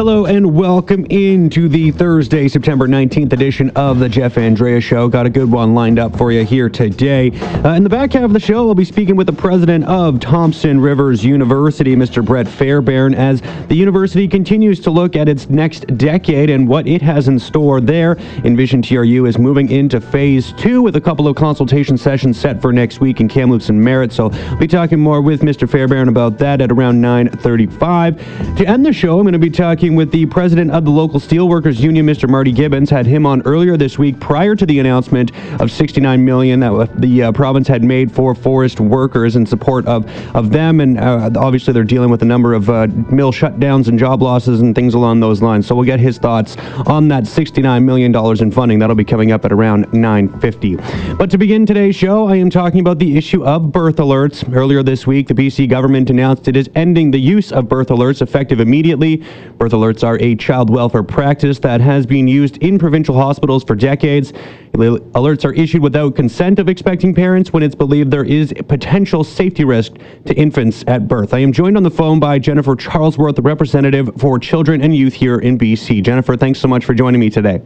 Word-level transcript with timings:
Hello 0.00 0.24
and 0.24 0.54
welcome 0.54 1.04
into 1.10 1.68
the 1.68 1.90
Thursday, 1.90 2.48
September 2.48 2.88
19th 2.88 3.34
edition 3.34 3.68
of 3.76 3.98
the 3.98 4.08
Jeff 4.08 4.38
Andrea 4.38 4.80
Show. 4.80 5.08
Got 5.08 5.26
a 5.26 5.28
good 5.28 5.52
one 5.52 5.74
lined 5.74 5.98
up 5.98 6.16
for 6.16 6.32
you 6.32 6.42
here 6.42 6.70
today. 6.70 7.38
Uh, 7.62 7.74
in 7.74 7.82
the 7.84 7.90
back 7.90 8.14
half 8.14 8.22
of 8.22 8.32
the 8.32 8.40
show, 8.40 8.66
I'll 8.66 8.74
be 8.74 8.86
speaking 8.86 9.14
with 9.14 9.26
the 9.26 9.34
president 9.34 9.84
of 9.84 10.18
Thompson 10.18 10.80
Rivers 10.80 11.22
University, 11.22 11.94
Mr. 11.94 12.24
Brett 12.24 12.48
Fairbairn, 12.48 13.14
as 13.14 13.42
the 13.68 13.74
university 13.74 14.26
continues 14.26 14.80
to 14.80 14.90
look 14.90 15.16
at 15.16 15.28
its 15.28 15.50
next 15.50 15.80
decade 15.98 16.48
and 16.48 16.66
what 16.66 16.88
it 16.88 17.02
has 17.02 17.28
in 17.28 17.38
store 17.38 17.82
there. 17.82 18.16
Envision 18.42 18.80
TRU 18.80 19.26
is 19.26 19.36
moving 19.36 19.70
into 19.70 20.00
phase 20.00 20.54
two 20.54 20.80
with 20.80 20.96
a 20.96 21.00
couple 21.02 21.28
of 21.28 21.36
consultation 21.36 21.98
sessions 21.98 22.40
set 22.40 22.62
for 22.62 22.72
next 22.72 23.02
week 23.02 23.20
in 23.20 23.28
Kamloops 23.28 23.68
and 23.68 23.78
Merritt. 23.78 24.14
So 24.14 24.30
I'll 24.30 24.56
be 24.56 24.66
talking 24.66 24.98
more 24.98 25.20
with 25.20 25.42
Mr. 25.42 25.68
Fairbairn 25.68 26.08
about 26.08 26.38
that 26.38 26.62
at 26.62 26.72
around 26.72 27.02
9.35. 27.02 28.56
To 28.56 28.66
end 28.66 28.86
the 28.86 28.94
show, 28.94 29.18
I'm 29.18 29.24
going 29.24 29.34
to 29.34 29.38
be 29.38 29.50
talking 29.50 29.89
with 29.94 30.10
the 30.10 30.26
president 30.26 30.70
of 30.70 30.84
the 30.84 30.90
local 30.90 31.20
steelworkers 31.20 31.80
union, 31.80 32.06
Mr. 32.06 32.28
Marty 32.28 32.52
Gibbons. 32.52 32.90
Had 32.90 33.06
him 33.06 33.26
on 33.26 33.42
earlier 33.42 33.76
this 33.76 33.98
week 33.98 34.18
prior 34.20 34.54
to 34.56 34.66
the 34.66 34.78
announcement 34.78 35.32
of 35.60 35.70
69 35.70 36.24
million 36.24 36.60
that 36.60 37.00
the 37.00 37.24
uh, 37.24 37.32
province 37.32 37.68
had 37.68 37.82
made 37.82 38.10
for 38.10 38.34
forest 38.34 38.80
workers 38.80 39.36
in 39.36 39.46
support 39.46 39.86
of 39.86 40.06
of 40.34 40.50
them, 40.50 40.80
and 40.80 40.98
uh, 40.98 41.30
obviously 41.36 41.72
they're 41.72 41.84
dealing 41.84 42.10
with 42.10 42.22
a 42.22 42.26
number 42.26 42.54
of 42.54 42.68
uh, 42.70 42.86
mill 43.10 43.32
shutdowns 43.32 43.88
and 43.88 43.98
job 43.98 44.22
losses 44.22 44.60
and 44.60 44.74
things 44.74 44.94
along 44.94 45.20
those 45.20 45.42
lines. 45.42 45.66
So 45.66 45.74
we'll 45.74 45.84
get 45.84 46.00
his 46.00 46.18
thoughts 46.18 46.56
on 46.86 47.08
that 47.08 47.26
69 47.26 47.84
million 47.84 48.12
dollars 48.12 48.40
in 48.40 48.50
funding. 48.50 48.78
That'll 48.78 48.96
be 48.96 49.04
coming 49.04 49.32
up 49.32 49.44
at 49.44 49.52
around 49.52 49.86
9:50. 49.92 51.16
But 51.16 51.30
to 51.30 51.38
begin 51.38 51.66
today's 51.66 51.96
show, 51.96 52.28
I 52.28 52.36
am 52.36 52.50
talking 52.50 52.80
about 52.80 52.98
the 52.98 53.16
issue 53.16 53.44
of 53.44 53.72
birth 53.72 53.96
alerts. 53.96 54.44
Earlier 54.54 54.82
this 54.82 55.06
week, 55.06 55.28
the 55.28 55.34
BC 55.34 55.68
government 55.68 56.10
announced 56.10 56.48
it 56.48 56.56
is 56.56 56.68
ending 56.74 57.10
the 57.10 57.18
use 57.18 57.52
of 57.52 57.68
birth 57.68 57.88
alerts 57.88 58.22
effective 58.22 58.60
immediately. 58.60 59.22
Birth 59.58 59.72
alerts 59.80 60.04
are 60.06 60.18
a 60.20 60.36
child 60.36 60.68
welfare 60.68 61.02
practice 61.02 61.58
that 61.60 61.80
has 61.80 62.04
been 62.04 62.28
used 62.28 62.58
in 62.58 62.78
provincial 62.78 63.14
hospitals 63.14 63.64
for 63.64 63.74
decades. 63.74 64.32
Alerts 64.72 65.44
are 65.44 65.54
issued 65.54 65.82
without 65.82 66.14
consent 66.14 66.58
of 66.58 66.68
expecting 66.68 67.14
parents 67.14 67.52
when 67.52 67.62
it's 67.62 67.74
believed 67.74 68.10
there 68.10 68.24
is 68.24 68.52
a 68.58 68.62
potential 68.62 69.24
safety 69.24 69.64
risk 69.64 69.94
to 70.26 70.34
infants 70.34 70.84
at 70.86 71.08
birth. 71.08 71.32
I 71.32 71.38
am 71.38 71.50
joined 71.50 71.78
on 71.78 71.82
the 71.82 71.90
phone 71.90 72.20
by 72.20 72.38
Jennifer 72.38 72.76
Charlesworth, 72.76 73.42
representative 73.42 74.10
for 74.18 74.38
children 74.38 74.82
and 74.82 74.94
youth 74.94 75.14
here 75.14 75.38
in 75.38 75.58
BC. 75.58 76.02
Jennifer, 76.02 76.36
thanks 76.36 76.58
so 76.58 76.68
much 76.68 76.84
for 76.84 76.92
joining 76.92 77.20
me 77.20 77.30
today. 77.30 77.62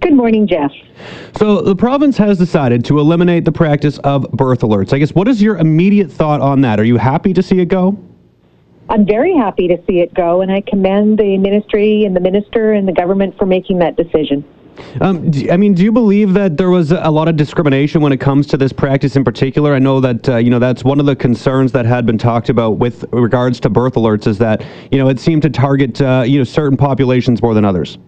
Good 0.00 0.14
morning, 0.14 0.46
Jeff. 0.46 0.72
So, 1.36 1.60
the 1.60 1.74
province 1.74 2.16
has 2.18 2.38
decided 2.38 2.84
to 2.86 2.98
eliminate 2.98 3.44
the 3.44 3.52
practice 3.52 3.98
of 3.98 4.30
birth 4.32 4.60
alerts. 4.60 4.92
I 4.92 4.98
guess, 4.98 5.12
what 5.12 5.28
is 5.28 5.42
your 5.42 5.56
immediate 5.58 6.10
thought 6.10 6.40
on 6.40 6.60
that? 6.60 6.78
Are 6.78 6.84
you 6.84 6.96
happy 6.96 7.32
to 7.32 7.42
see 7.42 7.60
it 7.60 7.66
go? 7.66 7.98
I'm 8.88 9.06
very 9.06 9.34
happy 9.36 9.68
to 9.68 9.76
see 9.86 10.00
it 10.00 10.14
go, 10.14 10.40
and 10.40 10.50
I 10.50 10.62
commend 10.62 11.18
the 11.18 11.36
ministry 11.38 12.04
and 12.04 12.16
the 12.16 12.20
minister 12.20 12.72
and 12.72 12.88
the 12.88 12.92
government 12.92 13.36
for 13.36 13.46
making 13.46 13.78
that 13.80 13.96
decision. 13.96 14.44
Um, 15.00 15.30
I 15.50 15.56
mean, 15.56 15.74
do 15.74 15.82
you 15.82 15.92
believe 15.92 16.34
that 16.34 16.56
there 16.56 16.70
was 16.70 16.92
a 16.92 17.10
lot 17.10 17.28
of 17.28 17.36
discrimination 17.36 18.00
when 18.00 18.12
it 18.12 18.18
comes 18.18 18.46
to 18.48 18.56
this 18.56 18.72
practice 18.72 19.16
in 19.16 19.24
particular? 19.24 19.74
I 19.74 19.78
know 19.78 20.00
that 20.00 20.28
uh, 20.28 20.36
you 20.36 20.50
know 20.50 20.58
that's 20.58 20.84
one 20.84 21.00
of 21.00 21.06
the 21.06 21.16
concerns 21.16 21.72
that 21.72 21.84
had 21.84 22.06
been 22.06 22.18
talked 22.18 22.48
about 22.48 22.78
with 22.78 23.04
regards 23.12 23.60
to 23.60 23.70
birth 23.70 23.94
alerts 23.94 24.26
is 24.26 24.38
that 24.38 24.64
you 24.90 24.98
know 24.98 25.08
it 25.08 25.18
seemed 25.18 25.42
to 25.42 25.50
target 25.50 26.00
uh, 26.00 26.22
you 26.26 26.38
know 26.38 26.44
certain 26.44 26.76
populations 26.76 27.42
more 27.42 27.54
than 27.54 27.64
others. 27.64 27.98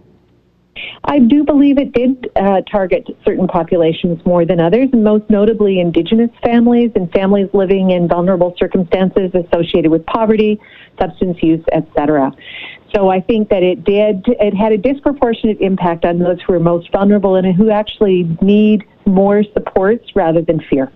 I 1.05 1.19
do 1.19 1.45
believe 1.45 1.79
it 1.79 1.93
did 1.93 2.31
uh, 2.37 2.61
target 2.71 3.07
certain 3.25 3.47
populations 3.47 4.25
more 4.25 4.45
than 4.45 4.61
others, 4.61 4.89
most 4.93 5.29
notably 5.31 5.81
Indigenous 5.81 6.31
families 6.43 6.91
and 6.95 7.11
families 7.13 7.49
living 7.53 7.91
in 7.91 8.09
vulnerable 8.09 8.55
circumstances 8.59 9.31
associated 9.35 9.91
with 9.91 10.05
poverty, 10.07 10.61
substance 11.01 11.39
use, 11.43 11.65
etc. 11.73 12.33
So 12.95 13.09
I 13.09 13.21
think 13.21 13.49
that 13.51 13.63
it 13.63 13.85
did, 13.85 14.25
it 14.27 14.55
had 14.55 14.73
a 14.73 14.79
disproportionate 14.79 15.61
impact 15.61 16.05
on 16.05 16.19
those 16.19 16.41
who 16.47 16.55
are 16.55 16.61
most 16.61 16.91
vulnerable 16.93 17.37
and 17.37 17.55
who 17.55 17.71
actually 17.71 18.25
need 18.43 18.85
more 19.07 19.43
supports 19.55 20.05
rather 20.15 20.43
than 20.43 20.61
fear. 20.69 20.93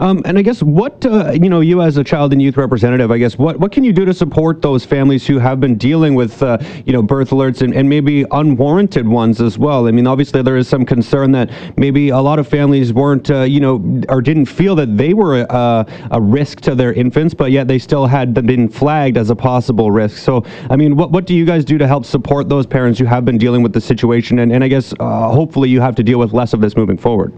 Um, 0.00 0.22
and 0.24 0.38
I 0.38 0.42
guess 0.42 0.62
what 0.62 1.04
uh, 1.06 1.32
you 1.32 1.48
know, 1.48 1.60
you 1.60 1.82
as 1.82 1.96
a 1.96 2.04
child 2.04 2.32
and 2.32 2.40
youth 2.40 2.56
representative, 2.56 3.10
I 3.10 3.18
guess 3.18 3.38
what 3.38 3.58
what 3.58 3.72
can 3.72 3.84
you 3.84 3.92
do 3.92 4.04
to 4.04 4.14
support 4.14 4.62
those 4.62 4.84
families 4.84 5.26
who 5.26 5.38
have 5.38 5.60
been 5.60 5.76
dealing 5.76 6.14
with 6.14 6.42
uh, 6.42 6.58
you 6.84 6.92
know 6.92 7.02
birth 7.02 7.30
alerts 7.30 7.62
and, 7.62 7.74
and 7.74 7.88
maybe 7.88 8.24
unwarranted 8.30 9.06
ones 9.06 9.40
as 9.40 9.58
well? 9.58 9.86
I 9.86 9.90
mean, 9.90 10.06
obviously 10.06 10.42
there 10.42 10.56
is 10.56 10.68
some 10.68 10.84
concern 10.84 11.32
that 11.32 11.50
maybe 11.76 12.10
a 12.10 12.18
lot 12.18 12.38
of 12.38 12.48
families 12.48 12.92
weren't 12.92 13.30
uh, 13.30 13.42
you 13.42 13.60
know 13.60 14.02
or 14.08 14.20
didn't 14.20 14.46
feel 14.46 14.74
that 14.76 14.96
they 14.96 15.14
were 15.14 15.40
a, 15.40 15.44
uh, 15.44 16.08
a 16.10 16.20
risk 16.20 16.60
to 16.62 16.74
their 16.74 16.92
infants, 16.92 17.34
but 17.34 17.50
yet 17.50 17.68
they 17.68 17.78
still 17.78 18.06
had 18.06 18.34
been 18.34 18.68
flagged 18.68 19.16
as 19.16 19.30
a 19.30 19.36
possible 19.36 19.90
risk. 19.90 20.18
So, 20.18 20.44
I 20.70 20.76
mean, 20.76 20.96
what 20.96 21.10
what 21.10 21.26
do 21.26 21.34
you 21.34 21.44
guys 21.44 21.64
do 21.64 21.78
to 21.78 21.86
help 21.86 22.04
support 22.04 22.48
those 22.48 22.66
parents 22.66 22.98
who 22.98 23.04
have 23.06 23.24
been 23.24 23.38
dealing 23.38 23.62
with 23.62 23.72
the 23.72 23.80
situation? 23.80 24.38
And, 24.40 24.52
and 24.52 24.62
I 24.62 24.68
guess 24.68 24.92
uh, 25.00 25.30
hopefully 25.30 25.68
you 25.68 25.80
have 25.80 25.94
to 25.96 26.02
deal 26.02 26.18
with 26.18 26.32
less 26.32 26.52
of 26.52 26.60
this 26.60 26.76
moving 26.76 26.98
forward. 26.98 27.32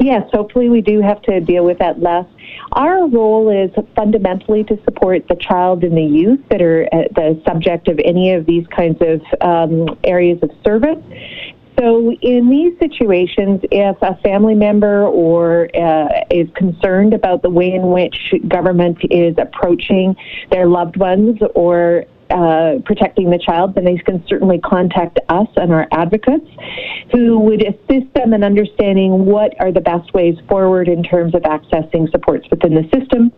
Yes, 0.00 0.22
hopefully 0.32 0.70
we 0.70 0.80
do 0.80 1.02
have 1.02 1.20
to 1.22 1.40
deal 1.40 1.62
with 1.64 1.78
that 1.78 2.00
less. 2.00 2.24
Our 2.72 3.06
role 3.06 3.50
is 3.50 3.70
fundamentally 3.94 4.64
to 4.64 4.78
support 4.84 5.28
the 5.28 5.36
child 5.36 5.84
and 5.84 5.94
the 5.94 6.02
youth 6.02 6.40
that 6.50 6.62
are 6.62 6.88
the 7.14 7.40
subject 7.46 7.86
of 7.86 8.00
any 8.02 8.32
of 8.32 8.46
these 8.46 8.66
kinds 8.68 8.96
of 9.02 9.20
um, 9.42 9.98
areas 10.04 10.38
of 10.42 10.50
service. 10.64 10.98
So, 11.78 12.12
in 12.12 12.48
these 12.48 12.78
situations, 12.78 13.60
if 13.70 13.96
a 14.02 14.16
family 14.22 14.54
member 14.54 15.04
or 15.04 15.68
uh, 15.74 16.24
is 16.30 16.48
concerned 16.54 17.12
about 17.12 17.42
the 17.42 17.50
way 17.50 17.72
in 17.72 17.90
which 17.90 18.34
government 18.48 18.98
is 19.10 19.34
approaching 19.38 20.16
their 20.50 20.66
loved 20.66 20.96
ones 20.96 21.38
or 21.54 22.04
uh, 22.30 22.78
protecting 22.84 23.30
the 23.30 23.38
child, 23.38 23.74
then 23.74 23.84
they 23.84 23.96
can 23.96 24.24
certainly 24.26 24.58
contact 24.58 25.18
us 25.28 25.48
and 25.56 25.72
our 25.72 25.86
advocates 25.92 26.46
who 27.12 27.38
would 27.40 27.62
assist 27.62 28.12
them 28.14 28.32
in 28.32 28.42
understanding 28.42 29.24
what 29.24 29.54
are 29.60 29.72
the 29.72 29.80
best 29.80 30.12
ways 30.14 30.36
forward 30.48 30.88
in 30.88 31.02
terms 31.02 31.34
of 31.34 31.42
accessing 31.42 32.10
supports 32.10 32.46
within 32.50 32.74
the 32.74 32.84
system. 32.94 33.32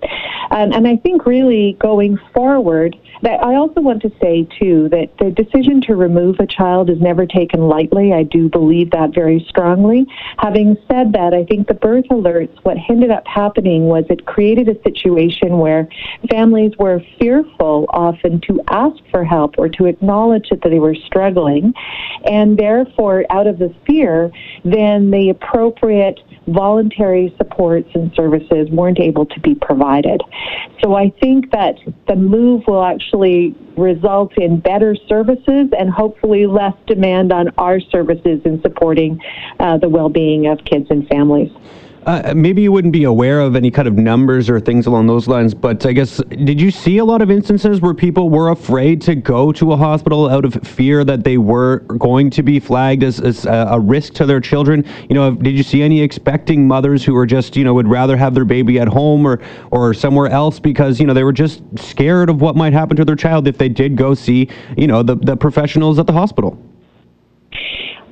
Um, 0.50 0.72
and 0.72 0.86
I 0.86 0.97
think 0.97 1.26
really 1.26 1.76
going 1.80 2.19
forward, 2.34 2.97
that 3.22 3.42
I 3.44 3.54
also 3.54 3.80
want 3.80 4.03
to 4.03 4.10
say 4.20 4.47
too 4.58 4.88
that 4.91 5.10
the 5.19 5.30
decision 5.30 5.80
to 5.82 5.94
remove 5.94 6.41
a 6.41 6.47
child 6.47 6.91
is 6.91 7.00
never 7.00 7.24
taken 7.24 7.69
lightly. 7.69 8.12
I 8.12 8.24
do 8.24 8.48
believe 8.48 8.91
that 8.91 9.14
very 9.14 9.44
strongly. 9.48 10.06
Having 10.38 10.76
said 10.91 11.12
that, 11.12 11.32
I 11.32 11.44
think 11.44 11.69
the 11.69 11.74
birth 11.74 12.06
alerts, 12.10 12.56
what 12.64 12.76
ended 12.91 13.10
up 13.10 13.26
happening 13.26 13.86
was 13.86 14.04
it 14.10 14.26
created 14.26 14.69
a 14.69 14.82
situation 14.82 15.59
where 15.59 15.88
families 16.30 16.72
were 16.78 17.00
fearful 17.19 17.86
often 17.91 18.41
to 18.48 18.60
ask 18.69 18.81
ask 18.82 19.03
for 19.10 19.25
help 19.25 19.54
or 19.59 19.69
to 19.69 19.87
acknowledge 19.87 20.48
that 20.50 20.60
they 20.62 20.78
were 20.78 20.94
struggling. 20.94 21.72
And 22.25 22.59
therefore, 22.59 23.25
out 23.31 23.47
of 23.47 23.59
the 23.59 23.75
fear, 23.87 24.31
then 24.65 25.10
the 25.10 25.31
appropriate 25.31 26.20
voluntary 26.47 27.34
supports 27.37 27.88
and 27.94 28.12
services 28.15 28.69
weren't 28.71 28.98
able 28.98 29.26
to 29.26 29.41
be 29.41 29.54
provided. 29.54 30.21
So 30.82 30.94
I 30.94 31.10
think 31.21 31.50
that 31.53 31.76
the 32.09 32.16
move 32.16 32.65
will 32.66 32.84
actually 32.84 33.54
result 33.76 34.37
in 34.37 34.60
better 34.60 34.94
services 35.09 35.69
and 35.78 35.91
hopefully 35.91 36.47
less 36.47 36.75
demand 36.87 37.32
on 37.32 37.48
our 37.59 37.81
services 37.81 38.41
in 38.44 38.60
supporting 38.62 39.21
uh, 39.60 39.78
the 39.78 39.88
well 39.88 40.09
being 40.09 40.47
of 40.47 40.59
kids 40.65 40.87
and 40.91 41.06
families. 41.09 41.50
Uh, 42.07 42.33
maybe 42.35 42.63
you 42.63 42.73
wouldn't 42.73 42.93
be 42.93 43.05
aware 43.05 43.39
of 43.39 43.55
any 43.55 43.71
kind 43.71 43.87
of 43.87 43.95
numbers 43.95 44.51
or 44.51 44.59
things 44.59 44.87
along 44.87 45.07
those 45.07 45.29
lines, 45.29 45.55
but 45.55 45.87
I 45.87 45.93
guess 45.93 46.17
did 46.31 46.61
you 46.61 46.73
see 46.73 46.99
a 46.99 47.05
lot 47.05 47.23
of 47.23 47.31
instances 47.31 47.81
where 47.81 47.95
people 47.95 48.29
were 48.29 48.51
afraid 48.51 49.01
to 49.03 49.15
go 49.15 49.53
to 49.53 49.73
a 49.73 49.77
hospital 49.77 50.29
out 50.29 50.45
of 50.45 50.55
fear 50.67 51.05
that 51.05 51.23
they 51.23 51.39
were 51.39 51.79
going 51.79 52.29
to 52.31 52.43
be 52.43 52.59
flagged 52.59 53.05
as, 53.05 53.21
as 53.21 53.47
a 53.47 53.78
risk 53.81 54.15
to 54.15 54.27
their 54.27 54.41
children? 54.41 54.84
You 55.09 55.15
know, 55.15 55.31
did 55.31 55.57
you 55.57 55.63
see 55.63 55.81
any 55.81 56.01
expecting 56.01 56.66
mothers 56.66 57.04
who 57.04 57.15
were 57.15 57.27
just 57.27 57.57
you 57.57 57.63
know 57.63 57.75
would 57.75 57.89
rather 57.89 58.16
have 58.16 58.34
their 58.34 58.45
baby 58.45 58.81
at 58.81 58.89
home 58.89 59.25
or 59.25 59.41
or 59.71 59.95
somewhere 59.95 60.28
else 60.28 60.59
because 60.59 60.98
you 60.98 61.07
know 61.07 61.15
they 61.15 61.25
were 61.25 61.33
just 61.33 61.63
scared 61.78 62.31
of 62.31 62.41
what 62.41 62.57
might 62.57 62.72
happen 62.72 62.97
to 62.97 63.05
their 63.05 63.16
child 63.16 63.47
if 63.47 63.59
they 63.59 63.69
did 63.69 63.97
go 63.97 64.13
see 64.13 64.48
you 64.77 64.89
know 64.89 65.05
the 65.05 65.15
the 65.15 65.37
professionals 65.37 66.01
at 66.01 66.09
the 66.09 66.13
hospital? 66.13 66.59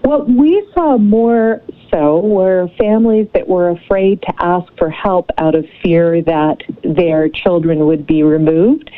Well, 0.03 0.25
we 0.25 0.67
saw 0.75 0.97
more 0.97 1.63
so 1.93 2.21
were 2.21 2.69
families 2.79 3.29
that 3.35 3.49
were 3.49 3.71
afraid 3.71 4.23
to 4.23 4.33
ask 4.39 4.67
for 4.79 4.91
help 4.91 5.31
out 5.39 5.55
of 5.55 5.67
fear 5.83 6.23
that 6.23 6.59
their 6.83 7.29
children 7.29 7.87
would 7.87 8.07
be 8.07 8.23
removed. 8.23 8.91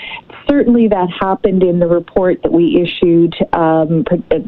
Certainly, 0.49 0.89
that 0.89 1.09
happened 1.09 1.63
in 1.63 1.79
the 1.79 1.87
report 1.87 2.43
that 2.43 2.53
we 2.53 2.81
issued 2.81 3.35
um, 3.53 4.05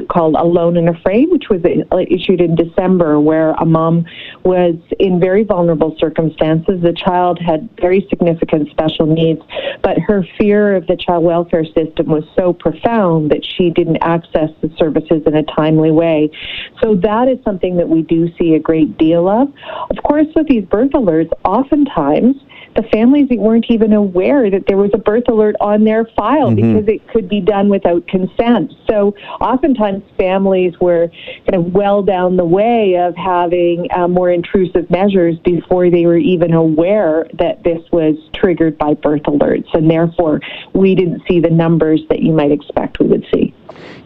called 0.09 0.35
Alone 0.35 0.77
and 0.77 0.89
Afraid, 0.89 1.31
which 1.31 1.45
was 1.49 1.63
uh, 1.65 1.99
issued 2.11 2.41
in 2.41 2.55
December, 2.55 3.21
where 3.21 3.53
a 3.53 3.65
mom 3.65 4.05
was 4.45 4.75
in 4.99 5.21
very 5.21 5.45
vulnerable 5.45 5.97
circumstances. 5.99 6.83
The 6.83 6.93
child 6.93 7.39
had 7.39 7.69
very 7.81 8.07
significant 8.11 8.71
special 8.71 9.07
needs, 9.07 9.41
but 9.83 9.99
her 9.99 10.27
fear 10.37 10.77
of 10.77 10.87
the 10.87 10.97
child 10.97 11.25
welfare 11.25 11.65
system 11.65 12.07
was 12.07 12.25
so 12.37 12.53
profound 12.53 13.31
that 13.31 13.45
she 13.45 13.71
didn't 13.71 13.99
access 14.03 14.51
the 14.61 14.71
services 14.77 15.23
in 15.27 15.35
a 15.35 15.45
timely 15.45 15.91
way. 15.91 16.31
So 16.83 16.95
that 16.97 17.29
is 17.29 17.39
something 17.45 17.77
that 17.77 17.89
we 17.89 18.03
do 18.03 18.29
see 18.39 18.55
a 18.55 18.61
great 18.61 18.99
deal 18.99 19.29
of. 19.29 19.49
Of 19.91 20.03
course, 20.03 20.27
with 20.35 20.49
these 20.49 20.65
birth 20.65 20.91
alerts, 20.91 21.31
oftentimes 21.45 22.37
the 22.75 22.83
families 22.93 23.29
weren't 23.31 23.67
even 23.69 23.93
aware 23.93 24.51
that 24.51 24.67
there 24.67 24.77
was 24.77 24.91
a 24.95 24.99
birth 24.99 25.25
alert 25.29 25.57
on 25.61 25.85
their 25.85 26.05
file 26.17 26.51
mm-hmm. 26.51 26.79
because 26.79 26.89
it 26.89 27.07
could 27.09 27.29
be 27.29 27.41
done 27.41 27.69
without 27.69 28.07
consent. 28.07 28.73
So 28.89 29.15
oftentimes 29.41 30.03
families 30.17 30.79
were 30.81 31.09
kind 31.51 31.55
of 31.55 31.73
well 31.73 32.03
down 32.03 32.37
the 32.37 32.45
way 32.45 32.97
of 32.97 33.17
having 33.17 33.89
uh, 33.95 34.09
more 34.09 34.31
intrusive 34.31 34.91
measures 34.91 35.39
before 35.45 35.91
they 35.91 36.07
were 36.07 36.19
even 36.19 36.53
aware 36.53 37.27
that 37.35 37.63
this 37.63 37.81
was 37.93 38.17
triggered 38.35 38.79
by 38.79 38.95
birth 38.95 39.23
alerts. 39.23 39.73
And 39.75 39.91
therefore, 39.91 40.41
we 40.73 40.95
didn't 40.95 41.23
see 41.29 41.41
the 41.41 41.51
numbers 41.51 42.03
that 42.09 42.21
you 42.21 42.33
might 42.33 42.53
expect 42.53 42.99
we 42.99 43.07
would 43.07 43.27
see. 43.33 43.55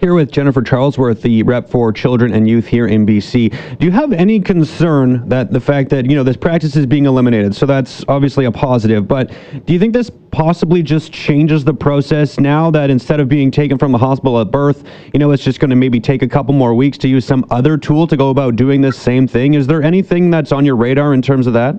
Here 0.00 0.14
with 0.14 0.30
Jennifer 0.30 0.62
Charlesworth, 0.62 1.22
the 1.22 1.42
rep 1.42 1.68
for 1.68 1.92
children 1.92 2.32
and 2.32 2.48
youth 2.48 2.66
here 2.66 2.86
in 2.86 3.04
BC. 3.04 3.78
Do 3.78 3.86
you 3.86 3.90
have 3.90 4.12
any 4.12 4.38
concern 4.38 5.28
that 5.28 5.50
the 5.50 5.60
fact 5.60 5.90
that, 5.90 6.08
you 6.08 6.14
know, 6.14 6.22
this 6.22 6.36
practice 6.36 6.76
is 6.76 6.86
being 6.86 7.06
eliminated? 7.06 7.54
So 7.56 7.66
that's 7.66 8.04
obviously 8.06 8.44
a 8.44 8.52
positive, 8.58 9.06
but 9.06 9.30
do 9.64 9.72
you 9.72 9.78
think 9.78 9.94
this 9.94 10.10
possibly 10.32 10.82
just 10.82 11.12
changes 11.12 11.64
the 11.64 11.72
process 11.72 12.40
now 12.40 12.70
that 12.72 12.90
instead 12.90 13.20
of 13.20 13.28
being 13.28 13.50
taken 13.50 13.78
from 13.78 13.92
the 13.92 13.98
hospital 13.98 14.40
at 14.40 14.50
birth, 14.50 14.84
you 15.14 15.20
know, 15.20 15.30
it's 15.30 15.44
just 15.44 15.60
going 15.60 15.70
to 15.70 15.76
maybe 15.76 16.00
take 16.00 16.22
a 16.22 16.28
couple 16.28 16.52
more 16.52 16.74
weeks 16.74 16.98
to 16.98 17.08
use 17.08 17.24
some 17.24 17.46
other 17.50 17.78
tool 17.78 18.06
to 18.08 18.16
go 18.16 18.30
about 18.30 18.56
doing 18.56 18.80
this 18.80 18.98
same 18.98 19.28
thing? 19.28 19.54
Is 19.54 19.66
there 19.68 19.82
anything 19.82 20.30
that's 20.30 20.50
on 20.50 20.66
your 20.66 20.74
radar 20.74 21.14
in 21.14 21.22
terms 21.22 21.46
of 21.46 21.52
that? 21.52 21.78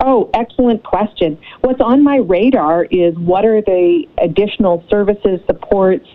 Oh, 0.00 0.30
excellent 0.32 0.84
question. 0.84 1.36
What's 1.60 1.80
on 1.80 2.04
my 2.04 2.18
radar 2.18 2.84
is 2.84 3.16
what 3.18 3.44
are 3.44 3.60
the 3.60 4.04
additional 4.18 4.84
services, 4.88 5.40
supports, 5.46 6.06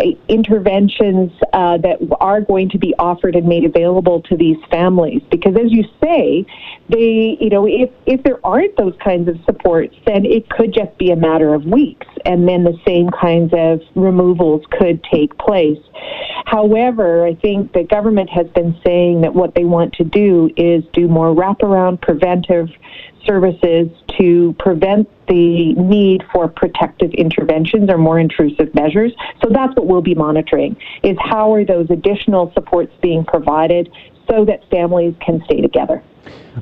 uh, 0.00 0.10
interventions 0.28 1.32
uh, 1.52 1.78
that 1.78 1.98
are 2.20 2.40
going 2.40 2.68
to 2.70 2.78
be 2.78 2.94
offered 2.96 3.34
and 3.34 3.48
made 3.48 3.64
available 3.64 4.22
to 4.22 4.36
these 4.36 4.56
families? 4.70 5.20
Because 5.32 5.56
as 5.56 5.72
you 5.72 5.82
say, 6.00 6.46
they, 6.88 7.38
you 7.40 7.48
know, 7.48 7.66
if, 7.66 7.90
if 8.06 8.22
there 8.24 8.44
aren't 8.44 8.76
those 8.76 8.94
kinds 9.02 9.28
of 9.28 9.36
supports, 9.44 9.96
then 10.06 10.24
it 10.26 10.48
could 10.50 10.74
just 10.74 10.96
be 10.98 11.10
a 11.10 11.16
matter 11.16 11.54
of 11.54 11.64
weeks, 11.64 12.06
and 12.26 12.46
then 12.46 12.64
the 12.64 12.78
same 12.86 13.08
kinds 13.10 13.52
of 13.54 13.80
removals 13.94 14.62
could 14.70 15.02
take 15.04 15.36
place. 15.38 15.78
However, 16.44 17.26
I 17.26 17.34
think 17.34 17.72
the 17.72 17.84
government 17.84 18.28
has 18.30 18.46
been 18.48 18.78
saying 18.84 19.22
that 19.22 19.34
what 19.34 19.54
they 19.54 19.64
want 19.64 19.94
to 19.94 20.04
do 20.04 20.50
is 20.56 20.84
do 20.92 21.08
more 21.08 21.34
wraparound 21.34 22.02
preventive 22.02 22.68
services 23.26 23.88
to 24.18 24.54
prevent 24.58 25.08
the 25.26 25.72
need 25.74 26.22
for 26.32 26.48
protective 26.48 27.10
interventions 27.12 27.90
or 27.90 27.96
more 27.96 28.18
intrusive 28.18 28.74
measures. 28.74 29.12
So 29.42 29.48
that's 29.50 29.74
what 29.74 29.86
we'll 29.86 30.02
be 30.02 30.14
monitoring 30.14 30.76
is 31.02 31.16
how 31.18 31.54
are 31.54 31.64
those 31.64 31.88
additional 31.90 32.52
supports 32.52 32.92
being 33.00 33.24
provided 33.24 33.90
so 34.28 34.44
that 34.44 34.68
families 34.70 35.14
can 35.20 35.42
stay 35.44 35.60
together. 35.60 36.02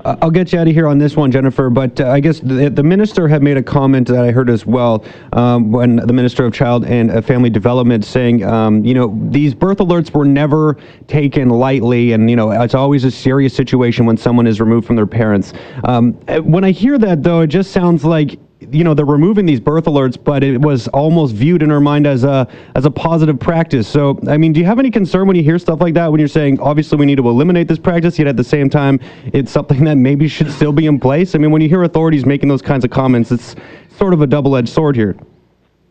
Uh, 0.04 0.16
I'll 0.22 0.30
get 0.30 0.52
you 0.52 0.58
out 0.58 0.66
of 0.66 0.74
here 0.74 0.88
on 0.88 0.98
this 0.98 1.16
one, 1.16 1.30
Jennifer. 1.30 1.70
But 1.70 2.00
uh, 2.00 2.08
I 2.08 2.20
guess 2.20 2.40
the, 2.40 2.70
the, 2.70 2.82
minister 2.82 3.28
had 3.28 3.42
made 3.42 3.56
a 3.56 3.62
comment 3.62 4.08
that 4.08 4.24
I 4.24 4.30
heard 4.30 4.48
as 4.50 4.66
well 4.66 5.04
um, 5.34 5.70
when 5.70 5.96
the 5.96 6.12
Minister 6.12 6.44
of 6.44 6.52
Child 6.52 6.86
and 6.86 7.10
uh, 7.10 7.20
Family 7.20 7.50
Development 7.50 8.04
saying, 8.04 8.42
um, 8.42 8.84
you 8.84 8.94
know, 8.94 9.16
these 9.28 9.54
birth 9.54 9.78
alerts 9.78 10.12
were 10.12 10.24
never 10.24 10.78
taken 11.06 11.50
lightly, 11.50 12.12
and 12.12 12.28
you 12.30 12.36
know, 12.36 12.50
it's 12.50 12.74
always 12.74 13.04
a 13.04 13.10
serious 13.10 13.54
situation 13.54 14.06
when 14.06 14.16
someone 14.16 14.46
is 14.46 14.60
removed 14.60 14.86
from 14.86 14.96
their 14.96 15.06
parents. 15.06 15.52
Um, 15.84 16.14
when 16.42 16.64
I 16.64 16.70
hear 16.70 16.98
that, 16.98 17.22
though, 17.22 17.40
it 17.40 17.48
just 17.48 17.70
sounds 17.70 18.04
like 18.04 18.38
you 18.72 18.84
know 18.84 18.94
they're 18.94 19.04
removing 19.04 19.46
these 19.46 19.60
birth 19.60 19.84
alerts, 19.84 20.22
but 20.22 20.42
it 20.42 20.60
was 20.60 20.88
almost 20.88 21.34
viewed 21.34 21.62
in 21.62 21.70
her 21.70 21.80
mind 21.80 22.06
as 22.06 22.24
a 22.24 22.48
as 22.74 22.84
a 22.84 22.90
positive 22.90 23.38
practice. 23.38 23.86
So, 23.86 24.18
I 24.28 24.36
mean, 24.36 24.52
do 24.52 24.60
you 24.60 24.66
have 24.66 24.78
any 24.78 24.90
concern 24.90 25.26
when 25.26 25.36
you 25.36 25.42
hear 25.42 25.58
stuff 25.58 25.80
like 25.80 25.94
that? 25.94 26.10
When 26.10 26.18
you're 26.18 26.28
saying 26.28 26.60
obviously 26.60 26.98
we 26.98 27.06
need 27.06 27.16
to 27.16 27.28
eliminate 27.28 27.68
this 27.68 27.78
practice, 27.78 28.18
yet 28.18 28.28
at 28.28 28.36
the 28.36 28.44
same 28.44 28.70
time 28.70 29.00
it's 29.26 29.50
something 29.50 29.84
that 29.84 29.96
maybe 29.96 30.28
should 30.28 30.50
still 30.50 30.72
be 30.72 30.86
in 30.86 30.98
place. 30.98 31.34
I 31.34 31.38
mean, 31.38 31.50
when 31.50 31.62
you 31.62 31.68
hear 31.68 31.82
authorities 31.82 32.26
making 32.26 32.48
those 32.48 32.62
kinds 32.62 32.84
of 32.84 32.90
comments, 32.90 33.30
it's 33.30 33.56
sort 33.96 34.12
of 34.14 34.22
a 34.22 34.26
double-edged 34.26 34.68
sword 34.68 34.96
here. 34.96 35.16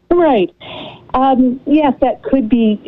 Right. 0.10 0.54
Um, 1.14 1.60
yes, 1.66 1.94
that 2.02 2.24
could 2.24 2.48
be 2.48 2.80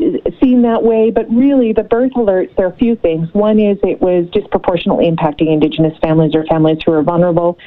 seen 0.42 0.62
that 0.62 0.84
way, 0.84 1.12
but 1.12 1.30
really 1.30 1.74
the 1.74 1.84
birth 1.84 2.14
alerts, 2.14 2.56
there 2.56 2.68
are 2.68 2.72
a 2.72 2.78
few 2.78 2.96
things. 2.96 3.28
One 3.34 3.60
is 3.60 3.78
it 3.84 4.02
was 4.02 4.30
disproportionately 4.32 5.12
impacting 5.12 5.52
Indigenous 5.52 5.98
families 6.00 6.34
or 6.34 6.46
families 6.46 6.78
who 6.86 6.94
are 6.94 7.04
vulnerable. 7.04 7.58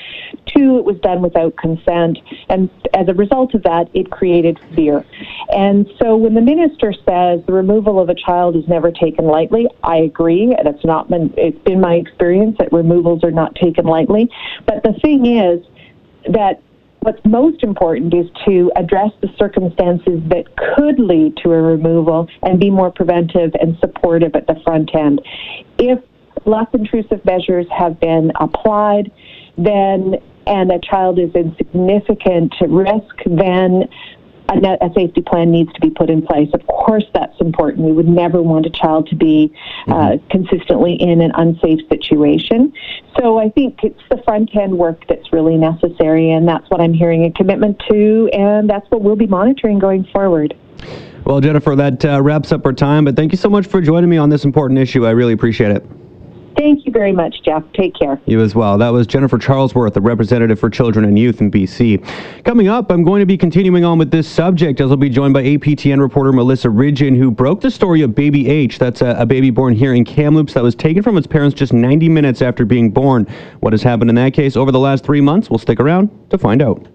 Two, 0.46 0.78
it 0.78 0.84
was 0.84 0.98
done 1.00 1.20
without 1.20 1.56
consent. 1.56 2.18
And 2.48 2.70
as 2.94 3.08
a 3.08 3.14
result 3.14 3.54
of 3.54 3.62
that, 3.64 3.90
it 3.92 4.10
created 4.10 4.58
fear. 4.74 5.04
And 5.50 5.86
so 6.00 6.16
when 6.16 6.34
the 6.34 6.40
minister 6.40 6.92
says 6.92 7.40
the 7.46 7.52
removal 7.52 8.00
of 8.00 8.08
a 8.08 8.14
child 8.14 8.56
is 8.56 8.66
never 8.66 8.90
taken 8.90 9.26
lightly, 9.26 9.68
I 9.82 9.96
agree. 9.98 10.56
That's 10.64 10.84
not 10.84 11.10
been, 11.10 11.34
it's 11.36 11.62
been 11.64 11.80
my 11.80 11.94
experience 11.94 12.56
that 12.58 12.72
removals 12.72 13.24
are 13.24 13.30
not 13.30 13.54
taken 13.56 13.84
lightly. 13.84 14.30
But 14.66 14.82
the 14.82 14.94
thing 15.02 15.26
is, 15.26 15.64
that 16.28 16.60
what's 17.06 17.24
most 17.24 17.62
important 17.62 18.12
is 18.12 18.26
to 18.44 18.72
address 18.74 19.12
the 19.22 19.28
circumstances 19.38 20.20
that 20.26 20.44
could 20.56 20.98
lead 20.98 21.36
to 21.36 21.52
a 21.52 21.62
removal 21.62 22.26
and 22.42 22.58
be 22.58 22.68
more 22.68 22.90
preventive 22.90 23.52
and 23.60 23.78
supportive 23.78 24.34
at 24.34 24.48
the 24.48 24.56
front 24.64 24.90
end. 24.92 25.20
If 25.78 26.00
less 26.46 26.66
intrusive 26.72 27.24
measures 27.24 27.66
have 27.70 28.00
been 28.00 28.32
applied, 28.40 29.12
then 29.56 30.16
and 30.48 30.70
a 30.72 30.80
child 30.80 31.18
is 31.18 31.30
in 31.34 31.54
significant 31.56 32.54
risk, 32.68 33.14
then 33.24 33.88
a, 34.48 34.84
a, 34.84 34.92
safety 34.94 35.22
plan 35.22 35.50
needs 35.50 35.72
to 35.72 35.80
be 35.80 35.90
put 35.90 36.10
in 36.10 36.22
place. 36.22 36.48
Of 36.52 36.66
course, 36.66 37.04
that's 37.12 37.38
important. 37.40 37.84
We 37.84 37.92
would 37.92 38.08
never 38.08 38.42
want 38.42 38.66
a 38.66 38.70
child 38.70 39.08
to 39.08 39.16
be 39.16 39.52
uh, 39.86 39.92
mm-hmm. 39.92 40.28
consistently 40.28 40.94
in 40.94 41.20
an 41.20 41.32
unsafe 41.34 41.80
situation. 41.88 42.72
So 43.18 43.38
I 43.38 43.48
think 43.50 43.80
it's 43.82 44.00
the 44.10 44.22
front 44.24 44.54
end 44.56 44.76
work 44.78 45.04
that's 45.08 45.32
really 45.32 45.56
necessary, 45.56 46.30
and 46.32 46.46
that's 46.48 46.68
what 46.70 46.80
I'm 46.80 46.92
hearing 46.92 47.24
a 47.24 47.32
commitment 47.32 47.82
to, 47.90 48.30
and 48.32 48.68
that's 48.68 48.88
what 48.90 49.02
we'll 49.02 49.16
be 49.16 49.26
monitoring 49.26 49.78
going 49.78 50.04
forward. 50.04 50.56
Well, 51.24 51.40
Jennifer, 51.40 51.74
that 51.74 52.04
uh, 52.04 52.22
wraps 52.22 52.52
up 52.52 52.64
our 52.64 52.72
time, 52.72 53.04
but 53.04 53.16
thank 53.16 53.32
you 53.32 53.38
so 53.38 53.48
much 53.48 53.66
for 53.66 53.80
joining 53.80 54.08
me 54.08 54.16
on 54.16 54.28
this 54.28 54.44
important 54.44 54.78
issue. 54.78 55.06
I 55.06 55.10
really 55.10 55.32
appreciate 55.32 55.72
it. 55.72 55.84
Thank 56.56 56.86
you 56.86 56.92
very 56.92 57.12
much, 57.12 57.42
Jeff. 57.44 57.62
Take 57.74 57.94
care. 57.94 58.18
You 58.24 58.40
as 58.40 58.54
well. 58.54 58.78
That 58.78 58.88
was 58.88 59.06
Jennifer 59.06 59.36
Charlesworth, 59.38 59.92
the 59.92 60.00
representative 60.00 60.58
for 60.58 60.70
children 60.70 61.04
and 61.04 61.18
youth 61.18 61.40
in 61.40 61.50
BC. 61.50 62.02
Coming 62.44 62.68
up, 62.68 62.90
I'm 62.90 63.04
going 63.04 63.20
to 63.20 63.26
be 63.26 63.36
continuing 63.36 63.84
on 63.84 63.98
with 63.98 64.10
this 64.10 64.26
subject 64.26 64.80
as 64.80 64.90
I'll 64.90 64.96
be 64.96 65.10
joined 65.10 65.34
by 65.34 65.42
APTN 65.42 66.00
reporter 66.00 66.32
Melissa 66.32 66.68
Ridgen, 66.68 67.16
who 67.16 67.30
broke 67.30 67.60
the 67.60 67.70
story 67.70 68.00
of 68.00 68.14
baby 68.14 68.48
H. 68.48 68.78
That's 68.78 69.02
a, 69.02 69.16
a 69.18 69.26
baby 69.26 69.50
born 69.50 69.74
here 69.74 69.92
in 69.92 70.04
Kamloops 70.04 70.54
that 70.54 70.62
was 70.62 70.74
taken 70.74 71.02
from 71.02 71.18
its 71.18 71.26
parents 71.26 71.54
just 71.54 71.74
90 71.74 72.08
minutes 72.08 72.40
after 72.40 72.64
being 72.64 72.90
born. 72.90 73.26
What 73.60 73.74
has 73.74 73.82
happened 73.82 74.08
in 74.08 74.16
that 74.16 74.32
case 74.32 74.56
over 74.56 74.72
the 74.72 74.80
last 74.80 75.04
three 75.04 75.20
months? 75.20 75.50
We'll 75.50 75.58
stick 75.58 75.78
around 75.78 76.10
to 76.30 76.38
find 76.38 76.62
out. 76.62 76.86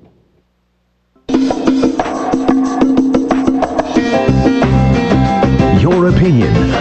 your 5.82 6.10
opinion. 6.10 6.81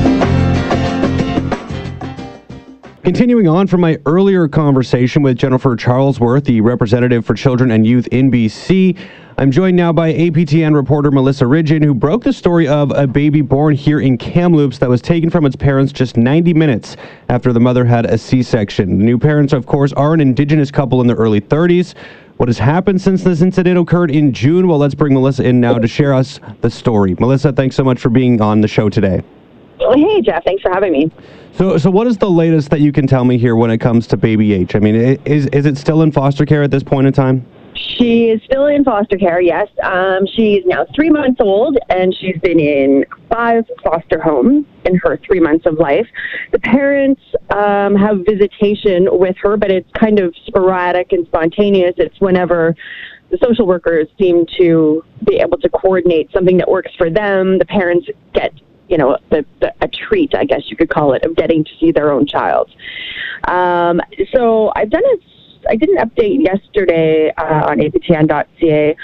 Continuing 3.11 3.45
on 3.45 3.67
from 3.67 3.81
my 3.81 3.97
earlier 4.05 4.47
conversation 4.47 5.21
with 5.21 5.37
Jennifer 5.37 5.75
Charlesworth, 5.75 6.45
the 6.45 6.61
representative 6.61 7.25
for 7.25 7.33
children 7.33 7.71
and 7.71 7.85
youth 7.85 8.07
in 8.09 8.31
BC, 8.31 8.97
I'm 9.37 9.51
joined 9.51 9.75
now 9.75 9.91
by 9.91 10.13
APTN 10.13 10.73
reporter 10.73 11.11
Melissa 11.11 11.43
Ridgen, 11.43 11.83
who 11.83 11.93
broke 11.93 12.23
the 12.23 12.31
story 12.31 12.69
of 12.69 12.89
a 12.91 13.05
baby 13.05 13.41
born 13.41 13.75
here 13.75 13.99
in 13.99 14.17
Kamloops 14.17 14.77
that 14.77 14.87
was 14.87 15.01
taken 15.01 15.29
from 15.29 15.45
its 15.45 15.57
parents 15.57 15.91
just 15.91 16.15
90 16.15 16.53
minutes 16.53 16.95
after 17.27 17.51
the 17.51 17.59
mother 17.59 17.83
had 17.83 18.05
a 18.05 18.17
C-section. 18.17 18.99
The 18.99 19.03
new 19.03 19.19
parents, 19.19 19.51
of 19.51 19.65
course, 19.65 19.91
are 19.91 20.13
an 20.13 20.21
Indigenous 20.21 20.71
couple 20.71 21.01
in 21.01 21.07
their 21.07 21.17
early 21.17 21.41
30s. 21.41 21.95
What 22.37 22.47
has 22.47 22.59
happened 22.59 23.01
since 23.01 23.25
this 23.25 23.41
incident 23.41 23.77
occurred 23.77 24.11
in 24.11 24.31
June? 24.31 24.69
Well, 24.69 24.79
let's 24.79 24.95
bring 24.95 25.13
Melissa 25.13 25.43
in 25.43 25.59
now 25.59 25.77
to 25.77 25.87
share 25.87 26.13
us 26.13 26.39
the 26.61 26.69
story. 26.69 27.17
Melissa, 27.19 27.51
thanks 27.51 27.75
so 27.75 27.83
much 27.83 27.99
for 27.99 28.07
being 28.07 28.39
on 28.39 28.61
the 28.61 28.69
show 28.69 28.87
today. 28.87 29.21
Hey, 29.95 30.21
Jeff. 30.21 30.43
Thanks 30.43 30.61
for 30.61 30.71
having 30.71 30.91
me. 30.91 31.11
So, 31.53 31.77
so 31.77 31.91
what 31.91 32.07
is 32.07 32.17
the 32.17 32.29
latest 32.29 32.69
that 32.69 32.79
you 32.79 32.91
can 32.91 33.07
tell 33.07 33.25
me 33.25 33.37
here 33.37 33.55
when 33.55 33.71
it 33.71 33.79
comes 33.79 34.07
to 34.07 34.17
baby 34.17 34.53
H? 34.53 34.75
I 34.75 34.79
mean, 34.79 34.95
is 34.95 35.47
is 35.47 35.65
it 35.65 35.77
still 35.77 36.01
in 36.01 36.11
foster 36.11 36.45
care 36.45 36.63
at 36.63 36.71
this 36.71 36.83
point 36.83 37.07
in 37.07 37.13
time? 37.13 37.45
She 37.73 38.29
is 38.29 38.41
still 38.43 38.67
in 38.67 38.83
foster 38.83 39.17
care, 39.17 39.41
yes. 39.41 39.67
Um, 39.83 40.25
she's 40.35 40.63
now 40.65 40.85
three 40.95 41.09
months 41.09 41.39
old, 41.39 41.77
and 41.89 42.15
she's 42.15 42.37
been 42.41 42.59
in 42.59 43.05
five 43.29 43.63
foster 43.83 44.19
homes 44.21 44.65
in 44.85 44.95
her 45.03 45.19
three 45.25 45.39
months 45.39 45.65
of 45.65 45.75
life. 45.75 46.07
The 46.51 46.59
parents 46.59 47.21
um, 47.49 47.95
have 47.95 48.25
visitation 48.25 49.07
with 49.11 49.35
her, 49.41 49.57
but 49.57 49.71
it's 49.71 49.89
kind 49.99 50.19
of 50.19 50.33
sporadic 50.47 51.11
and 51.11 51.25
spontaneous. 51.27 51.93
It's 51.97 52.19
whenever 52.19 52.75
the 53.29 53.37
social 53.43 53.65
workers 53.65 54.07
seem 54.19 54.45
to 54.57 55.03
be 55.25 55.37
able 55.37 55.57
to 55.59 55.69
coordinate 55.69 56.29
something 56.33 56.57
that 56.57 56.69
works 56.69 56.91
for 56.97 57.09
them. 57.09 57.57
The 57.57 57.65
parents 57.65 58.07
get 58.33 58.53
you 58.91 58.97
know, 58.97 59.17
the, 59.29 59.45
the, 59.61 59.73
a 59.81 59.87
treat, 59.87 60.35
I 60.35 60.43
guess 60.43 60.69
you 60.69 60.75
could 60.75 60.89
call 60.89 61.13
it, 61.13 61.23
of 61.23 61.35
getting 61.35 61.63
to 61.63 61.71
see 61.79 61.91
their 61.91 62.11
own 62.11 62.27
child. 62.27 62.69
Um, 63.47 64.01
so 64.33 64.71
I've 64.75 64.89
done 64.89 65.03
a, 65.05 65.69
I 65.69 65.75
did 65.77 65.89
an 65.89 65.97
update 65.97 66.43
yesterday 66.43 67.31
uh, 67.37 67.69
on 67.69 67.77
aptn.ca 67.79 68.95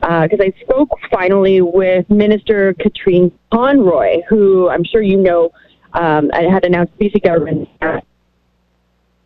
because 0.00 0.40
uh, 0.40 0.44
I 0.44 0.52
spoke 0.60 0.90
finally 1.10 1.60
with 1.60 2.10
Minister 2.10 2.74
Katrine 2.74 3.32
Conroy, 3.52 4.20
who 4.28 4.68
I'm 4.68 4.84
sure 4.84 5.00
you 5.00 5.16
know 5.16 5.50
um, 5.94 6.28
had 6.30 6.64
announced 6.64 6.98
BC 6.98 7.22
government 7.22 7.68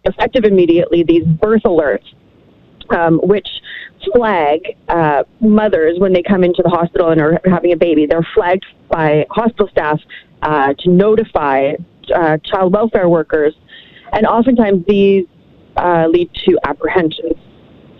effective 0.04 0.44
immediately 0.44 1.02
these 1.02 1.24
birth 1.24 1.62
alerts, 1.64 2.04
um, 2.90 3.18
which 3.22 3.48
flag 4.12 4.60
uh, 4.88 5.24
mothers 5.40 5.98
when 5.98 6.12
they 6.12 6.22
come 6.22 6.44
into 6.44 6.62
the 6.62 6.70
hospital 6.70 7.10
and 7.10 7.20
are 7.20 7.40
having 7.44 7.72
a 7.72 7.76
baby. 7.76 8.06
They're 8.06 8.26
flagged 8.34 8.66
by 8.88 9.26
hospital 9.30 9.68
staff 9.68 10.00
uh, 10.42 10.74
to 10.78 10.90
notify 10.90 11.72
uh, 12.14 12.38
child 12.38 12.72
welfare 12.72 13.08
workers, 13.08 13.54
and 14.12 14.26
oftentimes 14.26 14.84
these 14.86 15.26
uh, 15.76 16.06
lead 16.08 16.30
to 16.46 16.58
apprehensions. 16.64 17.34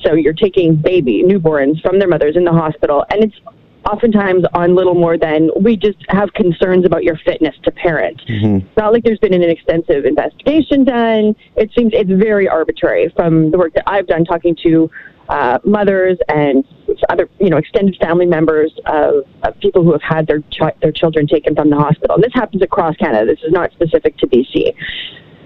So 0.05 0.14
you're 0.14 0.35
taking 0.35 0.76
baby 0.76 1.25
newborns 1.25 1.81
from 1.83 1.99
their 1.99 2.09
mothers 2.09 2.37
in 2.37 2.45
the 2.45 2.52
hospital, 2.52 3.05
and 3.11 3.25
it's 3.25 3.37
oftentimes 3.90 4.45
on 4.55 4.75
little 4.75 4.95
more 4.95 5.16
than 5.16 5.50
we 5.61 5.76
just 5.76 5.99
have 6.09 6.33
concerns 6.35 6.85
about 6.85 7.05
your 7.05 7.16
fitness 7.25 7.55
to 7.64 7.71
parent. 7.71 8.21
Mm-hmm. 8.28 8.66
It's 8.66 8.76
not 8.76 8.93
like 8.93 9.05
there's 9.05 9.19
been 9.19 9.35
an 9.35 9.43
extensive 9.43 10.05
investigation 10.05 10.85
done. 10.85 11.35
It 11.57 11.71
seems 11.76 11.93
it's 11.95 12.11
very 12.11 12.49
arbitrary 12.49 13.12
from 13.14 13.50
the 13.50 13.59
work 13.59 13.75
that 13.75 13.85
I've 13.87 14.07
done 14.07 14.25
talking 14.25 14.57
to 14.64 14.90
uh, 15.28 15.59
mothers 15.64 16.19
and 16.28 16.64
other, 17.09 17.28
you 17.40 17.50
know, 17.50 17.57
extended 17.57 17.97
family 18.00 18.26
members 18.26 18.73
of, 18.87 19.25
of 19.43 19.59
people 19.61 19.83
who 19.83 19.93
have 19.93 20.02
had 20.02 20.26
their 20.26 20.40
ch- 20.40 20.78
their 20.81 20.93
children 20.93 21.26
taken 21.26 21.55
from 21.55 21.71
the 21.71 21.76
hospital. 21.76 22.14
And 22.14 22.23
this 22.23 22.33
happens 22.35 22.62
across 22.62 22.97
Canada. 22.97 23.26
This 23.26 23.43
is 23.45 23.52
not 23.52 23.73
specific 23.73 24.16
to 24.19 24.26
BC. 24.26 24.75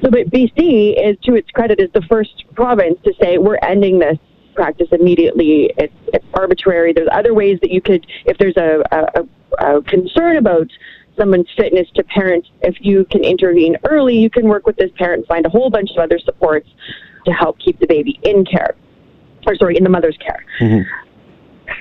So, 0.03 0.11
but 0.11 0.31
BC 0.31 0.95
is, 0.99 1.17
to 1.25 1.35
its 1.35 1.51
credit, 1.51 1.81
is 1.81 1.91
the 1.93 2.03
first 2.03 2.45
province 2.55 2.99
to 3.05 3.13
say 3.21 3.39
we're 3.39 3.59
ending 3.63 3.99
this 3.99 4.19
practice 4.61 4.89
immediately. 4.93 5.73
It's, 5.83 5.99
it's 6.17 6.29
arbitrary. 6.35 6.93
There's 6.93 7.09
other 7.21 7.33
ways 7.33 7.57
that 7.63 7.71
you 7.71 7.81
could, 7.81 8.03
if 8.27 8.37
there's 8.41 8.59
a, 8.69 8.71
a, 8.99 9.23
a 9.69 9.83
concern 9.83 10.37
about 10.37 10.69
someone's 11.19 11.49
fitness 11.57 11.89
to 11.97 12.03
parent, 12.05 12.45
if 12.63 12.77
you 12.81 13.07
can 13.13 13.23
intervene 13.25 13.75
early, 13.93 14.17
you 14.25 14.31
can 14.37 14.47
work 14.55 14.67
with 14.67 14.77
this 14.77 14.91
parent, 15.03 15.27
find 15.27 15.47
a 15.47 15.49
whole 15.49 15.71
bunch 15.71 15.91
of 15.93 15.99
other 16.07 16.19
supports 16.19 16.69
to 17.27 17.33
help 17.33 17.59
keep 17.59 17.77
the 17.81 17.87
baby 17.87 18.15
in 18.23 18.45
care, 18.45 18.75
or 19.47 19.55
sorry, 19.57 19.77
in 19.79 19.85
the 19.89 19.95
mother's 19.97 20.19
care. 20.27 20.45
Mm-hmm. 20.61 20.83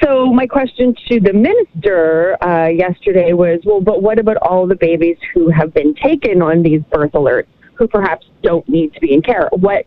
So 0.01 0.09
my 0.41 0.47
question 0.47 0.95
to 1.09 1.19
the 1.19 1.33
minister 1.33 2.41
uh, 2.41 2.67
yesterday 2.67 3.33
was, 3.33 3.59
well, 3.65 3.81
but 3.81 4.01
what 4.01 4.19
about 4.19 4.37
all 4.37 4.67
the 4.67 4.75
babies 4.75 5.17
who 5.33 5.49
have 5.49 5.73
been 5.73 5.93
taken 5.95 6.41
on 6.41 6.63
these 6.63 6.81
birth 6.91 7.11
alerts, 7.11 7.47
who 7.77 7.87
perhaps 7.87 8.25
don't 8.41 8.67
need 8.69 8.93
to 8.93 8.99
be 9.01 9.13
in 9.13 9.21
care? 9.21 9.49
What 9.51 9.85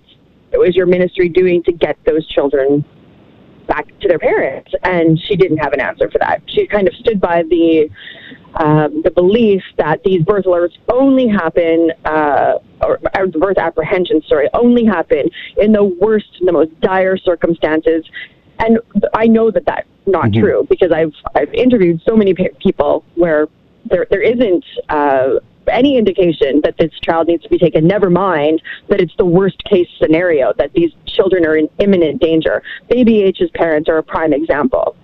is 0.60 0.76
your 0.76 0.86
ministry 0.86 1.28
doing 1.28 1.62
to 1.64 1.72
get 1.72 1.96
those 2.04 2.26
children 2.28 2.84
back 3.66 3.86
to 4.00 4.08
their 4.08 4.18
parents? 4.18 4.70
And 4.82 5.18
she 5.18 5.36
didn't 5.36 5.58
have 5.58 5.72
an 5.72 5.80
answer 5.80 6.10
for 6.10 6.18
that. 6.18 6.42
She 6.46 6.66
kind 6.66 6.86
of 6.86 6.94
stood 6.94 7.20
by 7.20 7.42
the 7.48 7.88
um, 8.54 9.00
the 9.02 9.10
belief 9.10 9.62
that 9.78 10.02
these 10.04 10.22
birth 10.22 10.44
alerts 10.44 10.76
only 10.92 11.26
happen, 11.26 11.90
uh, 12.04 12.58
or, 12.82 13.00
or 13.16 13.26
birth 13.26 13.56
apprehension, 13.56 14.20
sorry, 14.28 14.48
only 14.52 14.84
happen 14.84 15.30
in 15.56 15.72
the 15.72 15.82
worst, 15.84 16.26
the 16.44 16.52
most 16.52 16.78
dire 16.80 17.16
circumstances. 17.16 18.04
And 18.58 18.78
I 19.14 19.26
know 19.26 19.50
that 19.50 19.64
that's 19.64 19.88
not 20.06 20.26
mm-hmm. 20.26 20.40
true 20.40 20.66
because 20.68 20.92
I've 20.92 21.14
I've 21.34 21.52
interviewed 21.54 22.02
so 22.06 22.14
many 22.14 22.34
people 22.34 23.04
where 23.14 23.48
there 23.86 24.06
there 24.10 24.22
isn't 24.22 24.64
uh, 24.88 25.40
any 25.68 25.96
indication 25.96 26.60
that 26.64 26.76
this 26.78 26.92
child 27.02 27.28
needs 27.28 27.42
to 27.44 27.48
be 27.48 27.58
taken, 27.58 27.86
never 27.86 28.10
mind 28.10 28.62
that 28.88 29.00
it's 29.00 29.14
the 29.16 29.24
worst 29.24 29.62
case 29.64 29.88
scenario, 29.98 30.52
that 30.58 30.72
these 30.72 30.92
children 31.06 31.44
are 31.44 31.56
in 31.56 31.68
imminent 31.78 32.20
danger. 32.20 32.62
Baby 32.88 33.22
H's 33.22 33.50
parents 33.54 33.88
are 33.88 33.98
a 33.98 34.02
prime 34.02 34.32
example. 34.32 34.96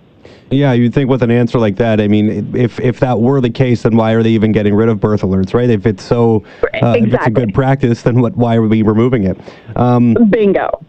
Yeah, 0.51 0.73
you'd 0.73 0.93
think 0.93 1.09
with 1.09 1.21
an 1.21 1.31
answer 1.31 1.59
like 1.59 1.75
that, 1.77 2.01
I 2.01 2.07
mean, 2.07 2.55
if 2.55 2.79
if 2.79 2.99
that 3.01 3.19
were 3.19 3.39
the 3.39 3.49
case, 3.49 3.83
then 3.83 3.95
why 3.95 4.13
are 4.13 4.23
they 4.23 4.31
even 4.31 4.51
getting 4.51 4.73
rid 4.73 4.89
of 4.89 4.99
birth 4.99 5.21
alerts, 5.21 5.53
right? 5.53 5.69
If 5.69 5.85
it's 5.85 6.03
so, 6.03 6.43
uh, 6.63 6.67
exactly. 6.71 7.01
if 7.01 7.13
it's 7.13 7.27
a 7.27 7.31
good 7.31 7.53
practice, 7.53 8.01
then 8.01 8.19
what? 8.19 8.35
Why 8.35 8.55
are 8.55 8.61
we 8.63 8.81
removing 8.81 9.25
it? 9.25 9.39
Um, 9.75 10.15
Bingo. 10.29 10.83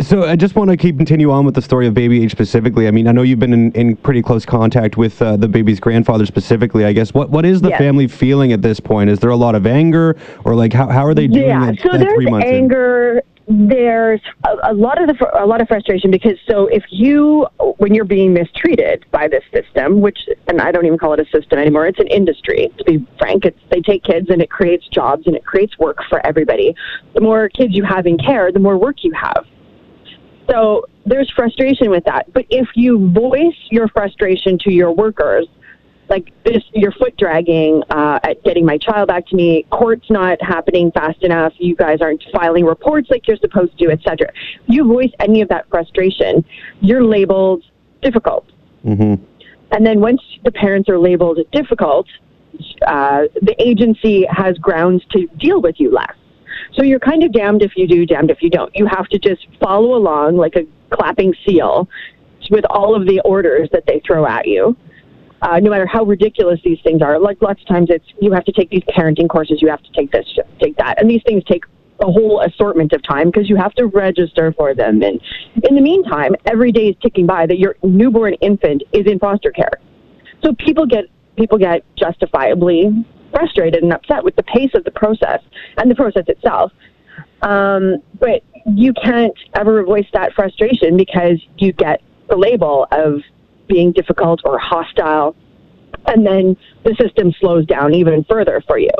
So 0.00 0.24
I 0.24 0.36
just 0.36 0.54
want 0.54 0.70
to 0.70 0.76
keep 0.76 0.96
continue 0.96 1.30
on 1.30 1.44
with 1.44 1.54
the 1.54 1.60
story 1.60 1.86
of 1.86 1.92
Baby 1.92 2.24
H 2.24 2.30
specifically. 2.30 2.88
I 2.88 2.90
mean, 2.90 3.06
I 3.06 3.12
know 3.12 3.22
you've 3.22 3.38
been 3.38 3.52
in, 3.52 3.72
in 3.72 3.96
pretty 3.96 4.22
close 4.22 4.46
contact 4.46 4.96
with 4.96 5.20
uh, 5.20 5.36
the 5.36 5.48
baby's 5.48 5.80
grandfather 5.80 6.24
specifically. 6.24 6.84
I 6.84 6.92
guess 6.92 7.12
what 7.12 7.28
what 7.28 7.44
is 7.44 7.60
the 7.60 7.70
yes. 7.70 7.78
family 7.78 8.08
feeling 8.08 8.52
at 8.52 8.62
this 8.62 8.80
point? 8.80 9.10
Is 9.10 9.18
there 9.18 9.30
a 9.30 9.36
lot 9.36 9.54
of 9.54 9.66
anger, 9.66 10.16
or 10.44 10.54
like 10.54 10.72
how, 10.72 10.88
how 10.88 11.04
are 11.04 11.14
they 11.14 11.26
doing? 11.26 11.46
Yeah, 11.46 11.70
it, 11.70 11.80
so 11.80 11.98
there's 11.98 12.26
anger. 12.44 13.18
In? 13.18 13.22
There's 13.68 14.20
a, 14.44 14.70
a 14.70 14.72
lot 14.72 15.02
of 15.02 15.08
the, 15.08 15.30
a 15.34 15.44
lot 15.44 15.60
of 15.60 15.68
frustration 15.68 16.10
because 16.10 16.38
so 16.48 16.68
if 16.68 16.84
you 16.90 17.46
when 17.76 17.92
you're 17.92 18.04
being 18.04 18.32
mistreated 18.32 19.04
by 19.10 19.28
this 19.28 19.42
system, 19.52 20.00
which 20.00 20.18
and 20.46 20.60
I 20.62 20.72
don't 20.72 20.86
even 20.86 20.96
call 20.96 21.12
it 21.12 21.20
a 21.20 21.26
system 21.26 21.58
anymore, 21.58 21.86
it's 21.86 21.98
an 21.98 22.06
industry. 22.06 22.72
To 22.78 22.84
be 22.84 23.06
frank, 23.18 23.44
it's 23.44 23.58
they 23.70 23.82
take 23.82 24.04
kids 24.04 24.30
and 24.30 24.40
it 24.40 24.48
creates 24.48 24.88
jobs 24.88 25.26
and 25.26 25.36
it 25.36 25.44
creates 25.44 25.76
work 25.78 25.98
for 26.08 26.24
everybody. 26.24 26.74
The 27.14 27.20
more 27.20 27.50
kids 27.50 27.74
you 27.74 27.84
have 27.84 28.06
in 28.06 28.16
care, 28.16 28.52
the 28.52 28.60
more 28.60 28.78
work 28.78 29.02
you 29.02 29.12
have 29.12 29.44
so 30.50 30.86
there's 31.06 31.30
frustration 31.34 31.90
with 31.90 32.04
that. 32.04 32.32
But 32.32 32.46
if 32.50 32.68
you 32.74 33.10
voice 33.10 33.56
your 33.70 33.88
frustration 33.88 34.58
to 34.60 34.72
your 34.72 34.92
workers, 34.92 35.46
like 36.08 36.30
this, 36.44 36.62
your 36.74 36.92
foot 36.92 37.16
dragging 37.16 37.82
uh, 37.90 38.18
at 38.22 38.42
getting 38.44 38.66
my 38.66 38.76
child 38.76 39.08
back 39.08 39.26
to 39.28 39.36
me, 39.36 39.64
court's 39.70 40.10
not 40.10 40.40
happening 40.42 40.90
fast 40.92 41.22
enough, 41.22 41.52
you 41.58 41.74
guys 41.74 41.98
aren't 42.00 42.22
filing 42.32 42.64
reports 42.64 43.08
like 43.10 43.26
you're 43.26 43.38
supposed 43.38 43.78
to, 43.78 43.90
etc. 43.90 44.30
You 44.66 44.86
voice 44.86 45.10
any 45.20 45.40
of 45.40 45.48
that 45.48 45.68
frustration, 45.70 46.44
you're 46.80 47.04
labeled 47.04 47.64
difficult. 48.02 48.46
Mm-hmm. 48.84 49.24
And 49.70 49.86
then 49.86 50.00
once 50.00 50.20
the 50.44 50.52
parents 50.52 50.88
are 50.90 50.98
labeled 50.98 51.38
difficult, 51.50 52.06
uh, 52.86 53.22
the 53.40 53.54
agency 53.58 54.26
has 54.30 54.58
grounds 54.58 55.02
to 55.12 55.26
deal 55.38 55.62
with 55.62 55.76
you 55.78 55.90
less. 55.90 56.14
So 56.74 56.82
you're 56.82 57.00
kind 57.00 57.22
of 57.22 57.32
damned 57.32 57.62
if 57.62 57.72
you 57.76 57.86
do, 57.86 58.06
damned 58.06 58.30
if 58.30 58.38
you 58.40 58.50
don't. 58.50 58.74
You 58.74 58.86
have 58.86 59.08
to 59.08 59.18
just 59.18 59.46
follow 59.60 59.94
along 59.94 60.36
like 60.36 60.54
a 60.56 60.66
clapping 60.94 61.34
seal 61.46 61.88
with 62.50 62.64
all 62.70 62.94
of 62.94 63.06
the 63.06 63.20
orders 63.24 63.68
that 63.72 63.84
they 63.86 64.00
throw 64.06 64.26
at 64.26 64.46
you. 64.46 64.76
Uh, 65.42 65.58
no 65.58 65.70
matter 65.70 65.86
how 65.86 66.04
ridiculous 66.04 66.60
these 66.64 66.78
things 66.84 67.02
are, 67.02 67.18
like 67.18 67.42
lots 67.42 67.60
of 67.60 67.66
times 67.66 67.88
it's 67.90 68.04
you 68.20 68.32
have 68.32 68.44
to 68.44 68.52
take 68.52 68.70
these 68.70 68.82
parenting 68.96 69.28
courses, 69.28 69.60
you 69.60 69.68
have 69.68 69.82
to 69.82 69.92
take 69.92 70.10
this, 70.12 70.24
take 70.60 70.76
that, 70.76 71.00
and 71.00 71.10
these 71.10 71.22
things 71.26 71.42
take 71.44 71.64
a 72.00 72.06
whole 72.06 72.40
assortment 72.42 72.92
of 72.92 73.02
time 73.02 73.28
because 73.28 73.48
you 73.48 73.56
have 73.56 73.72
to 73.74 73.86
register 73.86 74.52
for 74.56 74.74
them. 74.74 75.02
And 75.02 75.20
in 75.68 75.74
the 75.74 75.80
meantime, 75.80 76.34
every 76.46 76.70
day 76.70 76.88
is 76.88 76.96
ticking 77.02 77.26
by 77.26 77.46
that 77.46 77.58
your 77.58 77.76
newborn 77.82 78.34
infant 78.34 78.82
is 78.92 79.06
in 79.06 79.18
foster 79.18 79.50
care. 79.50 79.80
So 80.44 80.52
people 80.64 80.86
get 80.86 81.04
people 81.36 81.58
get 81.58 81.84
justifiably 81.96 83.04
frustrated 83.32 83.82
and 83.82 83.92
upset 83.92 84.22
with 84.22 84.36
the 84.36 84.42
pace 84.44 84.70
of 84.74 84.84
the 84.84 84.90
process 84.90 85.40
and 85.78 85.90
the 85.90 85.94
process 85.94 86.24
itself. 86.28 86.72
Um, 87.42 87.96
but 88.20 88.42
you 88.66 88.92
can't 88.94 89.36
ever 89.54 89.82
voice 89.84 90.06
that 90.12 90.32
frustration 90.34 90.96
because 90.96 91.40
you 91.58 91.72
get 91.72 92.00
the 92.28 92.36
label 92.36 92.86
of 92.92 93.20
being 93.68 93.92
difficult 93.92 94.40
or 94.44 94.58
hostile, 94.58 95.34
and 96.06 96.24
then 96.26 96.56
the 96.84 96.94
system 97.00 97.32
slows 97.40 97.66
down 97.66 97.94
even 97.94 98.24
further 98.24 98.62
for 98.66 98.78
you. 98.78 98.90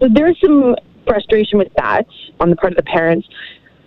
So 0.00 0.08
there's 0.12 0.38
some 0.40 0.76
frustration 1.06 1.58
with 1.58 1.72
that 1.76 2.06
on 2.40 2.50
the 2.50 2.56
part 2.56 2.72
of 2.72 2.76
the 2.76 2.82
parents. 2.82 3.26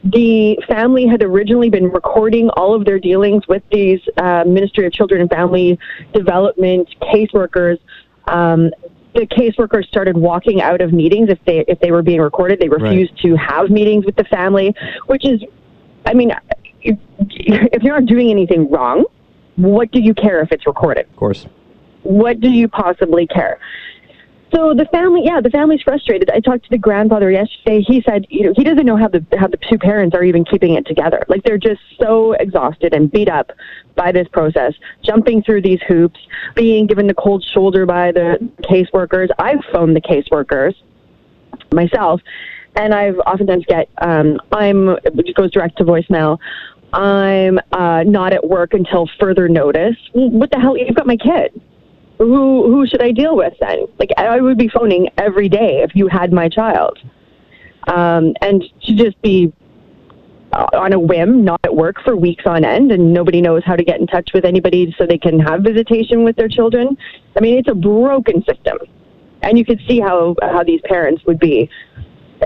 The 0.03 0.57
family 0.67 1.05
had 1.05 1.21
originally 1.21 1.69
been 1.69 1.89
recording 1.91 2.49
all 2.51 2.73
of 2.73 2.85
their 2.85 2.99
dealings 2.99 3.47
with 3.47 3.61
these 3.71 3.99
uh, 4.17 4.43
Ministry 4.47 4.87
of 4.87 4.93
Children 4.93 5.21
and 5.21 5.29
Family 5.29 5.77
Development 6.13 6.89
caseworkers 7.01 7.77
um, 8.27 8.71
the 9.13 9.27
caseworkers 9.27 9.87
started 9.87 10.15
walking 10.15 10.61
out 10.61 10.81
of 10.81 10.93
meetings 10.93 11.29
if 11.29 11.39
they 11.45 11.65
if 11.67 11.79
they 11.79 11.91
were 11.91 12.01
being 12.01 12.21
recorded. 12.21 12.59
They 12.59 12.69
refused 12.69 13.11
right. 13.11 13.21
to 13.23 13.35
have 13.35 13.69
meetings 13.69 14.05
with 14.05 14.15
the 14.15 14.23
family, 14.25 14.73
which 15.07 15.25
is, 15.25 15.43
I 16.05 16.13
mean, 16.13 16.31
if, 16.81 16.97
if 17.19 17.83
you're 17.83 17.99
not 17.99 18.07
doing 18.07 18.29
anything 18.29 18.69
wrong, 18.69 19.05
what 19.55 19.91
do 19.91 20.01
you 20.01 20.13
care 20.13 20.41
if 20.41 20.51
it's 20.51 20.65
recorded? 20.65 21.07
Of 21.09 21.15
course. 21.15 21.45
What 22.03 22.39
do 22.39 22.49
you 22.49 22.67
possibly 22.67 23.27
care? 23.27 23.59
So 24.53 24.73
the 24.73 24.85
family, 24.91 25.21
yeah, 25.23 25.39
the 25.39 25.49
family's 25.49 25.81
frustrated. 25.81 26.29
I 26.29 26.41
talked 26.41 26.63
to 26.65 26.69
the 26.69 26.77
grandfather 26.77 27.31
yesterday. 27.31 27.81
He 27.87 28.03
said, 28.07 28.25
you 28.29 28.47
know, 28.47 28.53
he 28.55 28.63
doesn't 28.63 28.85
know 28.85 28.97
how 28.97 29.07
the 29.07 29.25
how 29.37 29.47
the 29.47 29.57
two 29.69 29.77
parents 29.77 30.15
are 30.15 30.23
even 30.23 30.43
keeping 30.43 30.73
it 30.73 30.85
together. 30.85 31.23
Like 31.29 31.43
they're 31.43 31.57
just 31.57 31.79
so 32.01 32.33
exhausted 32.33 32.93
and 32.93 33.09
beat 33.09 33.29
up 33.29 33.51
by 33.95 34.11
this 34.11 34.27
process, 34.27 34.73
jumping 35.03 35.41
through 35.43 35.61
these 35.61 35.79
hoops, 35.87 36.19
being 36.55 36.85
given 36.85 37.07
the 37.07 37.13
cold 37.13 37.45
shoulder 37.53 37.85
by 37.85 38.11
the 38.11 38.51
caseworkers. 38.63 39.29
I've 39.39 39.63
phoned 39.71 39.95
the 39.95 40.01
caseworkers 40.01 40.73
myself, 41.71 42.19
and 42.75 42.93
I've 42.93 43.19
oftentimes 43.19 43.65
get 43.67 43.89
um, 44.01 44.37
I'm 44.51 44.89
it 44.89 45.35
goes 45.35 45.51
direct 45.51 45.77
to 45.77 45.85
voicemail. 45.85 46.39
I'm 46.91 47.57
uh, 47.71 48.03
not 48.03 48.33
at 48.33 48.45
work 48.45 48.73
until 48.73 49.09
further 49.17 49.47
notice. 49.47 49.95
What 50.11 50.51
the 50.51 50.59
hell? 50.59 50.75
You've 50.75 50.95
got 50.95 51.07
my 51.07 51.15
kid 51.15 51.61
who 52.25 52.71
who 52.71 52.85
should 52.87 53.01
I 53.01 53.11
deal 53.11 53.35
with 53.35 53.53
then? 53.59 53.87
Like 53.99 54.09
I 54.17 54.39
would 54.39 54.57
be 54.57 54.69
phoning 54.69 55.09
every 55.17 55.49
day 55.49 55.81
if 55.83 55.95
you 55.95 56.07
had 56.07 56.31
my 56.31 56.49
child, 56.49 56.99
um, 57.87 58.33
and 58.41 58.63
to 58.83 58.95
just 58.95 59.21
be 59.21 59.51
on 60.53 60.93
a 60.93 60.99
whim, 60.99 61.45
not 61.45 61.59
at 61.63 61.73
work 61.73 61.95
for 62.03 62.15
weeks 62.15 62.43
on 62.45 62.65
end, 62.65 62.91
and 62.91 63.13
nobody 63.13 63.41
knows 63.41 63.63
how 63.65 63.75
to 63.75 63.83
get 63.83 63.99
in 63.99 64.07
touch 64.07 64.31
with 64.33 64.45
anybody 64.45 64.93
so 64.97 65.05
they 65.05 65.17
can 65.17 65.39
have 65.39 65.61
visitation 65.61 66.23
with 66.23 66.35
their 66.35 66.49
children. 66.49 66.97
I 67.37 67.39
mean, 67.39 67.57
it's 67.57 67.69
a 67.69 67.75
broken 67.75 68.43
system, 68.43 68.77
and 69.41 69.57
you 69.57 69.65
could 69.65 69.79
see 69.87 69.99
how 69.99 70.35
how 70.41 70.63
these 70.63 70.81
parents 70.85 71.23
would 71.25 71.39
be 71.39 71.69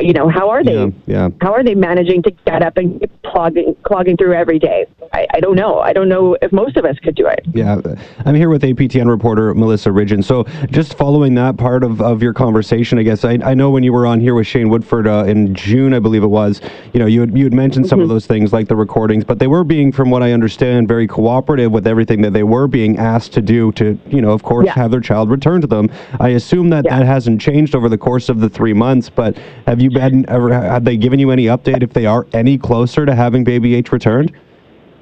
you 0.01 0.13
know, 0.13 0.29
how 0.29 0.49
are 0.49 0.63
they? 0.63 0.75
Yeah, 0.75 0.89
yeah. 1.05 1.29
How 1.41 1.53
are 1.53 1.63
they 1.63 1.75
managing 1.75 2.23
to 2.23 2.31
get 2.31 2.61
up 2.63 2.77
and 2.77 2.99
keep 2.99 3.21
clogging, 3.23 3.75
clogging 3.83 4.17
through 4.17 4.33
every 4.33 4.59
day? 4.59 4.85
I, 5.13 5.27
I 5.33 5.39
don't 5.39 5.55
know. 5.55 5.79
I 5.79 5.93
don't 5.93 6.09
know 6.09 6.37
if 6.41 6.51
most 6.51 6.77
of 6.77 6.85
us 6.85 6.97
could 6.99 7.15
do 7.15 7.27
it. 7.27 7.45
Yeah, 7.53 7.81
I'm 8.25 8.35
here 8.35 8.49
with 8.49 8.63
APTN 8.63 9.09
reporter 9.09 9.53
Melissa 9.53 9.89
Ridgen. 9.89 10.23
So, 10.23 10.43
just 10.69 10.97
following 10.97 11.35
that 11.35 11.57
part 11.57 11.83
of, 11.83 12.01
of 12.01 12.21
your 12.21 12.33
conversation, 12.33 12.99
I 12.99 13.03
guess 13.03 13.23
I, 13.23 13.39
I 13.43 13.53
know 13.53 13.69
when 13.71 13.83
you 13.83 13.93
were 13.93 14.05
on 14.05 14.19
here 14.19 14.35
with 14.35 14.47
Shane 14.47 14.69
Woodford 14.69 15.07
uh, 15.07 15.23
in 15.25 15.53
June, 15.55 15.93
I 15.93 15.99
believe 15.99 16.23
it 16.23 16.27
was. 16.27 16.61
You 16.93 16.99
know, 16.99 17.05
you 17.05 17.21
had, 17.21 17.37
you 17.37 17.43
had 17.45 17.53
mentioned 17.53 17.87
some 17.87 17.97
mm-hmm. 17.97 18.03
of 18.03 18.09
those 18.09 18.25
things 18.25 18.51
like 18.51 18.67
the 18.67 18.75
recordings, 18.75 19.23
but 19.23 19.39
they 19.39 19.47
were 19.47 19.63
being, 19.63 19.91
from 19.91 20.09
what 20.09 20.23
I 20.23 20.31
understand, 20.33 20.87
very 20.87 21.07
cooperative 21.07 21.71
with 21.71 21.87
everything 21.87 22.21
that 22.21 22.33
they 22.33 22.43
were 22.43 22.67
being 22.67 22.97
asked 22.97 23.33
to 23.33 23.41
do 23.41 23.71
to, 23.73 23.97
you 24.07 24.21
know, 24.21 24.31
of 24.31 24.43
course, 24.43 24.65
yeah. 24.65 24.73
have 24.73 24.91
their 24.91 25.01
child 25.01 25.29
returned 25.29 25.61
to 25.61 25.67
them. 25.67 25.89
I 26.19 26.29
assume 26.29 26.69
that 26.69 26.85
yeah. 26.85 26.99
that 26.99 27.05
hasn't 27.05 27.39
changed 27.41 27.75
over 27.75 27.89
the 27.89 27.97
course 27.97 28.29
of 28.29 28.39
the 28.39 28.49
three 28.49 28.73
months, 28.73 29.09
but 29.09 29.37
have 29.67 29.81
you 29.81 29.84
been 29.89 30.27
ever 30.29 30.53
have 30.53 30.85
they 30.85 30.97
given 30.97 31.19
you 31.19 31.31
any 31.31 31.45
update 31.45 31.83
if 31.83 31.93
they 31.93 32.05
are 32.05 32.27
any 32.33 32.57
closer 32.57 33.05
to 33.05 33.15
having 33.15 33.43
baby 33.43 33.75
H 33.75 33.91
returned? 33.91 34.31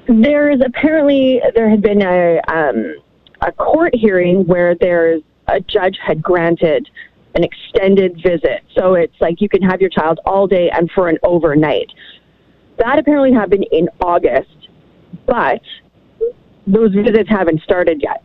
There's 0.06 0.60
apparently 0.64 1.40
there 1.54 1.68
had 1.68 1.82
been 1.82 2.02
a 2.02 2.40
um, 2.48 2.96
a 3.40 3.52
court 3.52 3.94
hearing 3.94 4.46
where 4.46 4.74
there's 4.74 5.22
a 5.48 5.60
judge 5.60 5.98
had 6.04 6.22
granted 6.22 6.88
an 7.34 7.44
extended 7.44 8.20
visit. 8.22 8.62
So 8.76 8.94
it's 8.94 9.20
like 9.20 9.40
you 9.40 9.48
can 9.48 9.62
have 9.62 9.80
your 9.80 9.90
child 9.90 10.20
all 10.24 10.46
day 10.46 10.70
and 10.70 10.90
for 10.92 11.08
an 11.08 11.18
overnight. 11.22 11.90
That 12.78 12.98
apparently 12.98 13.32
happened 13.32 13.66
in 13.72 13.88
August, 14.00 14.68
but 15.26 15.60
those 16.66 16.92
visits 16.94 17.28
haven't 17.28 17.62
started 17.62 18.02
yet, 18.02 18.22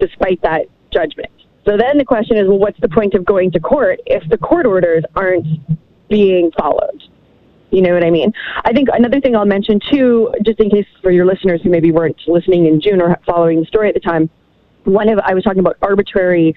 despite 0.00 0.40
that 0.42 0.66
judgment. 0.92 1.30
So 1.64 1.76
then 1.78 1.96
the 1.98 2.04
question 2.04 2.36
is, 2.36 2.46
well, 2.46 2.58
what's 2.58 2.78
the 2.80 2.88
point 2.88 3.14
of 3.14 3.24
going 3.24 3.50
to 3.52 3.60
court 3.60 4.00
if 4.06 4.28
the 4.28 4.38
court 4.38 4.66
orders 4.66 5.02
aren't 5.16 5.46
being 6.08 6.50
followed? 6.58 7.02
You 7.70 7.82
know 7.82 7.92
what 7.92 8.04
I 8.04 8.10
mean? 8.10 8.32
I 8.64 8.72
think 8.72 8.88
another 8.92 9.20
thing 9.20 9.34
I'll 9.34 9.46
mention 9.46 9.80
too, 9.90 10.32
just 10.44 10.60
in 10.60 10.70
case 10.70 10.86
for 11.02 11.10
your 11.10 11.26
listeners 11.26 11.60
who 11.62 11.70
maybe 11.70 11.90
weren't 11.90 12.20
listening 12.28 12.66
in 12.66 12.80
June 12.80 13.00
or 13.00 13.18
following 13.26 13.60
the 13.60 13.66
story 13.66 13.88
at 13.88 13.94
the 13.94 14.00
time, 14.00 14.30
one 14.84 15.08
of 15.08 15.18
I 15.20 15.34
was 15.34 15.42
talking 15.42 15.60
about 15.60 15.76
arbitrary, 15.82 16.54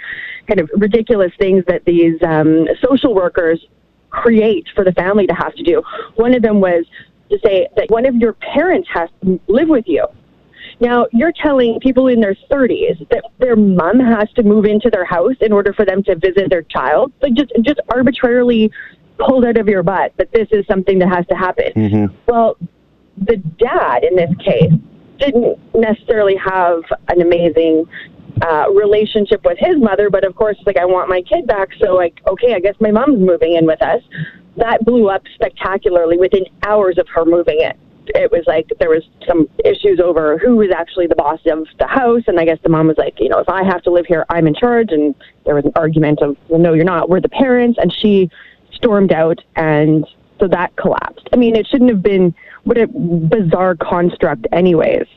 kind 0.48 0.60
of 0.60 0.70
ridiculous 0.76 1.32
things 1.40 1.64
that 1.68 1.86
these 1.86 2.22
um, 2.24 2.68
social 2.88 3.16
workers 3.16 3.66
create 4.10 4.68
for 4.76 4.84
the 4.84 4.92
family 4.92 5.26
to 5.28 5.34
have 5.34 5.56
to 5.56 5.64
do. 5.64 5.82
One 6.16 6.34
of 6.36 6.42
them 6.42 6.60
was 6.60 6.86
to 7.30 7.40
say 7.44 7.68
that 7.76 7.90
one 7.90 8.06
of 8.06 8.16
your 8.16 8.34
parents 8.34 8.88
has 8.94 9.10
to 9.24 9.40
live 9.48 9.70
with 9.70 9.86
you. 9.88 10.06
Now, 10.80 11.08
you're 11.12 11.32
telling 11.32 11.80
people 11.80 12.08
in 12.08 12.20
their 12.20 12.36
30s 12.52 13.08
that 13.10 13.24
their 13.40 13.56
mom 13.56 14.00
has 14.00 14.32
to 14.36 14.44
move 14.44 14.66
into 14.66 14.90
their 14.92 15.06
house 15.06 15.36
in 15.42 15.52
order 15.52 15.74
for 15.74 15.86
them 15.86 16.04
to 16.04 16.16
visit 16.16 16.50
their 16.50 16.62
child. 16.64 17.12
Like 17.22 17.34
just 17.34 17.52
just 17.64 17.80
arbitrarily 17.90 18.72
pulled 19.18 19.46
out 19.46 19.58
of 19.58 19.68
your 19.68 19.82
butt 19.82 20.14
that 20.18 20.32
this 20.32 20.48
is 20.52 20.66
something 20.68 21.00
that 21.00 21.10
has 21.10 21.26
to 21.28 21.36
happen. 21.36 21.72
Mm-hmm. 21.76 22.16
Well, 22.28 22.58
the 23.18 23.38
dad 23.38 24.04
in 24.04 24.16
this 24.16 24.30
case 24.46 24.72
didn't 25.18 25.58
necessarily 25.74 26.36
have 26.36 26.82
an 27.08 27.22
amazing 27.22 27.86
uh, 28.44 28.70
relationship 28.70 29.44
with 29.44 29.58
his 29.58 29.78
mother, 29.80 30.12
but 30.12 30.24
of 30.24 30.36
course, 30.36 30.58
like 30.68 30.78
I 30.78 30.86
want 30.86 31.10
my 31.10 31.24
kid 31.24 31.48
back, 31.48 31.70
so 31.82 31.94
like 31.94 32.20
okay, 32.28 32.54
I 32.54 32.60
guess 32.60 32.76
my 32.80 32.92
mom's 32.92 33.20
moving 33.20 33.56
in 33.56 33.66
with 33.66 33.82
us. 33.82 34.02
That 34.58 34.86
blew 34.86 35.10
up 35.10 35.24
spectacularly 35.34 36.18
within 36.18 36.44
hours 36.66 36.98
of 37.00 37.08
her 37.14 37.26
moving 37.26 37.62
in. 37.62 37.74
It 38.16 38.32
was 38.32 38.44
like 38.48 38.68
there 38.80 38.90
was 38.90 39.04
some 39.28 39.48
issues 39.63 40.00
over 40.00 40.38
who 40.38 40.56
was 40.56 40.70
actually 40.76 41.08
the 41.08 41.15
boss 41.15 41.39
of 41.46 41.67
the 41.80 41.88
house, 41.88 42.24
and 42.28 42.39
I 42.39 42.46
guess 42.46 42.60
the 42.63 42.70
mom 42.70 42.88
was 42.88 42.98
like, 42.98 43.20
you 43.20 43.30
know, 43.30 43.39
if 43.39 43.50
I 43.50 43.63
have 43.63 43.82
to 43.84 43.91
live 43.91 44.06
here, 44.06 44.26
I'm 44.30 44.48
in 44.48 44.56
charge. 44.56 44.91
And 44.91 45.15
there 45.46 45.56
was 45.56 45.65
an 45.65 45.74
argument 45.76 46.22
of, 46.22 46.38
well, 46.48 46.60
no, 46.60 46.74
you're 46.74 46.86
not. 46.86 47.10
We're 47.10 47.22
the 47.22 47.30
parents, 47.30 47.78
and 47.82 47.93
she 47.93 48.30
stormed 48.74 49.12
out, 49.12 49.39
and 49.56 50.06
so 50.39 50.48
that 50.48 50.76
collapsed. 50.76 51.28
I 51.34 51.36
mean, 51.36 51.56
it 51.56 51.67
shouldn't 51.67 51.89
have 51.89 52.04
been 52.04 52.34
what 52.63 52.78
a 52.78 52.88
bizarre 52.88 53.76
construct, 53.76 54.46
anyways, 54.52 55.08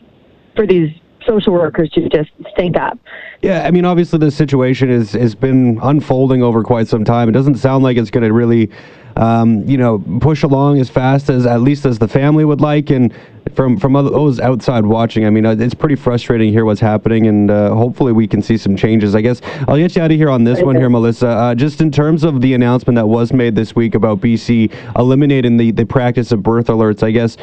for 0.57 0.67
these 0.67 0.91
social 1.27 1.53
workers 1.53 1.91
to 1.91 2.09
just 2.09 2.31
think 2.57 2.77
up. 2.77 2.99
Yeah, 3.43 3.65
I 3.67 3.71
mean, 3.71 3.85
obviously, 3.85 4.19
the 4.19 4.31
situation 4.31 4.91
is 4.91 5.13
has 5.13 5.35
been 5.35 5.79
unfolding 5.83 6.43
over 6.43 6.63
quite 6.63 6.89
some 6.89 7.05
time. 7.05 7.29
It 7.29 7.33
doesn't 7.33 7.57
sound 7.57 7.85
like 7.85 7.97
it's 7.97 8.11
going 8.11 8.25
to 8.25 8.33
really 8.33 8.71
um, 9.17 9.67
you 9.69 9.77
know, 9.77 10.03
push 10.21 10.43
along 10.43 10.81
as 10.81 10.89
fast 10.89 11.31
as 11.31 11.47
at 11.47 11.61
least 11.61 11.87
as 11.87 11.99
the 11.99 12.09
family 12.09 12.45
would 12.45 12.61
like. 12.61 12.91
And 12.91 13.15
from 13.55 13.79
from 13.79 13.95
those 13.95 14.41
outside 14.41 14.87
watching, 14.87 15.27
I 15.27 15.31
mean, 15.31 15.47
uh, 15.47 15.57
it's 15.59 15.75
pretty 15.75 15.97
frustrating 15.97 16.49
to 16.49 16.53
hear 16.53 16.65
what's 16.65 16.81
happening, 16.81 17.27
and 17.27 17.51
uh, 17.51 17.75
hopefully 17.75 18.13
we 18.13 18.27
can 18.27 18.43
see 18.43 18.57
some 18.57 18.77
changes. 18.77 19.15
I 19.15 19.21
guess 19.21 19.41
I'll 19.67 19.77
get 19.77 19.97
you 19.97 20.03
out 20.03 20.11
of 20.11 20.17
here 20.17 20.31
on 20.31 20.45
this 20.45 20.63
one 20.63 20.77
here, 20.77 20.89
Melissa. 20.89 21.29
Uh, 21.29 21.55
just 21.55 21.81
in 21.81 21.91
terms 21.91 22.25
of 22.25 22.41
the 22.41 22.55
announcement 22.55 22.97
that 22.97 23.07
was 23.07 23.33
made 23.33 23.55
this 23.55 23.75
week 23.75 23.95
about 23.95 24.21
BC 24.21 24.73
eliminating 24.97 25.57
the 25.57 25.71
the 25.71 25.85
practice 25.85 26.33
of 26.33 26.43
birth 26.43 26.67
alerts, 26.67 27.03
I 27.03 27.11
guess 27.11 27.37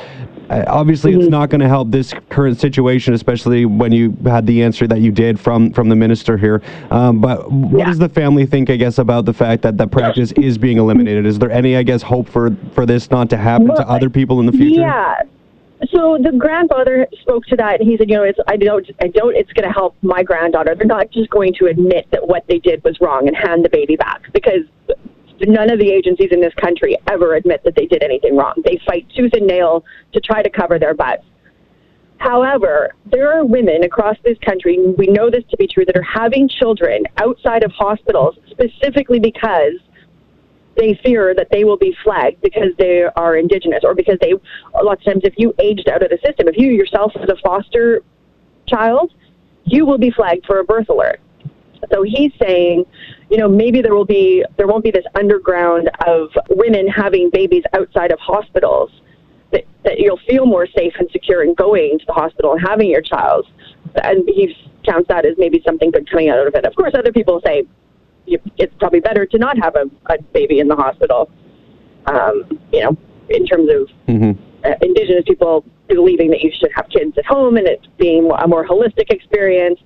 obviously, 0.50 1.12
mm-hmm. 1.12 1.22
it's 1.22 1.30
not 1.30 1.50
going 1.50 1.62
to 1.62 1.68
help 1.68 1.92
this 1.92 2.14
current 2.30 2.60
situation, 2.60 3.14
especially 3.14 3.66
when 3.66 3.92
you 3.92 4.16
had 4.26 4.46
the 4.46 4.64
answer 4.64 4.88
that 4.88 5.02
you 5.02 5.12
did 5.12 5.40
from 5.40 5.72
from 5.72 5.90
the 5.90 5.96
minister 5.96 6.38
here. 6.38 6.62
Um, 6.92 7.20
but 7.22 7.52
what 7.52 7.80
yeah. 7.80 7.86
does 7.86 8.00
the 8.00 8.10
family 8.10 8.46
think, 8.46 8.70
I 8.70 8.76
guess, 8.76 8.98
about 8.98 9.26
the 9.26 9.34
fact 9.34 9.62
that 9.64 9.78
that 9.78 9.92
practice 9.92 10.32
is 10.34 10.58
being 10.58 10.78
eliminated? 10.78 11.26
Is 11.26 11.40
there 11.40 11.52
any, 11.52 11.76
I 11.76 11.84
guess, 11.84 12.02
hope 12.02 12.28
for 12.30 12.56
for 12.74 12.86
this 12.86 13.12
not 13.12 13.30
to 13.32 13.38
happen 13.38 13.68
well, 13.68 13.78
to 13.78 13.88
other 13.88 14.10
people 14.10 14.40
in 14.40 14.46
the 14.46 14.52
future? 14.52 14.82
Yeah. 14.82 15.22
So 15.92 16.18
the 16.20 16.32
grandfather 16.32 17.08
spoke 17.22 17.46
to 17.48 17.56
that, 17.58 17.80
and 17.80 17.90
he 17.90 17.98
said, 17.98 18.10
"You 18.10 18.18
know, 18.18 18.24
it's 18.24 18.40
I 18.48 18.58
don't, 18.58 18.90
I 19.00 19.08
don't. 19.08 19.36
It's 19.36 19.54
going 19.54 19.68
to 19.68 19.74
help 19.74 19.96
my 20.02 20.24
granddaughter. 20.24 20.74
They're 20.76 20.88
not 20.88 21.12
just 21.12 21.30
going 21.30 21.54
to 21.60 21.68
admit 21.68 22.08
that 22.12 22.28
what 22.28 22.46
they 22.48 22.58
did 22.58 22.84
was 22.84 22.98
wrong 23.00 23.28
and 23.28 23.38
hand 23.38 23.64
the 23.64 23.70
baby 23.70 23.96
back 23.96 24.22
because 24.34 24.64
none 25.42 25.70
of 25.70 25.80
the 25.80 25.92
agencies 25.92 26.30
in 26.32 26.42
this 26.42 26.54
country 26.56 26.98
ever 27.08 27.36
admit 27.36 27.62
that 27.64 27.76
they 27.76 27.86
did 27.86 28.04
anything 28.04 28.36
wrong. 28.36 28.54
They 28.66 28.80
fight 28.86 29.08
tooth 29.16 29.34
and 29.34 29.46
nail 29.46 29.84
to 30.14 30.20
try 30.20 30.42
to 30.42 30.50
cover 30.50 30.80
their 30.80 30.94
butts. 30.94 31.24
However, 32.18 32.96
there 33.06 33.32
are 33.32 33.46
women 33.46 33.84
across 33.84 34.18
this 34.24 34.38
country, 34.40 34.80
we 34.98 35.08
know 35.08 35.30
this 35.30 35.44
to 35.52 35.58
be 35.58 35.68
true, 35.68 35.86
that 35.86 35.96
are 35.96 36.02
having 36.02 36.50
children 36.50 37.04
outside 37.18 37.64
of 37.64 37.72
hospitals 37.72 38.36
specifically 38.50 39.20
because 39.20 39.74
they 40.76 41.00
fear 41.04 41.34
that 41.36 41.50
they 41.52 41.64
will 41.64 41.78
be 41.78 41.96
flagged 42.04 42.42
because 42.42 42.70
they 42.78 43.04
are 43.16 43.36
indigenous 43.36 43.82
or 43.84 43.94
because 43.94 44.18
they, 44.22 44.34
a 44.76 44.84
lot 44.84 44.98
of 44.98 45.04
times, 45.04 45.22
if 45.24 45.34
you 45.38 45.54
aged 45.60 45.90
out 45.90 46.04
of 46.04 46.10
the 46.10 46.18
system, 46.26 46.48
if 46.48 46.58
you 46.58 46.70
yourself 46.70 47.12
as 47.16 47.30
a 47.30 47.36
foster 47.44 48.02
child, 48.68 49.14
you 49.66 49.86
will 49.86 49.98
be 49.98 50.12
flagged 50.12 50.46
for 50.46 50.60
a 50.60 50.64
birth 50.64 50.90
alert. 50.90 51.20
So 51.92 52.04
he's 52.04 52.32
saying, 52.42 52.86
you 53.30 53.38
know, 53.38 53.48
maybe 53.48 53.82
there 53.82 53.96
will 53.96 54.06
be 54.06 54.44
there 54.58 54.68
won't 54.68 54.84
be 54.84 54.92
this 54.92 55.06
underground 55.16 55.90
of 56.06 56.30
women 56.50 56.88
having 56.88 57.30
babies 57.30 57.64
outside 57.74 58.12
of 58.12 58.20
hospitals. 58.20 58.92
That, 59.52 59.64
that 59.86 60.00
you'll 60.00 60.20
feel 60.28 60.46
more 60.46 60.68
safe 60.68 60.94
and 61.00 61.10
secure 61.12 61.42
in 61.42 61.54
going 61.54 62.00
to 62.00 62.06
the 62.06 62.12
hospital 62.12 62.52
and 62.52 62.62
having 62.62 62.90
your 62.90 63.02
child. 63.02 63.48
And 64.04 64.28
he 64.28 64.54
counts 64.86 65.08
that 65.08 65.26
as 65.26 65.36
maybe 65.38 65.62
something 65.66 65.90
good 65.90 66.10
coming 66.10 66.30
out 66.30 66.46
of 66.46 66.54
it. 66.54 66.66
Of 66.66 66.76
course, 66.76 66.94
other 66.94 67.14
people 67.14 67.42
say 67.46 67.64
it's 68.26 68.74
probably 68.78 69.00
better 69.00 69.26
to 69.26 69.38
not 69.38 69.58
have 69.58 69.78
a, 69.78 69.86
a 70.08 70.22
baby 70.34 70.60
in 70.60 70.68
the 70.68 70.76
hospital. 70.76 71.32
Um, 72.08 72.60
you 72.74 72.82
know, 72.82 72.98
in 73.30 73.46
terms 73.46 73.70
of 73.70 73.90
mm-hmm. 74.08 74.32
uh, 74.66 74.76
Indigenous 74.82 75.24
people 75.26 75.66
believing 75.88 76.30
that 76.32 76.42
you 76.42 76.52
should 76.52 76.72
have 76.76 76.90
kids 76.90 77.18
at 77.18 77.26
home 77.26 77.58
and 77.58 77.68
it 77.68 77.88
being 77.98 78.30
a 78.40 78.48
more 78.48 78.66
holistic 78.66 79.10
experience. 79.10 79.80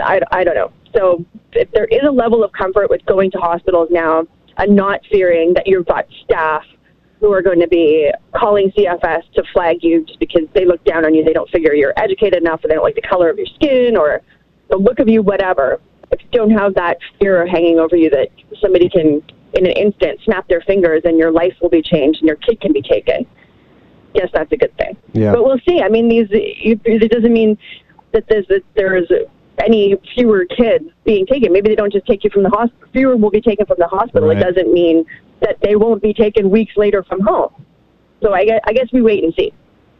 I, 0.00 0.20
I 0.30 0.44
don't 0.44 0.54
know. 0.54 0.72
So 0.94 1.24
if 1.52 1.70
there 1.72 1.86
is 1.86 2.00
a 2.06 2.10
level 2.10 2.44
of 2.44 2.52
comfort 2.52 2.90
with 2.90 3.04
going 3.06 3.30
to 3.32 3.38
hospitals 3.38 3.88
now 3.90 4.26
and 4.56 4.76
not 4.76 5.00
fearing 5.10 5.54
that 5.54 5.66
you've 5.66 5.86
got 5.86 6.06
staff 6.24 6.64
who 7.20 7.32
are 7.32 7.42
going 7.42 7.60
to 7.60 7.68
be 7.68 8.10
calling 8.34 8.70
CFS 8.72 9.30
to 9.34 9.44
flag 9.52 9.78
you 9.82 10.04
just 10.04 10.18
because 10.18 10.42
they 10.54 10.64
look 10.64 10.82
down 10.84 11.04
on 11.04 11.14
you, 11.14 11.22
they 11.22 11.32
don't 11.32 11.48
figure 11.50 11.72
you're 11.72 11.94
educated 11.96 12.42
enough, 12.42 12.64
or 12.64 12.68
they 12.68 12.74
don't 12.74 12.82
like 12.82 12.96
the 12.96 13.02
color 13.02 13.30
of 13.30 13.38
your 13.38 13.46
skin 13.46 13.96
or 13.96 14.20
the 14.70 14.76
look 14.76 14.98
of 14.98 15.08
you, 15.08 15.22
whatever. 15.22 15.80
If 16.10 16.20
you 16.20 16.28
don't 16.32 16.50
have 16.50 16.74
that 16.74 16.98
fear 17.20 17.46
hanging 17.46 17.78
over 17.78 17.96
you 17.96 18.10
that 18.10 18.28
somebody 18.60 18.88
can, 18.88 19.22
in 19.54 19.66
an 19.66 19.72
instant, 19.72 20.20
snap 20.24 20.48
their 20.48 20.62
fingers 20.62 21.02
and 21.04 21.16
your 21.16 21.30
life 21.30 21.54
will 21.62 21.70
be 21.70 21.80
changed 21.80 22.20
and 22.20 22.26
your 22.26 22.36
kid 22.36 22.60
can 22.60 22.72
be 22.72 22.82
taken, 22.82 23.24
yes, 24.14 24.28
that's 24.32 24.50
a 24.52 24.56
good 24.56 24.76
thing. 24.76 24.96
Yeah. 25.12 25.32
But 25.32 25.44
we'll 25.44 25.60
see. 25.66 25.80
I 25.80 25.88
mean, 25.88 26.08
these 26.08 26.26
it 26.30 27.10
doesn't 27.10 27.32
mean 27.32 27.56
that 28.12 28.24
there's 28.28 28.46
that 28.48 28.62
there's 28.74 29.10
any 29.58 29.96
fewer 30.14 30.44
kids 30.46 30.84
being 31.04 31.26
taken. 31.26 31.52
Maybe 31.52 31.68
they 31.68 31.74
don't 31.74 31.92
just 31.92 32.06
take 32.06 32.24
you 32.24 32.30
from 32.30 32.42
the 32.42 32.50
hospital. 32.50 32.88
Fewer 32.92 33.16
will 33.16 33.30
be 33.30 33.40
taken 33.40 33.66
from 33.66 33.76
the 33.78 33.88
hospital. 33.88 34.28
Right. 34.28 34.38
It 34.38 34.40
doesn't 34.40 34.72
mean 34.72 35.04
that 35.40 35.56
they 35.62 35.76
won't 35.76 36.02
be 36.02 36.14
taken 36.14 36.50
weeks 36.50 36.76
later 36.76 37.02
from 37.02 37.20
home. 37.20 37.52
So 38.22 38.32
I 38.32 38.44
guess, 38.44 38.60
I 38.66 38.72
guess 38.72 38.86
we 38.92 39.02
wait 39.02 39.24
and 39.24 39.34
see. 39.34 39.52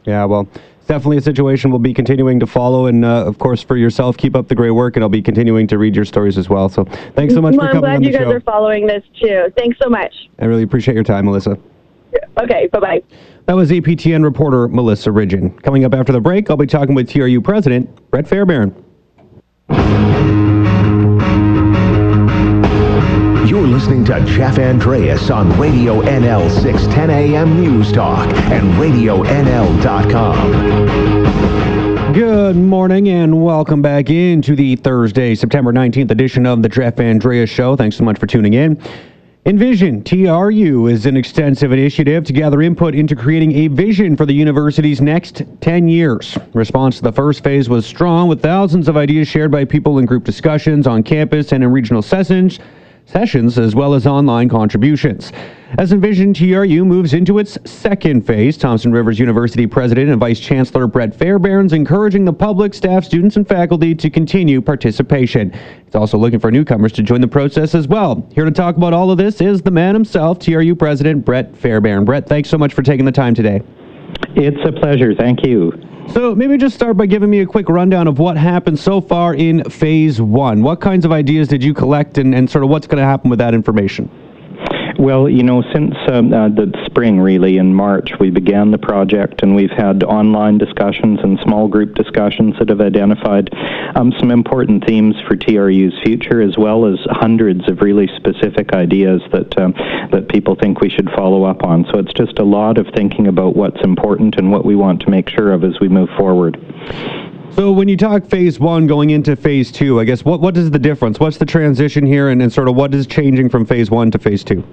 Yeah, 0.05 0.25
well, 0.25 0.47
it's 0.53 0.87
definitely 0.87 1.17
a 1.17 1.21
situation 1.21 1.69
we'll 1.69 1.79
be 1.79 1.93
continuing 1.93 2.39
to 2.39 2.47
follow. 2.47 2.87
And 2.87 3.05
uh, 3.05 3.25
of 3.25 3.37
course, 3.37 3.61
for 3.61 3.77
yourself, 3.77 4.17
keep 4.17 4.35
up 4.35 4.47
the 4.47 4.55
great 4.55 4.71
work, 4.71 4.95
and 4.95 5.03
I'll 5.03 5.09
be 5.09 5.21
continuing 5.21 5.67
to 5.67 5.77
read 5.77 5.95
your 5.95 6.05
stories 6.05 6.37
as 6.37 6.49
well. 6.49 6.69
So 6.69 6.85
thanks 7.15 7.33
so 7.33 7.41
much 7.41 7.55
well, 7.55 7.67
for 7.67 7.73
coming 7.73 7.89
on 7.89 8.01
the 8.01 8.11
show. 8.11 8.17
I'm 8.17 8.23
glad 8.23 8.25
you 8.25 8.25
guys 8.25 8.31
show. 8.31 8.37
are 8.37 8.41
following 8.41 8.87
this 8.87 9.03
too. 9.19 9.53
Thanks 9.57 9.77
so 9.81 9.89
much. 9.89 10.13
I 10.39 10.45
really 10.45 10.63
appreciate 10.63 10.95
your 10.95 11.03
time, 11.03 11.25
Melissa. 11.25 11.57
Okay, 12.41 12.67
bye 12.67 12.79
bye. 12.79 13.03
That 13.45 13.55
was 13.55 13.71
APTN 13.71 14.23
reporter 14.23 14.67
Melissa 14.67 15.09
Ridgen. 15.09 15.61
Coming 15.63 15.83
up 15.83 15.93
after 15.93 16.13
the 16.13 16.21
break, 16.21 16.49
I'll 16.49 16.57
be 16.57 16.65
talking 16.65 16.95
with 16.95 17.09
TRU 17.09 17.41
President 17.41 17.89
Brett 18.09 18.27
Fairbairn. 18.27 18.82
You're 23.47 23.67
listening 23.67 24.03
to 24.05 24.23
Jeff 24.25 24.57
Andreas 24.57 25.29
on 25.29 25.57
Radio 25.59 26.01
NL 26.01 26.49
610 26.49 27.09
AM 27.09 27.61
News 27.61 27.91
Talk 27.91 28.27
and 28.51 28.71
RadioNL.com. 28.73 29.33
Good 32.13 32.55
morning 32.55 33.09
and 33.09 33.43
welcome 33.43 33.81
back 33.81 34.09
into 34.09 34.55
the 34.55 34.75
Thursday, 34.75 35.33
September 35.33 35.73
19th 35.73 36.11
edition 36.11 36.45
of 36.45 36.61
the 36.61 36.69
Jeff 36.69 36.99
Andreas 36.99 37.49
Show. 37.49 37.75
Thanks 37.75 37.95
so 37.95 38.03
much 38.03 38.19
for 38.19 38.27
tuning 38.27 38.53
in. 38.53 38.79
Envision 39.45 40.01
TRU 40.05 40.87
is 40.87 41.05
an 41.05 41.17
extensive 41.17 41.73
initiative 41.73 42.23
to 42.23 42.31
gather 42.31 42.61
input 42.61 42.95
into 42.95 43.13
creating 43.13 43.51
a 43.51 43.67
vision 43.67 44.15
for 44.15 44.25
the 44.25 44.31
university's 44.31 45.01
next 45.01 45.41
10 45.59 45.89
years. 45.89 46.37
Response 46.53 46.95
to 46.95 47.01
the 47.01 47.11
first 47.11 47.43
phase 47.43 47.67
was 47.67 47.85
strong, 47.85 48.29
with 48.29 48.41
thousands 48.41 48.87
of 48.87 48.95
ideas 48.95 49.27
shared 49.27 49.51
by 49.51 49.65
people 49.65 49.99
in 49.99 50.05
group 50.05 50.23
discussions 50.23 50.87
on 50.87 51.03
campus 51.03 51.51
and 51.51 51.61
in 51.61 51.69
regional 51.69 52.01
sessions 52.01 52.59
sessions 53.05 53.57
as 53.57 53.75
well 53.75 53.93
as 53.93 54.07
online 54.07 54.49
contributions. 54.49 55.31
As 55.79 55.91
Envision 55.91 56.33
TRU 56.33 56.85
moves 56.85 57.13
into 57.13 57.39
its 57.39 57.57
second 57.65 58.27
phase, 58.27 58.57
Thompson 58.57 58.91
Rivers 58.91 59.17
University 59.17 59.65
President 59.65 60.11
and 60.11 60.19
Vice 60.19 60.39
Chancellor 60.39 60.85
Brett 60.85 61.15
Fairbairn's 61.15 61.73
encouraging 61.73 62.25
the 62.25 62.33
public, 62.33 62.75
staff, 62.75 63.03
students, 63.03 63.37
and 63.37 63.47
faculty 63.47 63.95
to 63.95 64.09
continue 64.09 64.61
participation. 64.61 65.51
It's 65.87 65.95
also 65.95 66.17
looking 66.17 66.39
for 66.39 66.51
newcomers 66.51 66.91
to 66.93 67.01
join 67.03 67.21
the 67.21 67.27
process 67.27 67.73
as 67.73 67.87
well. 67.87 68.27
Here 68.33 68.45
to 68.45 68.51
talk 68.51 68.77
about 68.77 68.93
all 68.93 69.09
of 69.09 69.17
this 69.17 69.41
is 69.41 69.63
the 69.63 69.71
man 69.71 69.95
himself, 69.95 70.37
TRU 70.37 70.75
President 70.75 71.25
Brett 71.25 71.57
Fairbairn. 71.57 72.05
Brett, 72.05 72.27
thanks 72.29 72.49
so 72.49 72.57
much 72.57 72.73
for 72.73 72.83
taking 72.83 73.05
the 73.05 73.11
time 73.11 73.33
today. 73.33 73.61
It's 74.35 74.57
a 74.65 74.71
pleasure. 74.71 75.13
Thank 75.15 75.45
you. 75.45 75.71
So 76.09 76.35
maybe 76.35 76.57
just 76.57 76.75
start 76.75 76.97
by 76.97 77.05
giving 77.05 77.29
me 77.29 77.39
a 77.39 77.45
quick 77.45 77.69
rundown 77.69 78.07
of 78.07 78.19
what 78.19 78.35
happened 78.35 78.77
so 78.77 78.99
far 78.99 79.35
in 79.35 79.63
phase 79.65 80.21
one. 80.21 80.61
What 80.61 80.81
kinds 80.81 81.05
of 81.05 81.11
ideas 81.11 81.47
did 81.47 81.63
you 81.63 81.73
collect 81.73 82.17
and, 82.17 82.35
and 82.35 82.49
sort 82.49 82.63
of 82.63 82.69
what's 82.69 82.87
going 82.87 82.99
to 82.99 83.05
happen 83.05 83.29
with 83.29 83.39
that 83.39 83.53
information? 83.53 84.09
Well, 84.99 85.27
you 85.27 85.41
know, 85.41 85.63
since 85.73 85.95
um, 86.07 86.31
uh, 86.31 86.49
the 86.49 86.71
spring, 86.85 87.19
really, 87.19 87.57
in 87.57 87.73
March, 87.73 88.11
we 88.19 88.29
began 88.29 88.69
the 88.71 88.77
project 88.77 89.41
and 89.41 89.55
we've 89.55 89.71
had 89.71 90.03
online 90.03 90.59
discussions 90.59 91.19
and 91.23 91.39
small 91.39 91.67
group 91.67 91.95
discussions 91.95 92.55
that 92.59 92.69
have 92.69 92.79
identified 92.79 93.49
um, 93.95 94.13
some 94.19 94.29
important 94.29 94.85
themes 94.85 95.15
for 95.27 95.35
TRU's 95.35 95.99
future, 96.03 96.41
as 96.41 96.57
well 96.57 96.85
as 96.85 96.99
hundreds 97.09 97.67
of 97.67 97.81
really 97.81 98.07
specific 98.15 98.73
ideas 98.73 99.21
that, 99.31 99.57
um, 99.57 99.73
that 100.11 100.29
people 100.29 100.55
think 100.55 100.79
we 100.79 100.89
should 100.89 101.09
follow 101.15 101.43
up 101.43 101.63
on. 101.63 101.85
So 101.91 101.97
it's 101.97 102.13
just 102.13 102.37
a 102.37 102.43
lot 102.43 102.77
of 102.77 102.87
thinking 102.95 103.27
about 103.27 103.55
what's 103.55 103.81
important 103.81 104.35
and 104.37 104.51
what 104.51 104.63
we 104.63 104.75
want 104.75 105.01
to 105.01 105.09
make 105.09 105.27
sure 105.27 105.53
of 105.53 105.63
as 105.63 105.79
we 105.79 105.89
move 105.89 106.09
forward. 106.17 106.59
So 107.55 107.71
when 107.71 107.87
you 107.87 107.97
talk 107.97 108.25
phase 108.25 108.59
one 108.59 108.87
going 108.87 109.09
into 109.09 109.35
phase 109.35 109.71
two, 109.71 109.99
I 109.99 110.05
guess 110.05 110.23
what, 110.23 110.39
what 110.39 110.55
is 110.55 110.71
the 110.71 110.79
difference? 110.79 111.19
What's 111.19 111.37
the 111.37 111.45
transition 111.45 112.05
here 112.05 112.29
and, 112.29 112.41
and 112.41 112.53
sort 112.53 112.67
of 112.67 112.75
what 112.75 112.93
is 112.93 113.05
changing 113.07 113.49
from 113.49 113.65
phase 113.65 113.91
one 113.91 114.11
to 114.11 114.19
phase 114.19 114.43
two? 114.43 114.63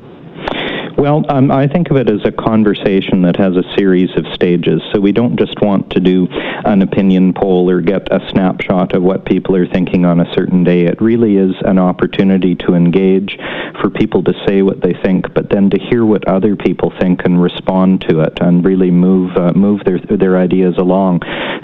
Well, 1.00 1.24
um, 1.30 1.50
I 1.50 1.66
think 1.66 1.90
of 1.90 1.96
it 1.96 2.10
as 2.10 2.26
a 2.26 2.30
conversation 2.30 3.22
that 3.22 3.36
has 3.36 3.56
a 3.56 3.64
series 3.74 4.10
of 4.18 4.26
stages. 4.34 4.82
So 4.92 5.00
we 5.00 5.12
don't 5.12 5.38
just 5.38 5.58
want 5.62 5.88
to 5.92 5.98
do 5.98 6.28
an 6.30 6.82
opinion 6.82 7.32
poll 7.32 7.70
or 7.70 7.80
get 7.80 8.12
a 8.12 8.20
snapshot 8.28 8.92
of 8.92 9.02
what 9.02 9.24
people 9.24 9.56
are 9.56 9.66
thinking 9.66 10.04
on 10.04 10.20
a 10.20 10.30
certain 10.34 10.62
day. 10.62 10.84
It 10.84 11.00
really 11.00 11.36
is 11.36 11.54
an 11.62 11.78
opportunity 11.78 12.54
to 12.56 12.74
engage, 12.74 13.38
for 13.80 13.90
people 13.90 14.22
to 14.24 14.34
say 14.46 14.62
what 14.62 14.82
they 14.82 14.92
think, 14.92 15.32
but 15.32 15.48
then 15.48 15.70
to 15.70 15.78
hear 15.78 16.04
what 16.04 16.28
other 16.28 16.54
people 16.54 16.92
think 17.00 17.24
and 17.24 17.42
respond 17.42 18.02
to 18.08 18.20
it 18.20 18.38
and 18.40 18.64
really 18.64 18.90
move 18.90 19.36
uh, 19.36 19.52
move 19.52 19.82
their 19.84 19.98
their 19.98 20.36
ideas 20.36 20.76
along. 20.76 21.20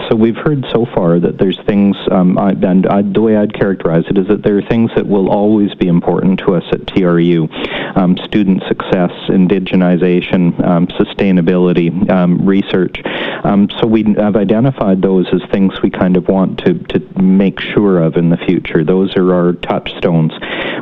So 0.09 0.17
we've 0.17 0.37
heard 0.37 0.65
so 0.73 0.87
far 0.95 1.19
that 1.21 1.39
there's 1.39 1.59
things, 1.67 1.97
um, 2.11 2.39
I, 2.39 2.51
and 2.51 2.87
I, 2.87 3.03
the 3.03 3.21
way 3.21 3.37
I'd 3.37 3.55
characterize 3.55 4.05
it 4.09 4.19
is 4.19 4.29
that 4.29 4.43
there 4.43 4.57
are 4.59 4.63
things 4.63 4.91
that 4.95 5.07
will 5.07 5.31
always 5.31 5.75
be 5.75 5.89
important 5.89 6.41
to 6.41 6.55
us 6.55 6.65
at 6.73 6.87
TRU: 6.87 7.49
um, 7.97 8.17
student 8.25 8.63
success, 8.69 9.11
indigenization, 9.29 10.65
um, 10.65 10.87
sustainability, 10.89 12.09
um, 12.11 12.45
research. 12.47 13.01
Um, 13.45 13.69
so 13.81 13.87
we 13.87 14.03
have 14.19 14.37
identified 14.37 15.03
those 15.03 15.27
as 15.33 15.43
things 15.51 15.81
we 15.83 15.91
kind 15.91 16.17
of 16.17 16.29
want 16.29 16.59
to, 16.61 16.75
to 16.75 17.23
make 17.23 17.61
sure 17.61 18.03
of 18.03 18.17
in 18.17 18.31
the 18.31 18.37
future. 18.37 18.85
Those 18.85 19.17
are 19.17 19.35
our 19.35 19.53
touchstones. 19.53 20.33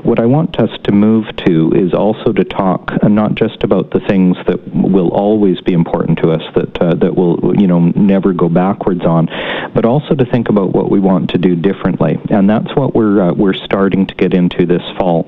What 0.03 0.19
I 0.19 0.27
want 0.27 0.59
us 0.59 0.71
to 0.85 0.93
move 0.93 1.25
to 1.47 1.73
is 1.75 1.95
also 1.95 2.33
to 2.33 2.45
talk 2.45 2.93
uh, 3.03 3.09
not 3.09 3.35
just 3.35 3.63
about 3.63 3.91
the 3.91 4.01
things 4.01 4.37
that 4.47 4.61
will 4.75 5.11
always 5.11 5.61
be 5.61 5.73
important 5.73 6.19
to 6.19 6.31
us, 6.31 6.43
that 6.55 6.83
uh, 6.83 6.95
that 6.97 7.17
will 7.17 7.55
you 7.59 7.67
know 7.67 7.81
never 7.97 8.33
go 8.33 8.49
backwards 8.49 9.05
on, 9.05 9.27
but 9.75 9.85
also 9.85 10.15
to 10.15 10.25
think 10.27 10.49
about 10.49 10.73
what 10.73 10.91
we 10.91 11.01
want 11.01 11.31
to 11.31 11.39
do 11.39 11.57
differently, 11.57 12.19
and 12.31 12.49
that's 12.49 12.75
what 12.77 12.95
we're 12.95 13.23
uh, 13.23 13.33
we're 13.33 13.55
starting 13.55 14.07
to 14.07 14.15
get 14.15 14.35
into 14.35 14.67
this 14.67 14.83
fall. 14.99 15.27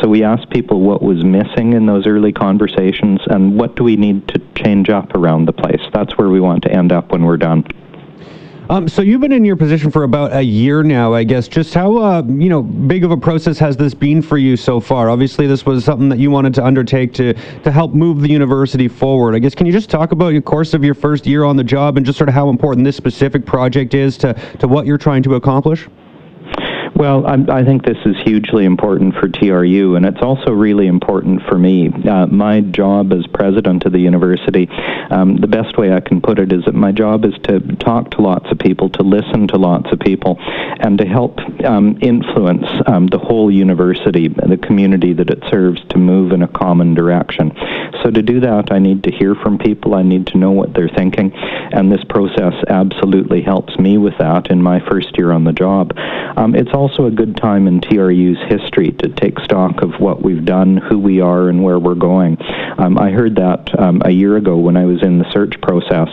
So 0.00 0.08
we 0.08 0.22
asked 0.22 0.50
people 0.50 0.80
what 0.80 1.02
was 1.02 1.24
missing 1.24 1.72
in 1.72 1.86
those 1.86 2.06
early 2.06 2.32
conversations, 2.48 3.20
and 3.28 3.58
what 3.58 3.76
do 3.76 3.84
we 3.84 3.94
need 3.96 4.26
to 4.28 4.38
change 4.54 4.88
up 4.88 5.14
around 5.14 5.44
the 5.44 5.52
place. 5.52 5.82
That's 5.92 6.16
where 6.16 6.30
we 6.30 6.40
want 6.40 6.62
to 6.62 6.72
end 6.72 6.92
up 6.92 7.12
when 7.12 7.22
we're 7.24 7.36
done. 7.36 7.66
Um, 8.70 8.86
so 8.86 9.00
you've 9.00 9.22
been 9.22 9.32
in 9.32 9.46
your 9.46 9.56
position 9.56 9.90
for 9.90 10.02
about 10.02 10.34
a 10.34 10.42
year 10.42 10.82
now, 10.82 11.14
I 11.14 11.24
guess. 11.24 11.48
Just 11.48 11.72
how 11.72 11.96
uh, 11.96 12.22
you 12.26 12.50
know 12.50 12.62
big 12.62 13.02
of 13.04 13.10
a 13.10 13.16
process 13.16 13.58
has 13.58 13.76
this 13.76 13.94
been 13.94 14.20
for 14.20 14.38
you 14.38 14.56
so 14.56 14.78
far? 14.78 15.08
Obviously, 15.08 15.46
this 15.46 15.64
was 15.64 15.84
something 15.84 16.08
that 16.10 16.18
you 16.18 16.30
wanted 16.30 16.54
to 16.54 16.64
undertake 16.64 17.14
to 17.14 17.32
to 17.64 17.70
help 17.70 17.94
move 17.94 18.20
the 18.20 18.28
university 18.28 18.88
forward. 18.88 19.34
I 19.34 19.38
guess 19.38 19.54
can 19.54 19.66
you 19.66 19.72
just 19.72 19.88
talk 19.88 20.12
about 20.12 20.28
your 20.34 20.42
course 20.42 20.74
of 20.74 20.84
your 20.84 20.94
first 20.94 21.26
year 21.26 21.44
on 21.44 21.56
the 21.56 21.64
job 21.64 21.96
and 21.96 22.04
just 22.04 22.18
sort 22.18 22.28
of 22.28 22.34
how 22.34 22.50
important 22.50 22.84
this 22.84 22.96
specific 22.96 23.46
project 23.46 23.94
is 23.94 24.18
to 24.18 24.34
to 24.58 24.68
what 24.68 24.84
you're 24.86 25.02
trying 25.08 25.22
to 25.22 25.34
accomplish? 25.36 25.88
Well, 26.98 27.24
I, 27.28 27.60
I, 27.60 27.64
think 27.64 27.84
this 27.84 27.96
is 28.04 28.16
hugely 28.24 28.64
important 28.64 29.14
for 29.14 29.28
TRU, 29.28 29.94
and 29.94 30.04
it's 30.04 30.20
also 30.20 30.50
really 30.50 30.88
important 30.88 31.40
for 31.48 31.56
me. 31.56 31.90
Uh, 31.90 32.26
my 32.26 32.60
job 32.60 33.12
as 33.12 33.24
president 33.32 33.84
of 33.84 33.92
the 33.92 34.00
university, 34.00 34.68
um, 35.08 35.36
the 35.36 35.46
best 35.46 35.78
way 35.78 35.92
I 35.92 36.00
can 36.00 36.20
put 36.20 36.40
it 36.40 36.52
is 36.52 36.64
that 36.64 36.74
my 36.74 36.90
job 36.90 37.24
is 37.24 37.34
to 37.44 37.60
talk 37.76 38.10
to 38.10 38.20
lots 38.20 38.50
of 38.50 38.58
people, 38.58 38.90
to 38.90 39.04
listen 39.04 39.46
to 39.46 39.58
lots 39.58 39.92
of 39.92 40.00
people, 40.00 40.38
and 40.40 40.98
to 40.98 41.06
help 41.06 41.38
um, 41.64 41.96
influence 42.02 42.66
um, 42.88 43.06
the 43.06 43.18
whole 43.18 43.48
university, 43.48 44.26
the 44.26 44.58
community 44.60 45.12
that 45.12 45.30
it 45.30 45.44
serves, 45.48 45.80
to 45.90 45.98
move 45.98 46.32
in 46.32 46.42
a 46.42 46.48
common 46.48 46.94
direction. 46.94 47.52
So 48.02 48.10
to 48.10 48.22
do 48.22 48.40
that, 48.40 48.72
I 48.72 48.80
need 48.80 49.04
to 49.04 49.12
hear 49.12 49.36
from 49.36 49.58
people. 49.58 49.94
I 49.94 50.02
need 50.02 50.26
to 50.28 50.38
know 50.38 50.50
what 50.50 50.74
they're 50.74 50.88
thinking, 50.88 51.32
and 51.32 51.92
this 51.92 52.02
process 52.08 52.54
absolutely 52.66 53.42
helps 53.42 53.78
me 53.78 53.98
with 53.98 54.18
that 54.18 54.50
in 54.50 54.60
my 54.60 54.80
first 54.90 55.16
year 55.16 55.30
on 55.30 55.44
the 55.44 55.52
job. 55.52 55.92
Um, 56.36 56.56
it's 56.56 56.72
also 56.72 56.87
a 56.96 57.10
good 57.10 57.36
time 57.36 57.66
in 57.66 57.80
TRU's 57.80 58.38
history 58.48 58.92
to 58.92 59.08
take 59.08 59.38
stock 59.40 59.82
of 59.82 60.00
what 60.00 60.22
we've 60.22 60.44
done, 60.44 60.76
who 60.76 60.98
we 60.98 61.20
are, 61.20 61.48
and 61.48 61.62
where 61.62 61.78
we're 61.78 61.94
going. 61.94 62.36
Um, 62.78 62.98
I 62.98 63.10
heard 63.10 63.36
that 63.36 63.78
um, 63.78 64.02
a 64.04 64.10
year 64.10 64.36
ago 64.36 64.56
when 64.56 64.76
I 64.76 64.84
was 64.84 65.02
in 65.02 65.18
the 65.18 65.30
search 65.32 65.60
process, 65.60 66.08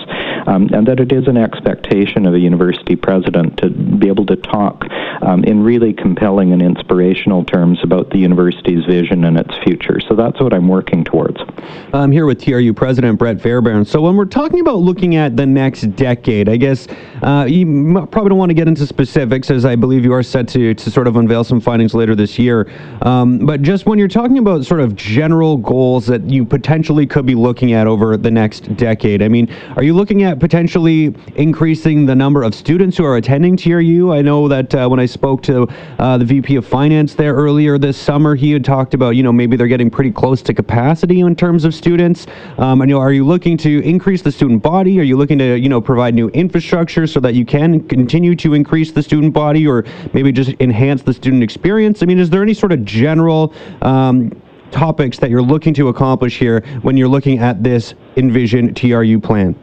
um, 0.47 0.69
and 0.73 0.87
that 0.87 0.99
it 0.99 1.11
is 1.11 1.27
an 1.27 1.37
expectation 1.37 2.25
of 2.25 2.33
a 2.33 2.39
university 2.39 2.95
president 2.95 3.57
to 3.57 3.69
be 3.69 4.07
able 4.07 4.25
to 4.27 4.35
talk 4.35 4.85
um, 5.25 5.43
in 5.43 5.63
really 5.63 5.91
compelling 5.91 6.53
and 6.53 6.61
inspirational 6.61 7.43
terms 7.43 7.79
about 7.83 8.11
the 8.11 8.17
university's 8.17 8.85
vision 8.85 9.23
and 9.25 9.37
its 9.37 9.55
future. 9.63 9.99
So 9.99 10.15
that's 10.15 10.39
what 10.39 10.53
I'm 10.53 10.67
working 10.67 11.03
towards. 11.03 11.41
I'm 11.93 12.11
here 12.11 12.25
with 12.25 12.43
TRU 12.43 12.73
President 12.73 13.17
Brett 13.17 13.41
Fairbairn. 13.41 13.85
So 13.85 14.01
when 14.01 14.15
we're 14.15 14.25
talking 14.25 14.59
about 14.59 14.77
looking 14.77 15.15
at 15.15 15.35
the 15.35 15.45
next 15.45 15.95
decade, 15.95 16.47
I 16.47 16.57
guess 16.57 16.87
uh, 17.23 17.45
you 17.49 18.05
probably 18.11 18.29
don't 18.29 18.37
want 18.37 18.51
to 18.51 18.53
get 18.53 18.67
into 18.67 18.85
specifics, 18.85 19.49
as 19.49 19.65
I 19.65 19.75
believe 19.75 20.03
you 20.03 20.13
are 20.13 20.23
set 20.23 20.47
to, 20.49 20.73
to 20.73 20.91
sort 20.91 21.07
of 21.07 21.15
unveil 21.15 21.43
some 21.43 21.59
findings 21.59 21.93
later 21.95 22.15
this 22.15 22.37
year. 22.37 22.71
Um, 23.01 23.39
but 23.39 23.63
just 23.63 23.85
when 23.87 23.97
you're 23.97 24.07
talking 24.07 24.37
about 24.37 24.65
sort 24.65 24.79
of 24.79 24.95
general 24.95 25.57
goals 25.57 26.05
that 26.05 26.29
you 26.29 26.45
potentially 26.45 27.07
could 27.07 27.25
be 27.25 27.35
looking 27.35 27.73
at 27.73 27.87
over 27.87 28.15
the 28.15 28.31
next 28.31 28.75
decade, 28.77 29.23
I 29.23 29.27
mean, 29.27 29.51
are 29.75 29.83
you 29.83 29.95
looking 29.95 30.23
at 30.23 30.39
potentially 30.39 31.15
increasing 31.35 32.05
the 32.05 32.15
number 32.15 32.43
of 32.43 32.53
students 32.53 32.97
who 32.97 33.05
are 33.05 33.17
attending 33.17 33.57
TRU? 33.57 34.13
I 34.13 34.21
know 34.21 34.47
that 34.47 34.75
uh, 34.75 34.87
when 34.87 34.99
I 34.99 35.05
spoke 35.15 35.41
to 35.43 35.67
uh, 35.97 36.17
the 36.17 36.25
VP 36.25 36.57
of 36.57 36.67
Finance 36.67 37.15
there 37.15 37.33
earlier 37.33 37.77
this 37.77 37.97
summer, 37.97 38.35
he 38.35 38.51
had 38.51 38.65
talked 38.65 38.93
about, 38.93 39.11
you 39.11 39.23
know, 39.23 39.31
maybe 39.31 39.55
they're 39.55 39.65
getting 39.67 39.89
pretty 39.89 40.11
close 40.11 40.41
to 40.43 40.53
capacity 40.53 41.21
in 41.21 41.35
terms 41.35 41.63
of 41.63 41.73
students. 41.73 42.27
Um, 42.57 42.81
and, 42.81 42.89
you 42.89 42.95
know, 42.95 43.01
are 43.01 43.13
you 43.13 43.25
looking 43.25 43.57
to 43.59 43.81
increase 43.83 44.21
the 44.21 44.31
student 44.31 44.61
body? 44.61 44.99
Are 44.99 45.03
you 45.03 45.15
looking 45.17 45.39
to, 45.39 45.57
you 45.57 45.69
know, 45.69 45.79
provide 45.79 46.13
new 46.13 46.27
infrastructure 46.29 47.07
so 47.07 47.21
that 47.21 47.33
you 47.33 47.45
can 47.45 47.87
continue 47.87 48.35
to 48.35 48.53
increase 48.53 48.91
the 48.91 49.01
student 49.01 49.33
body 49.33 49.65
or 49.65 49.85
maybe 50.13 50.31
just 50.33 50.53
enhance 50.59 51.01
the 51.01 51.13
student 51.13 51.41
experience? 51.41 52.03
I 52.03 52.05
mean, 52.05 52.19
is 52.19 52.29
there 52.29 52.43
any 52.43 52.53
sort 52.53 52.73
of 52.73 52.83
general 52.83 53.53
um, 53.81 54.31
topics 54.71 55.17
that 55.19 55.29
you're 55.29 55.41
looking 55.41 55.73
to 55.75 55.87
accomplish 55.87 56.37
here 56.37 56.59
when 56.81 56.97
you're 56.97 57.07
looking 57.07 57.39
at 57.39 57.63
this 57.63 57.93
Envision 58.17 58.73
TRU 58.73 59.19
plan? 59.19 59.55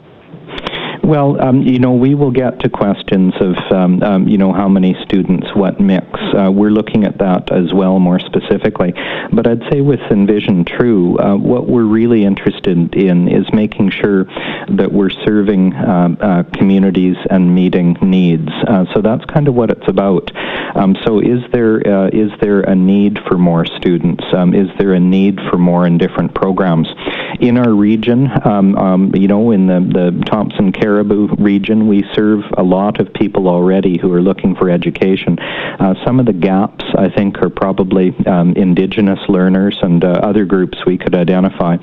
Well, 1.12 1.38
um, 1.42 1.61
you 1.61 1.79
know, 1.79 1.92
we 1.92 2.14
will 2.14 2.31
get 2.31 2.61
to 2.61 2.70
questions 2.70 3.35
of, 3.38 3.55
um, 3.70 4.03
um, 4.03 4.27
you 4.27 4.38
know, 4.38 4.51
how 4.51 4.66
many 4.66 4.96
students, 5.03 5.55
what 5.55 5.79
mix. 5.79 6.07
Uh, 6.35 6.51
we're 6.51 6.70
looking 6.70 7.05
at 7.05 7.18
that 7.18 7.53
as 7.53 7.70
well 7.75 7.98
more 7.98 8.18
specifically. 8.18 8.94
But 9.31 9.46
I'd 9.46 9.61
say 9.70 9.83
with 9.83 10.01
Envision 10.11 10.64
True, 10.64 11.18
uh, 11.18 11.37
what 11.37 11.68
we're 11.68 11.85
really 11.85 12.25
interested 12.25 12.94
in 12.94 13.29
is 13.29 13.44
making 13.53 13.90
sure 13.90 14.25
that 14.70 14.90
we're 14.90 15.11
serving 15.11 15.75
uh, 15.75 16.16
uh 16.18 16.42
communities 16.57 17.16
and 17.29 17.55
meeting 17.55 17.98
needs. 18.01 18.48
Uh, 18.66 18.87
so 18.94 19.03
that's 19.03 19.27
kind 19.27 19.48
of 19.48 19.55
what 19.55 19.70
it's 19.70 19.87
about. 19.88 20.31
Um, 20.74 20.96
so 21.04 21.20
is 21.20 21.40
there 21.52 21.87
uh, 21.87 22.08
is 22.08 22.30
there 22.40 22.61
a 22.61 22.74
need 22.74 23.18
for 23.28 23.37
more 23.37 23.66
students? 23.66 24.24
Um, 24.35 24.54
is 24.54 24.68
there 24.78 24.92
a 24.92 25.00
need 25.00 25.38
for 25.50 25.58
more 25.58 25.87
in 25.87 25.98
different 25.98 26.35
programs? 26.35 26.88
In 27.40 27.56
our 27.56 27.72
region, 27.72 28.30
um, 28.44 28.76
um, 28.76 29.12
you 29.14 29.26
know, 29.26 29.50
in 29.50 29.66
the, 29.66 29.80
the 29.80 30.24
Thompson 30.26 30.70
Cariboo 30.72 31.28
region, 31.38 31.88
we 31.88 32.04
serve 32.14 32.44
a 32.56 32.62
lot 32.62 33.00
of 33.00 33.12
people 33.14 33.48
already 33.48 33.98
who 33.98 34.12
are 34.12 34.22
looking 34.22 34.54
for 34.54 34.70
education. 34.70 35.38
Uh, 35.38 35.94
some 36.04 36.20
of 36.20 36.26
the 36.26 36.32
gaps, 36.32 36.85
I 36.96 37.08
think, 37.08 37.38
are 37.38 37.50
probably 37.50 38.14
um, 38.26 38.52
Indigenous 38.52 39.18
learners 39.28 39.78
and 39.82 40.04
uh, 40.04 40.08
other 40.22 40.44
groups 40.44 40.78
we 40.87 40.98
could 40.98 41.14
identify. 41.14 41.76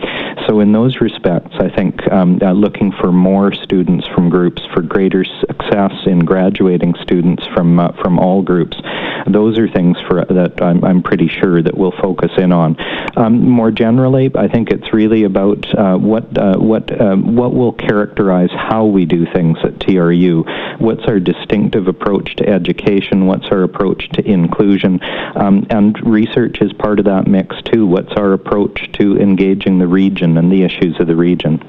So, 0.47 0.59
in 0.61 0.71
those 0.71 1.01
respects, 1.01 1.55
I 1.59 1.69
think 1.69 2.09
um, 2.11 2.39
uh, 2.41 2.53
looking 2.53 2.91
for 2.93 3.11
more 3.11 3.53
students 3.53 4.07
from 4.07 4.29
groups 4.29 4.61
for 4.73 4.81
greater 4.81 5.25
success 5.25 5.91
in 6.05 6.19
graduating 6.19 6.95
students 7.01 7.45
from 7.53 7.79
uh, 7.79 7.91
from 8.01 8.19
all 8.19 8.41
groups. 8.41 8.78
Those 9.27 9.57
are 9.57 9.67
things 9.67 9.97
for 10.07 10.25
that 10.25 10.61
I'm, 10.61 10.83
I'm 10.83 11.03
pretty 11.03 11.27
sure 11.27 11.61
that 11.61 11.77
we'll 11.77 11.93
focus 12.01 12.31
in 12.37 12.51
on. 12.51 12.75
Um, 13.17 13.49
more 13.49 13.71
generally, 13.71 14.31
I 14.35 14.47
think 14.47 14.69
it's 14.69 14.93
really 14.93 15.23
about 15.23 15.65
uh, 15.77 15.97
what 15.97 16.37
uh, 16.37 16.57
what 16.57 16.89
what 16.91 17.53
will 17.53 17.73
characterize 17.73 18.49
how 18.51 18.85
we 18.85 19.05
do 19.05 19.25
things 19.25 19.57
at 19.63 19.79
TRU. 19.79 20.43
What's 20.79 21.03
our 21.05 21.19
distinctive 21.19 21.87
approach 21.87 22.35
to 22.37 22.47
education? 22.47 23.27
What's 23.27 23.47
our 23.47 23.63
approach 23.63 24.09
to 24.13 24.25
inclusion? 24.25 24.99
Um, 25.35 25.67
and 25.69 25.97
research 26.05 26.61
is 26.61 26.73
part 26.73 26.99
of 26.99 27.05
that 27.05 27.27
mix 27.27 27.55
too. 27.63 27.85
What's 27.85 28.13
our 28.13 28.33
approach 28.33 28.91
to 28.93 29.17
engaging 29.17 29.79
the 29.79 29.87
region 29.87 30.37
and 30.37 30.51
the 30.51 30.63
issues 30.63 30.99
of 30.99 31.07
the 31.07 31.15
region? 31.15 31.61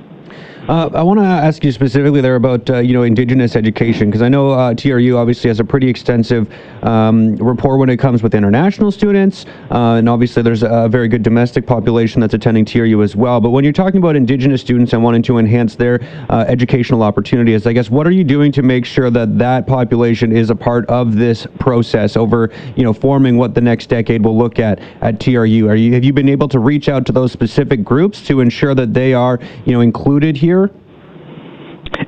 Uh, 0.69 0.91
I 0.93 1.03
want 1.03 1.19
to 1.19 1.25
ask 1.25 1.65
you 1.65 1.73
specifically 1.73 2.21
there 2.21 2.37
about 2.37 2.69
uh, 2.69 2.79
you 2.79 2.93
know 2.93 3.03
Indigenous 3.03 3.57
education 3.57 4.11
because 4.11 4.21
I 4.21 4.29
know 4.29 4.51
uh, 4.51 4.75
TRU 4.75 5.17
obviously 5.17 5.49
has 5.49 5.59
a 5.59 5.65
pretty 5.65 5.89
extensive 5.89 6.53
um, 6.83 7.35
rapport 7.37 7.79
when 7.79 7.89
it 7.89 7.97
comes 7.97 8.23
with 8.23 8.35
international 8.35 8.93
students, 8.93 9.47
uh, 9.71 9.95
and 9.95 10.07
obviously 10.07 10.43
there's 10.43 10.63
a 10.63 10.87
very 10.89 11.09
good 11.09 11.23
domestic 11.23 11.67
population 11.67 12.21
that's 12.21 12.35
attending 12.35 12.67
TRU 12.67 13.03
as 13.03 13.17
well. 13.17 13.41
But 13.41 13.51
when 13.51 13.65
you're 13.65 13.73
talking 13.73 13.99
about 13.99 14.17
Indigenous 14.17 14.61
students 14.61 14.93
and 14.93 15.03
wanting 15.03 15.23
to 15.23 15.39
enhance 15.39 15.77
their 15.77 16.01
uh, 16.29 16.45
educational 16.47 17.03
opportunities, 17.03 17.67
I 17.67 17.73
guess 17.73 17.89
what 17.89 18.07
are 18.07 18.13
you 18.13 18.23
doing 18.23 18.53
to 18.53 18.63
make 18.63 18.85
sure 18.85 19.11
that 19.11 19.39
that 19.39 19.67
population 19.67 20.31
is 20.31 20.51
a 20.51 20.55
part 20.57 20.85
of 20.91 21.17
this 21.17 21.47
process 21.59 22.19
over 22.19 22.51
you 22.77 22.85
know 22.85 22.93
forming 22.93 23.39
what 23.39 23.55
the 23.55 23.63
next 23.63 23.87
decade 23.87 24.23
will 24.23 24.37
look 24.37 24.59
at 24.59 24.79
at 25.01 25.21
TRU? 25.21 25.69
Are 25.69 25.75
you 25.75 25.95
have 25.95 26.05
you 26.05 26.13
been 26.13 26.29
able 26.29 26.49
to 26.49 26.59
reach 26.59 26.91
out 26.91 27.07
to 27.07 27.13
those 27.13 27.33
specific 27.33 27.83
groups 27.83 28.21
to 28.27 28.41
ensure 28.41 28.75
that 28.75 28.93
they 28.93 29.15
are 29.15 29.41
you 29.65 29.73
know 29.73 29.81
included 29.81 30.37
here? 30.37 30.50
here 30.51 30.80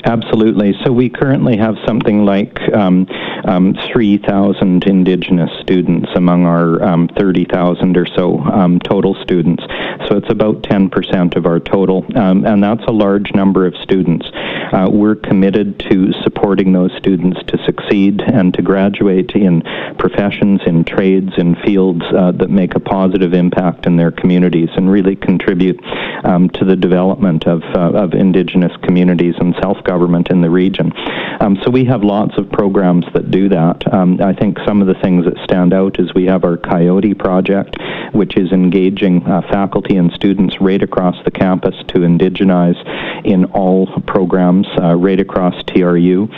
Absolutely. 0.05 0.75
So 0.85 0.93
we 0.93 1.09
currently 1.09 1.57
have 1.57 1.77
something 1.87 2.25
like 2.25 2.59
um, 2.75 3.07
um, 3.45 3.77
3,000 3.93 4.85
Indigenous 4.85 5.51
students 5.61 6.09
among 6.17 6.45
our 6.45 6.83
um, 6.83 7.09
30,000 7.17 7.97
or 7.97 8.07
so 8.07 8.41
um, 8.41 8.81
total 8.81 9.15
students. 9.23 9.63
So 10.09 10.17
it's 10.17 10.31
about 10.31 10.63
10% 10.63 11.37
of 11.37 11.47
our 11.47 11.61
total, 11.61 12.05
um, 12.17 12.45
and 12.45 12.63
that's 12.63 12.85
a 12.89 12.93
large 12.93 13.33
number 13.35 13.65
of 13.65 13.75
students. 13.77 14.27
Uh, 14.73 14.89
we're 14.91 15.15
committed 15.15 15.79
to 15.91 16.13
supporting 16.25 16.73
those 16.73 16.91
students 16.99 17.39
to 17.47 17.59
succeed 17.65 18.21
and 18.23 18.53
to 18.55 18.63
graduate 18.63 19.31
in 19.33 19.63
professions, 19.99 20.61
in 20.67 20.85
trades, 20.85 21.33
in 21.37 21.55
fields 21.65 22.03
uh, 22.17 22.33
that 22.33 22.51
make 22.51 22.75
a 22.75 22.81
positive 22.81 23.35
impact 23.35 23.87
in 23.87 23.97
their 23.97 24.11
communities 24.11 24.69
and 24.77 24.91
really 24.91 25.15
contribute 25.15 25.81
um, 26.25 26.49
to 26.51 26.65
the 26.65 26.77
development 26.77 27.47
of, 27.47 27.63
uh, 27.77 27.93
of 27.93 28.15
Indigenous 28.15 28.73
communities 28.83 29.35
and 29.39 29.55
self-government 29.93 30.31
in 30.31 30.41
the 30.41 30.51
region. 30.51 30.93
Um, 31.41 31.59
so 31.63 31.71
we 31.71 31.85
have 31.85 32.03
lots 32.03 32.39
of 32.39 32.51
programs 32.51 33.05
that 33.15 33.31
do 33.31 33.49
that. 33.49 33.93
Um, 33.93 34.21
I 34.23 34.33
think 34.33 34.59
some 34.67 34.81
of 34.81 34.87
the 34.87 35.01
things 35.03 35.25
that 35.25 35.37
stand 35.45 35.73
out 35.73 35.99
is 35.99 36.15
we 36.15 36.27
have 36.27 36.45
our 36.45 36.57
Coyote 36.57 37.15
project, 37.15 37.77
which 38.13 38.37
is 38.37 38.53
engaging 38.53 39.27
uh, 39.27 39.43
faculty 39.43 39.97
and 39.97 40.13
students 40.13 40.61
right 40.61 40.83
across 40.83 41.17
the 41.25 41.31
campus 41.31 41.75
to 41.89 42.01
indigenize 42.01 42.79
in 43.25 43.45
all 43.47 43.87
programs 44.07 44.67
uh, 44.81 44.95
right 44.95 45.21
across 45.21 45.55
TRU. 45.67 46.29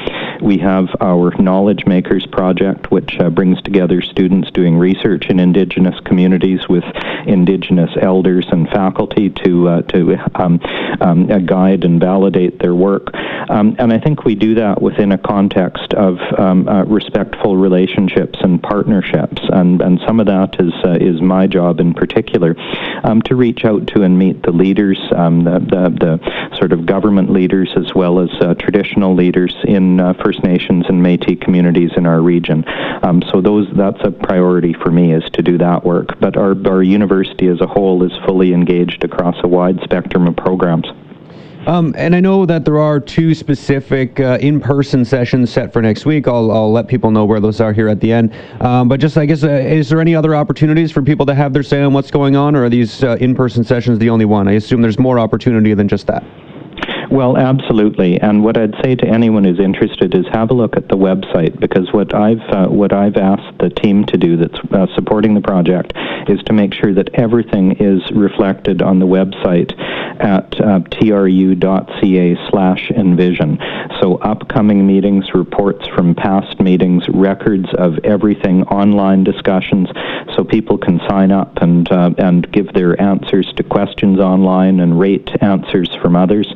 We 0.42 0.58
have 0.58 0.88
our 1.00 1.32
Knowledge 1.40 1.86
Makers 1.86 2.26
project, 2.26 2.90
which 2.90 3.18
uh, 3.20 3.30
brings 3.30 3.60
together 3.62 4.02
students 4.02 4.50
doing 4.50 4.78
research 4.78 5.26
in 5.28 5.38
Indigenous 5.38 5.98
communities 6.00 6.68
with 6.68 6.84
Indigenous 7.26 7.90
elders 8.00 8.46
and 8.50 8.68
faculty 8.68 9.30
to 9.44 9.68
uh, 9.68 9.82
to 9.82 10.16
um, 10.34 10.60
um, 11.00 11.46
guide 11.46 11.84
and 11.84 12.00
validate 12.00 12.58
their 12.58 12.74
work. 12.74 13.10
Um, 13.48 13.76
and 13.78 13.92
I 13.92 13.98
think 13.98 14.24
we 14.24 14.34
do 14.34 14.54
that 14.56 14.80
within 14.80 15.12
a 15.12 15.18
context 15.18 15.94
of 15.94 16.18
um, 16.38 16.68
uh, 16.68 16.84
respectful 16.84 17.56
relationships 17.56 18.38
and 18.42 18.62
partnerships. 18.62 19.40
And, 19.50 19.80
and 19.82 20.00
some 20.06 20.20
of 20.20 20.26
that 20.26 20.56
is, 20.60 20.72
uh, 20.84 20.98
is 21.00 21.20
my 21.20 21.46
job 21.46 21.80
in 21.80 21.94
particular 21.94 22.56
um, 23.04 23.22
to 23.22 23.36
reach 23.36 23.64
out 23.64 23.86
to 23.88 24.02
and 24.02 24.18
meet 24.18 24.42
the 24.42 24.52
leaders, 24.52 24.98
um, 25.14 25.44
the, 25.44 25.58
the, 25.60 25.90
the, 26.00 26.44
sort 26.56 26.72
of 26.72 26.86
government 26.86 27.30
leaders 27.30 27.72
as 27.76 27.92
well 27.94 28.20
as 28.20 28.30
uh, 28.40 28.54
traditional 28.54 29.14
leaders 29.14 29.54
in 29.64 29.98
uh, 30.00 30.14
First 30.24 30.42
Nations 30.44 30.84
and 30.88 31.04
Métis 31.04 31.40
communities 31.40 31.90
in 31.96 32.06
our 32.06 32.20
region. 32.20 32.64
Um, 33.02 33.22
so 33.32 33.40
those 33.40 33.66
that's 33.74 34.00
a 34.04 34.10
priority 34.10 34.72
for 34.72 34.90
me 34.90 35.12
is 35.12 35.24
to 35.32 35.42
do 35.42 35.58
that 35.58 35.84
work. 35.84 36.18
But 36.20 36.36
our, 36.36 36.54
our 36.68 36.82
university 36.82 37.48
as 37.48 37.60
a 37.60 37.66
whole 37.66 38.04
is 38.04 38.12
fully 38.24 38.52
engaged 38.52 39.04
across 39.04 39.36
a 39.42 39.48
wide 39.48 39.80
spectrum 39.82 40.26
of 40.28 40.36
programs. 40.36 40.86
Um, 41.66 41.94
and 41.96 42.14
I 42.14 42.20
know 42.20 42.44
that 42.44 42.64
there 42.66 42.78
are 42.78 43.00
two 43.00 43.34
specific 43.34 44.20
uh, 44.20 44.36
in-person 44.40 45.04
sessions 45.04 45.50
set 45.50 45.72
for 45.72 45.80
next 45.80 46.04
week. 46.04 46.28
I'll, 46.28 46.50
I'll 46.50 46.70
let 46.70 46.88
people 46.88 47.10
know 47.10 47.24
where 47.24 47.40
those 47.40 47.60
are 47.60 47.72
here 47.72 47.88
at 47.88 48.00
the 48.00 48.12
end. 48.12 48.34
Um, 48.60 48.86
but 48.88 49.00
just, 49.00 49.16
I 49.16 49.24
guess, 49.24 49.44
uh, 49.44 49.48
is 49.48 49.88
there 49.88 50.00
any 50.00 50.14
other 50.14 50.34
opportunities 50.34 50.92
for 50.92 51.00
people 51.00 51.24
to 51.26 51.34
have 51.34 51.54
their 51.54 51.62
say 51.62 51.80
on 51.80 51.94
what's 51.94 52.10
going 52.10 52.36
on, 52.36 52.54
or 52.54 52.64
are 52.64 52.68
these 52.68 53.02
uh, 53.02 53.16
in-person 53.20 53.64
sessions 53.64 53.98
the 53.98 54.10
only 54.10 54.26
one? 54.26 54.46
I 54.46 54.52
assume 54.52 54.82
there's 54.82 54.98
more 54.98 55.18
opportunity 55.18 55.72
than 55.72 55.88
just 55.88 56.06
that. 56.06 56.22
Well, 57.14 57.36
absolutely. 57.36 58.20
And 58.20 58.42
what 58.42 58.58
I'd 58.58 58.74
say 58.82 58.96
to 58.96 59.06
anyone 59.06 59.44
who's 59.44 59.60
interested 59.60 60.16
is 60.16 60.26
have 60.32 60.50
a 60.50 60.52
look 60.52 60.76
at 60.76 60.88
the 60.88 60.96
website 60.96 61.60
because 61.60 61.92
what 61.92 62.12
I've 62.12 62.40
uh, 62.50 62.66
what 62.66 62.92
I've 62.92 63.16
asked 63.16 63.56
the 63.58 63.70
team 63.70 64.04
to 64.06 64.16
do 64.16 64.36
that's 64.36 64.58
uh, 64.72 64.88
supporting 64.96 65.32
the 65.32 65.40
project 65.40 65.92
is 66.28 66.42
to 66.46 66.52
make 66.52 66.74
sure 66.74 66.92
that 66.92 67.14
everything 67.14 67.76
is 67.78 68.02
reflected 68.10 68.82
on 68.82 68.98
the 68.98 69.06
website 69.06 69.78
at 70.20 70.60
uh, 70.60 70.80
tru.ca 70.90 72.36
slash 72.50 72.90
envision. 72.90 73.58
So 74.00 74.16
upcoming 74.16 74.84
meetings, 74.84 75.34
reports 75.34 75.86
from 75.94 76.16
past 76.16 76.58
meetings, 76.58 77.04
records 77.08 77.68
of 77.78 77.96
everything, 78.02 78.64
online 78.64 79.22
discussions, 79.22 79.88
so 80.34 80.42
people 80.42 80.78
can 80.78 80.98
sign 81.08 81.30
up 81.30 81.58
and 81.58 81.88
uh, 81.92 82.10
and 82.18 82.50
give 82.50 82.72
their 82.72 83.00
answers 83.00 83.52
to 83.56 83.62
questions 83.62 84.18
online 84.18 84.80
and 84.80 84.98
rate 84.98 85.30
answers 85.40 85.94
from 86.02 86.16
others 86.16 86.52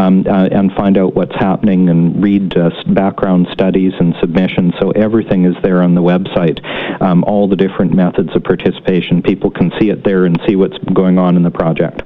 um, 0.00 0.24
uh, 0.26 0.48
and 0.50 0.72
find 0.72 0.96
out 0.96 1.14
what's 1.14 1.34
happening 1.34 1.88
and 1.88 2.22
read 2.22 2.56
uh, 2.56 2.70
background 2.88 3.48
studies 3.52 3.92
and 4.00 4.14
submissions. 4.20 4.72
So 4.80 4.90
everything 4.92 5.44
is 5.44 5.54
there 5.62 5.82
on 5.82 5.94
the 5.94 6.00
website. 6.00 6.58
Um, 7.02 7.22
all 7.24 7.48
the 7.48 7.56
different 7.56 7.94
methods 7.94 8.34
of 8.34 8.42
participation. 8.44 9.22
People 9.22 9.50
can 9.50 9.70
see 9.78 9.90
it 9.90 10.04
there 10.04 10.24
and 10.24 10.40
see 10.46 10.56
what's 10.56 10.78
going 10.94 11.18
on 11.18 11.36
in 11.36 11.42
the 11.42 11.50
project. 11.50 12.02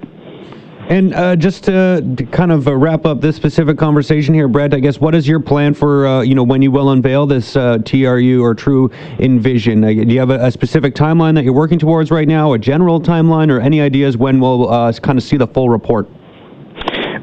And 0.88 1.14
uh, 1.14 1.35
just 1.37 1.64
to, 1.64 2.14
to, 2.16 2.26
kind 2.26 2.52
of 2.52 2.68
uh, 2.68 2.76
wrap 2.76 3.07
up 3.07 3.22
this 3.22 3.37
specific 3.37 3.78
conversation 3.78 4.35
here, 4.35 4.48
Brett, 4.48 4.74
I 4.74 4.80
guess 4.80 5.00
what 5.00 5.14
is 5.14 5.26
your 5.26 5.40
plan 5.40 5.72
for 5.72 6.07
uh, 6.07 6.20
you 6.20 6.35
know 6.35 6.42
when 6.42 6.61
you 6.61 6.70
will 6.70 6.90
unveil 6.90 7.26
this 7.26 7.57
uh, 7.57 7.78
TRU 7.78 8.42
or 8.44 8.54
True 8.54 8.90
Envision? 9.18 9.80
Do 9.80 9.92
you 9.92 10.18
have 10.18 10.28
a, 10.28 10.44
a, 10.44 10.50
specific 10.50 10.94
timeline 10.94 11.37
that 11.37 11.44
you're 11.44 11.54
working 11.54 11.78
towards 11.78 12.11
right 12.11 12.28
now, 12.28 12.52
a 12.52 12.59
general 12.59 13.00
timeline, 13.00 13.50
or 13.50 13.61
any 13.61 13.80
ideas 13.80 14.18
when 14.18 14.40
we'll 14.40 14.68
uh, 14.70 14.92
kind 14.92 15.16
of 15.16 15.24
see 15.24 15.38
the 15.38 15.46
full 15.46 15.70
report? 15.70 16.07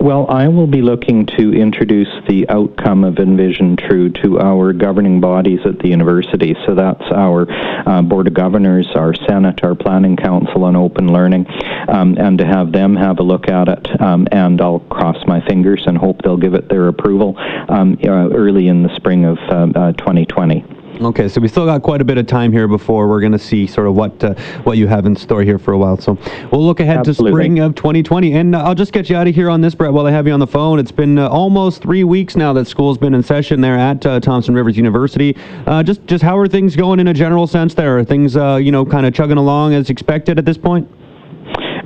Well, 0.01 0.25
I 0.29 0.47
will 0.47 0.65
be 0.65 0.81
looking 0.81 1.27
to 1.37 1.53
introduce 1.53 2.09
the 2.27 2.49
outcome 2.49 3.03
of 3.03 3.19
Envision 3.19 3.75
True 3.75 4.09
to 4.23 4.39
our 4.39 4.73
governing 4.73 5.21
bodies 5.21 5.59
at 5.63 5.77
the 5.77 5.89
university. 5.89 6.55
So 6.65 6.73
that's 6.73 7.03
our 7.13 7.45
uh, 7.87 8.01
Board 8.01 8.25
of 8.25 8.33
Governors, 8.33 8.87
our 8.95 9.13
Senate, 9.13 9.63
our 9.63 9.75
Planning 9.75 10.17
Council 10.17 10.63
on 10.63 10.75
Open 10.75 11.13
Learning, 11.13 11.45
um, 11.87 12.17
and 12.17 12.39
to 12.39 12.45
have 12.47 12.71
them 12.71 12.95
have 12.95 13.19
a 13.19 13.23
look 13.23 13.47
at 13.47 13.67
it. 13.67 14.01
Um, 14.01 14.27
and 14.31 14.59
I'll 14.59 14.79
cross 14.79 15.17
my 15.27 15.39
fingers 15.45 15.83
and 15.85 15.95
hope 15.99 16.23
they'll 16.23 16.35
give 16.35 16.55
it 16.55 16.67
their 16.67 16.87
approval 16.87 17.35
um, 17.69 17.95
uh, 18.03 18.29
early 18.33 18.69
in 18.69 18.81
the 18.81 18.95
spring 18.95 19.25
of 19.25 19.37
uh, 19.49 19.91
2020. 19.91 20.80
Okay, 20.99 21.27
so 21.29 21.39
we 21.41 21.47
still 21.47 21.65
got 21.65 21.81
quite 21.81 22.01
a 22.01 22.03
bit 22.03 22.17
of 22.17 22.27
time 22.27 22.51
here 22.51 22.67
before 22.67 23.07
we're 23.07 23.21
going 23.21 23.31
to 23.31 23.39
see 23.39 23.65
sort 23.65 23.87
of 23.87 23.95
what 23.95 24.23
uh, 24.23 24.33
what 24.63 24.77
you 24.77 24.87
have 24.87 25.05
in 25.05 25.15
store 25.15 25.41
here 25.41 25.57
for 25.57 25.73
a 25.73 25.77
while. 25.77 25.97
So 25.97 26.17
we'll 26.51 26.65
look 26.65 26.79
ahead 26.79 26.97
Absolutely. 26.97 27.31
to 27.31 27.35
spring 27.35 27.59
of 27.59 27.75
2020, 27.75 28.33
and 28.33 28.55
uh, 28.55 28.63
I'll 28.63 28.75
just 28.75 28.91
get 28.91 29.09
you 29.09 29.15
out 29.15 29.27
of 29.27 29.33
here 29.33 29.49
on 29.49 29.61
this, 29.61 29.73
Brett, 29.73 29.93
while 29.93 30.05
I 30.05 30.11
have 30.11 30.27
you 30.27 30.33
on 30.33 30.39
the 30.39 30.47
phone. 30.47 30.79
It's 30.79 30.91
been 30.91 31.17
uh, 31.17 31.29
almost 31.29 31.81
three 31.81 32.03
weeks 32.03 32.35
now 32.35 32.53
that 32.53 32.65
school's 32.65 32.97
been 32.97 33.13
in 33.13 33.23
session 33.23 33.61
there 33.61 33.77
at 33.77 34.05
uh, 34.05 34.19
Thompson 34.19 34.53
Rivers 34.53 34.77
University. 34.77 35.35
Uh, 35.65 35.81
just 35.81 36.05
just 36.05 36.23
how 36.23 36.37
are 36.37 36.47
things 36.47 36.75
going 36.75 36.99
in 36.99 37.07
a 37.07 37.13
general 37.13 37.47
sense? 37.47 37.73
There 37.73 37.97
are 37.97 38.03
things 38.03 38.35
uh, 38.35 38.57
you 38.57 38.71
know 38.71 38.85
kind 38.85 39.05
of 39.05 39.13
chugging 39.13 39.37
along 39.37 39.73
as 39.73 39.89
expected 39.89 40.37
at 40.37 40.45
this 40.45 40.57
point. 40.57 40.87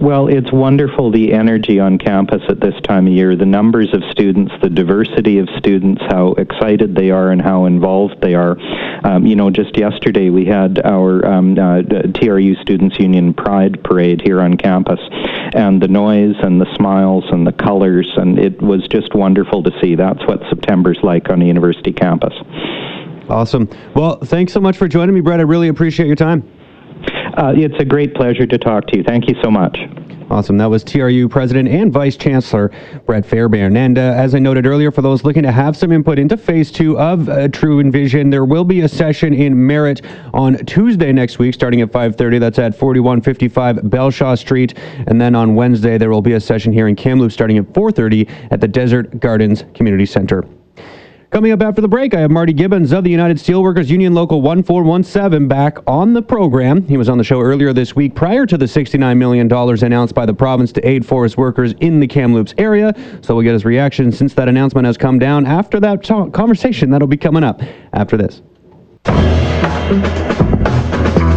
Well, 0.01 0.27
it's 0.27 0.51
wonderful 0.51 1.09
the 1.09 1.31
energy 1.31 1.79
on 1.79 1.97
campus 1.97 2.41
at 2.49 2.59
this 2.59 2.75
time 2.83 3.07
of 3.07 3.13
year, 3.13 3.35
the 3.35 3.45
numbers 3.45 3.93
of 3.93 4.03
students, 4.11 4.51
the 4.61 4.69
diversity 4.69 5.37
of 5.37 5.47
students, 5.57 6.01
how 6.09 6.33
excited 6.33 6.95
they 6.95 7.11
are, 7.11 7.31
and 7.31 7.41
how 7.41 7.65
involved 7.65 8.21
they 8.21 8.33
are. 8.33 8.57
Um, 9.05 9.25
you 9.25 9.35
know, 9.35 9.49
just 9.49 9.77
yesterday 9.77 10.29
we 10.29 10.45
had 10.45 10.85
our 10.85 11.25
um, 11.25 11.57
uh, 11.57 11.81
TRU 12.13 12.55
Students 12.55 12.99
Union 12.99 13.33
Pride 13.33 13.81
Parade 13.83 14.21
here 14.21 14.41
on 14.41 14.57
campus, 14.57 14.99
and 15.53 15.81
the 15.81 15.87
noise 15.87 16.35
and 16.41 16.59
the 16.59 16.75
smiles 16.75 17.23
and 17.29 17.47
the 17.47 17.53
colors, 17.53 18.11
and 18.17 18.37
it 18.37 18.61
was 18.61 18.85
just 18.89 19.15
wonderful 19.15 19.63
to 19.63 19.71
see. 19.81 19.95
That's 19.95 20.25
what 20.27 20.41
September's 20.49 20.99
like 21.03 21.29
on 21.29 21.41
a 21.41 21.45
university 21.45 21.93
campus. 21.93 22.33
Awesome. 23.29 23.69
Well, 23.95 24.17
thanks 24.17 24.51
so 24.51 24.59
much 24.59 24.77
for 24.77 24.87
joining 24.87 25.15
me, 25.15 25.21
Brett. 25.21 25.39
I 25.39 25.43
really 25.43 25.69
appreciate 25.69 26.07
your 26.07 26.17
time. 26.17 26.43
Uh, 27.37 27.53
it's 27.55 27.75
a 27.79 27.85
great 27.85 28.15
pleasure 28.15 28.45
to 28.45 28.57
talk 28.57 28.87
to 28.87 28.97
you. 28.97 29.03
Thank 29.03 29.27
you 29.27 29.35
so 29.43 29.51
much. 29.51 29.77
Awesome. 30.29 30.57
That 30.57 30.69
was 30.69 30.83
TRU 30.83 31.29
President 31.29 31.69
and 31.69 31.93
Vice 31.93 32.17
Chancellor 32.17 32.71
Brett 33.05 33.25
Fairbairn. 33.25 33.77
And 33.77 33.97
uh, 33.97 34.01
as 34.01 34.33
I 34.33 34.39
noted 34.39 34.65
earlier, 34.65 34.89
for 34.89 35.03
those 35.03 35.23
looking 35.23 35.43
to 35.43 35.51
have 35.51 35.77
some 35.77 35.91
input 35.91 36.17
into 36.17 36.35
phase 36.35 36.71
two 36.71 36.97
of 36.97 37.29
uh, 37.29 37.47
True 37.49 37.79
Envision, 37.79 38.31
there 38.31 38.45
will 38.45 38.63
be 38.63 38.81
a 38.81 38.89
session 38.89 39.33
in 39.33 39.67
Merritt 39.67 40.01
on 40.33 40.57
Tuesday 40.65 41.11
next 41.11 41.37
week, 41.37 41.53
starting 41.53 41.81
at 41.81 41.91
5:30. 41.91 42.39
That's 42.39 42.57
at 42.57 42.73
4155 42.73 43.83
Belshaw 43.83 44.35
Street. 44.35 44.73
And 45.05 45.21
then 45.21 45.35
on 45.35 45.53
Wednesday, 45.53 45.99
there 45.99 46.09
will 46.09 46.23
be 46.23 46.33
a 46.33 46.39
session 46.39 46.73
here 46.73 46.87
in 46.87 46.95
Kamloops, 46.95 47.33
starting 47.33 47.59
at 47.59 47.71
4:30 47.73 48.27
at 48.49 48.61
the 48.61 48.67
Desert 48.67 49.19
Gardens 49.19 49.63
Community 49.75 50.07
Center. 50.07 50.43
Coming 51.35 51.51
up 51.51 51.61
after 51.61 51.81
the 51.81 51.89
break, 51.89 52.13
I 52.13 52.21
have 52.21 52.31
Marty 52.31 52.53
Gibbons 52.53 52.93
of 52.93 53.03
the 53.03 53.09
United 53.09 53.35
Steelworkers 53.35 53.89
Union 53.89 54.13
Local 54.13 54.41
1417 54.41 55.49
back 55.49 55.79
on 55.85 56.13
the 56.13 56.21
program. 56.21 56.87
He 56.87 56.95
was 56.95 57.09
on 57.09 57.17
the 57.17 57.25
show 57.25 57.41
earlier 57.41 57.73
this 57.73 57.93
week 57.93 58.15
prior 58.15 58.45
to 58.45 58.57
the 58.57 58.63
$69 58.63 59.17
million 59.17 59.51
announced 59.51 60.15
by 60.15 60.25
the 60.25 60.33
province 60.33 60.71
to 60.71 60.87
aid 60.87 61.05
forest 61.05 61.37
workers 61.37 61.73
in 61.81 61.99
the 61.99 62.07
Kamloops 62.07 62.53
area. 62.57 62.93
So 63.21 63.35
we'll 63.35 63.43
get 63.43 63.51
his 63.51 63.65
reaction 63.65 64.13
since 64.13 64.33
that 64.35 64.47
announcement 64.47 64.85
has 64.85 64.95
come 64.95 65.19
down 65.19 65.45
after 65.45 65.81
that 65.81 66.05
talk, 66.05 66.31
conversation 66.31 66.89
that'll 66.89 67.05
be 67.05 67.17
coming 67.17 67.43
up 67.43 67.61
after 67.91 68.15
this. 68.15 68.41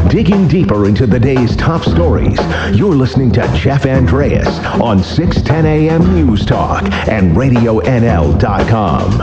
Digging 0.08 0.46
deeper 0.46 0.86
into 0.86 1.08
the 1.08 1.18
day's 1.18 1.56
top 1.56 1.82
stories, 1.82 2.38
you're 2.72 2.94
listening 2.94 3.32
to 3.32 3.40
Jeff 3.52 3.84
Andreas 3.84 4.60
on 4.80 5.02
610 5.02 5.66
AM 5.66 6.14
News 6.14 6.46
Talk 6.46 6.84
and 7.08 7.36
RadioNL.com. 7.36 9.18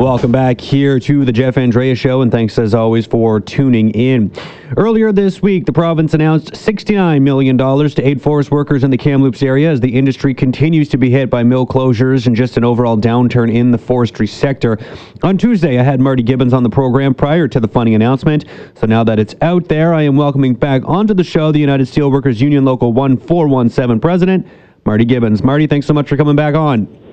Welcome 0.00 0.32
back 0.32 0.62
here 0.62 0.98
to 0.98 1.26
the 1.26 1.30
Jeff 1.30 1.58
Andrea 1.58 1.94
Show, 1.94 2.22
and 2.22 2.32
thanks 2.32 2.58
as 2.58 2.74
always 2.74 3.04
for 3.04 3.38
tuning 3.38 3.90
in. 3.90 4.32
Earlier 4.78 5.12
this 5.12 5.42
week, 5.42 5.66
the 5.66 5.74
province 5.74 6.14
announced 6.14 6.52
$69 6.54 7.20
million 7.20 7.58
to 7.58 8.02
aid 8.02 8.22
forest 8.22 8.50
workers 8.50 8.82
in 8.82 8.90
the 8.90 8.96
Kamloops 8.96 9.42
area 9.42 9.70
as 9.70 9.78
the 9.78 9.94
industry 9.94 10.32
continues 10.32 10.88
to 10.88 10.96
be 10.96 11.10
hit 11.10 11.28
by 11.28 11.42
mill 11.42 11.66
closures 11.66 12.26
and 12.26 12.34
just 12.34 12.56
an 12.56 12.64
overall 12.64 12.96
downturn 12.96 13.52
in 13.52 13.72
the 13.72 13.76
forestry 13.76 14.26
sector. 14.26 14.78
On 15.22 15.36
Tuesday, 15.36 15.78
I 15.78 15.82
had 15.82 16.00
Marty 16.00 16.22
Gibbons 16.22 16.54
on 16.54 16.62
the 16.62 16.70
program 16.70 17.12
prior 17.12 17.46
to 17.48 17.60
the 17.60 17.68
funding 17.68 17.94
announcement. 17.94 18.46
So 18.76 18.86
now 18.86 19.04
that 19.04 19.18
it's 19.18 19.34
out 19.42 19.68
there, 19.68 19.92
I 19.92 20.00
am 20.00 20.16
welcoming 20.16 20.54
back 20.54 20.80
onto 20.86 21.12
the 21.12 21.24
show 21.24 21.52
the 21.52 21.58
United 21.58 21.86
Steelworkers 21.86 22.40
Union 22.40 22.64
Local 22.64 22.94
1417 22.94 24.00
President, 24.00 24.46
Marty 24.86 25.04
Gibbons. 25.04 25.42
Marty, 25.42 25.66
thanks 25.66 25.86
so 25.86 25.92
much 25.92 26.08
for 26.08 26.16
coming 26.16 26.36
back 26.36 26.54
on. 26.54 27.09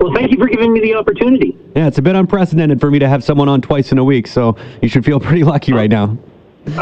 Well, 0.00 0.14
thank 0.14 0.32
you 0.32 0.38
for 0.38 0.46
giving 0.46 0.72
me 0.72 0.80
the 0.80 0.94
opportunity. 0.94 1.56
Yeah, 1.76 1.86
it's 1.86 1.98
a 1.98 2.02
bit 2.02 2.16
unprecedented 2.16 2.80
for 2.80 2.90
me 2.90 2.98
to 2.98 3.08
have 3.08 3.22
someone 3.22 3.50
on 3.50 3.60
twice 3.60 3.92
in 3.92 3.98
a 3.98 4.04
week, 4.04 4.26
so 4.26 4.56
you 4.80 4.88
should 4.88 5.04
feel 5.04 5.20
pretty 5.20 5.44
lucky 5.44 5.72
right 5.72 5.92
oh. 5.92 6.06
now. 6.06 6.18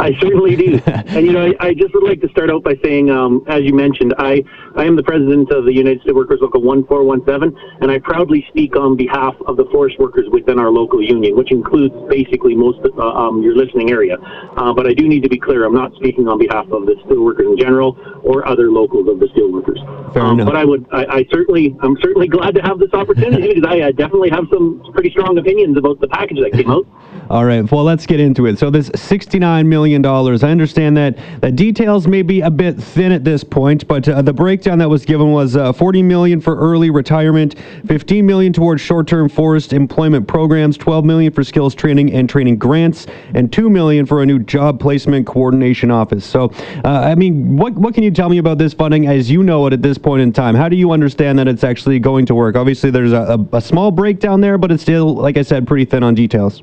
I 0.00 0.16
certainly 0.20 0.54
do. 0.54 0.80
And 0.86 1.26
you 1.26 1.32
know, 1.32 1.46
I, 1.46 1.68
I, 1.68 1.74
just 1.74 1.92
would 1.94 2.04
like 2.04 2.20
to 2.20 2.28
start 2.28 2.50
out 2.50 2.62
by 2.62 2.74
saying, 2.84 3.10
um, 3.10 3.44
as 3.48 3.62
you 3.64 3.74
mentioned, 3.74 4.14
I, 4.16 4.42
I 4.76 4.84
am 4.84 4.94
the 4.94 5.02
president 5.02 5.50
of 5.50 5.64
the 5.64 5.72
United 5.72 6.02
Steelworkers 6.02 6.40
Local 6.40 6.62
1417, 6.62 7.80
and 7.82 7.90
I 7.90 7.98
proudly 7.98 8.46
speak 8.48 8.76
on 8.76 8.96
behalf 8.96 9.34
of 9.46 9.56
the 9.56 9.64
forest 9.72 9.98
workers 9.98 10.26
within 10.30 10.58
our 10.58 10.70
local 10.70 11.02
union, 11.02 11.36
which 11.36 11.50
includes 11.50 11.94
basically 12.08 12.54
most 12.54 12.78
of 12.86 12.96
uh, 12.98 13.02
um, 13.02 13.42
your 13.42 13.56
listening 13.56 13.90
area. 13.90 14.16
Uh, 14.56 14.72
but 14.72 14.86
I 14.86 14.94
do 14.94 15.08
need 15.08 15.24
to 15.24 15.28
be 15.28 15.38
clear, 15.38 15.64
I'm 15.64 15.74
not 15.74 15.92
speaking 15.96 16.28
on 16.28 16.38
behalf 16.38 16.66
of 16.70 16.86
the 16.86 16.94
steelworkers 17.04 17.50
in 17.50 17.58
general 17.58 17.98
or 18.22 18.46
other 18.46 18.70
locals 18.70 19.08
of 19.08 19.18
the 19.18 19.26
steelworkers. 19.34 19.82
Fair 20.14 20.22
um, 20.22 20.38
but 20.38 20.54
I 20.54 20.64
would, 20.64 20.86
I, 20.92 21.04
I, 21.06 21.26
certainly, 21.32 21.76
I'm 21.82 21.96
certainly 22.00 22.28
glad 22.28 22.54
to 22.54 22.62
have 22.62 22.78
this 22.78 22.94
opportunity 22.94 23.54
because 23.54 23.68
I, 23.68 23.88
I 23.88 23.92
definitely 23.92 24.30
have 24.30 24.44
some 24.52 24.80
pretty 24.94 25.10
strong 25.10 25.36
opinions 25.38 25.76
about 25.76 26.00
the 26.00 26.08
package 26.08 26.38
that 26.38 26.52
came 26.52 26.70
out. 26.70 26.86
All 27.30 27.44
right, 27.44 27.70
well, 27.70 27.84
let's 27.84 28.06
get 28.06 28.20
into 28.20 28.46
it. 28.46 28.58
So 28.58 28.70
this 28.70 28.88
$69 28.88 29.66
million, 29.66 30.04
I 30.06 30.50
understand 30.50 30.96
that 30.96 31.18
the 31.42 31.52
details 31.52 32.06
may 32.06 32.22
be 32.22 32.40
a 32.40 32.50
bit 32.50 32.80
thin 32.80 33.12
at 33.12 33.22
this 33.22 33.44
point, 33.44 33.86
but 33.86 34.08
uh, 34.08 34.22
the 34.22 34.32
breakdown 34.32 34.78
that 34.78 34.88
was 34.88 35.04
given 35.04 35.30
was 35.32 35.54
uh, 35.54 35.74
40 35.74 36.02
million 36.04 36.40
for 36.40 36.56
early 36.56 36.88
retirement, 36.88 37.56
15 37.86 38.24
million 38.24 38.54
towards 38.54 38.80
short-term 38.80 39.28
forest 39.28 39.74
employment 39.74 40.26
programs, 40.26 40.78
12 40.78 41.04
million 41.04 41.30
for 41.30 41.44
skills 41.44 41.74
training 41.74 42.14
and 42.14 42.30
training 42.30 42.56
grants, 42.56 43.06
and 43.34 43.52
2 43.52 43.68
million 43.68 44.06
for 44.06 44.22
a 44.22 44.26
new 44.26 44.38
job 44.38 44.80
placement 44.80 45.26
coordination 45.26 45.90
office. 45.90 46.24
So, 46.24 46.50
uh, 46.82 46.88
I 46.88 47.14
mean, 47.14 47.58
what, 47.58 47.74
what 47.74 47.92
can 47.92 48.04
you 48.04 48.10
tell 48.10 48.30
me 48.30 48.38
about 48.38 48.56
this 48.56 48.72
funding 48.72 49.06
as 49.06 49.30
you 49.30 49.42
know 49.42 49.66
it 49.66 49.74
at 49.74 49.82
this 49.82 49.98
point 49.98 50.22
in 50.22 50.32
time? 50.32 50.54
How 50.54 50.70
do 50.70 50.76
you 50.76 50.92
understand 50.92 51.38
that 51.38 51.46
it's 51.46 51.62
actually 51.62 51.98
going 51.98 52.24
to 52.24 52.34
work? 52.34 52.56
Obviously, 52.56 52.90
there's 52.90 53.12
a, 53.12 53.38
a, 53.52 53.56
a 53.58 53.60
small 53.60 53.90
breakdown 53.90 54.40
there, 54.40 54.56
but 54.56 54.72
it's 54.72 54.82
still, 54.82 55.14
like 55.14 55.36
I 55.36 55.42
said, 55.42 55.66
pretty 55.66 55.84
thin 55.84 56.02
on 56.02 56.14
details. 56.14 56.62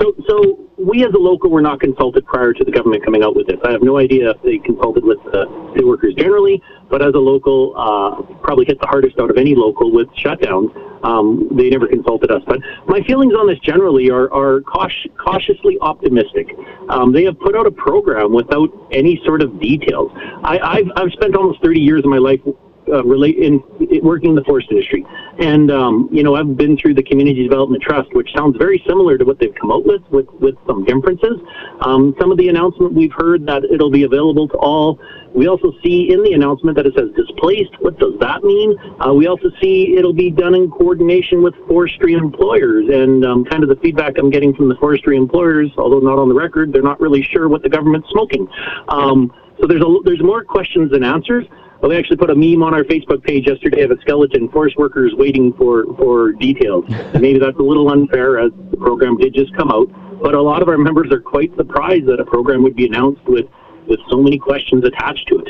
So, 0.00 0.14
so 0.26 0.70
we 0.78 1.04
as 1.04 1.12
a 1.12 1.18
local 1.18 1.50
were 1.50 1.60
not 1.60 1.80
consulted 1.80 2.24
prior 2.26 2.52
to 2.52 2.64
the 2.64 2.70
government 2.70 3.04
coming 3.04 3.22
out 3.22 3.36
with 3.36 3.46
this. 3.46 3.58
I 3.64 3.72
have 3.72 3.82
no 3.82 3.98
idea 3.98 4.30
if 4.30 4.42
they 4.42 4.58
consulted 4.58 5.04
with 5.04 5.18
the 5.24 5.44
steel 5.72 5.86
workers 5.86 6.14
generally, 6.14 6.62
but 6.88 7.02
as 7.02 7.14
a 7.14 7.18
local, 7.18 7.74
uh, 7.76 8.22
probably 8.42 8.64
hit 8.64 8.80
the 8.80 8.86
hardest 8.86 9.18
out 9.18 9.30
of 9.30 9.36
any 9.36 9.54
local 9.54 9.92
with 9.92 10.08
shutdowns. 10.10 10.74
Um, 11.04 11.48
they 11.52 11.68
never 11.68 11.88
consulted 11.88 12.30
us. 12.30 12.42
But 12.46 12.60
my 12.86 13.02
feelings 13.02 13.34
on 13.34 13.48
this 13.48 13.58
generally 13.58 14.10
are, 14.10 14.32
are 14.32 14.60
cautious, 14.62 15.10
cautiously 15.18 15.76
optimistic. 15.80 16.56
Um, 16.88 17.12
they 17.12 17.24
have 17.24 17.38
put 17.40 17.56
out 17.56 17.66
a 17.66 17.72
program 17.72 18.32
without 18.32 18.70
any 18.92 19.20
sort 19.24 19.42
of 19.42 19.60
details. 19.60 20.10
I, 20.44 20.58
I've, 20.58 20.90
I've 20.96 21.12
spent 21.12 21.34
almost 21.34 21.62
30 21.62 21.80
years 21.80 22.00
of 22.04 22.10
my 22.10 22.18
life 22.18 22.40
uh, 22.88 23.04
relate 23.04 23.36
in, 23.38 23.62
in, 23.90 24.04
working 24.04 24.30
in 24.30 24.36
the 24.36 24.44
forest 24.44 24.68
industry. 24.70 25.04
And 25.38 25.70
um, 25.70 26.08
you 26.12 26.22
know, 26.22 26.34
I've 26.34 26.56
been 26.56 26.76
through 26.76 26.94
the 26.94 27.02
Community 27.02 27.42
Development 27.42 27.82
Trust, 27.82 28.12
which 28.14 28.28
sounds 28.36 28.56
very 28.58 28.82
similar 28.86 29.18
to 29.18 29.24
what 29.24 29.38
they've 29.38 29.54
come 29.54 29.70
out 29.70 29.84
with, 29.86 30.02
with 30.10 30.26
with 30.40 30.54
some 30.66 30.84
differences. 30.84 31.38
Um, 31.80 32.14
some 32.20 32.30
of 32.30 32.38
the 32.38 32.48
announcement 32.48 32.92
we've 32.92 33.12
heard 33.12 33.46
that 33.46 33.64
it'll 33.64 33.90
be 33.90 34.04
available 34.04 34.48
to 34.48 34.56
all. 34.58 34.98
We 35.34 35.48
also 35.48 35.72
see 35.82 36.12
in 36.12 36.22
the 36.22 36.34
announcement 36.34 36.76
that 36.76 36.86
it 36.86 36.94
says 36.94 37.08
displaced. 37.16 37.72
What 37.80 37.98
does 37.98 38.12
that 38.20 38.44
mean? 38.44 38.76
Uh, 39.00 39.14
we 39.14 39.26
also 39.26 39.48
see 39.62 39.96
it'll 39.96 40.12
be 40.12 40.30
done 40.30 40.54
in 40.54 40.70
coordination 40.70 41.42
with 41.42 41.54
forestry 41.66 42.12
employers, 42.12 42.86
and 42.92 43.24
um, 43.24 43.44
kind 43.44 43.62
of 43.62 43.70
the 43.70 43.76
feedback 43.76 44.18
I'm 44.18 44.30
getting 44.30 44.54
from 44.54 44.68
the 44.68 44.76
forestry 44.76 45.16
employers, 45.16 45.70
although 45.78 46.00
not 46.00 46.18
on 46.18 46.28
the 46.28 46.34
record, 46.34 46.72
they're 46.72 46.82
not 46.82 47.00
really 47.00 47.22
sure 47.22 47.48
what 47.48 47.62
the 47.62 47.70
government's 47.70 48.08
smoking. 48.10 48.46
Um, 48.88 49.32
so 49.60 49.66
there's 49.66 49.82
a, 49.82 49.96
there's 50.04 50.22
more 50.22 50.44
questions 50.44 50.90
than 50.90 51.02
answers. 51.04 51.46
Well, 51.82 51.90
they 51.90 51.98
actually 51.98 52.18
put 52.18 52.30
a 52.30 52.34
meme 52.36 52.62
on 52.62 52.74
our 52.74 52.84
Facebook 52.84 53.24
page 53.24 53.48
yesterday 53.48 53.82
of 53.82 53.90
a 53.90 54.00
skeleton 54.02 54.48
forest 54.50 54.76
workers 54.78 55.14
waiting 55.16 55.52
for, 55.54 55.84
for 55.96 56.30
details. 56.30 56.84
And 56.88 57.20
maybe 57.20 57.40
that's 57.40 57.58
a 57.58 57.62
little 57.62 57.90
unfair 57.90 58.38
as 58.38 58.52
the 58.70 58.76
program 58.76 59.16
did 59.16 59.34
just 59.34 59.52
come 59.56 59.68
out. 59.72 59.88
But 60.22 60.34
a 60.34 60.40
lot 60.40 60.62
of 60.62 60.68
our 60.68 60.78
members 60.78 61.10
are 61.10 61.20
quite 61.20 61.52
surprised 61.56 62.06
that 62.06 62.20
a 62.20 62.24
program 62.24 62.62
would 62.62 62.76
be 62.76 62.86
announced 62.86 63.24
with, 63.26 63.46
with 63.88 63.98
so 64.08 64.22
many 64.22 64.38
questions 64.38 64.84
attached 64.84 65.26
to 65.26 65.40
it. 65.40 65.48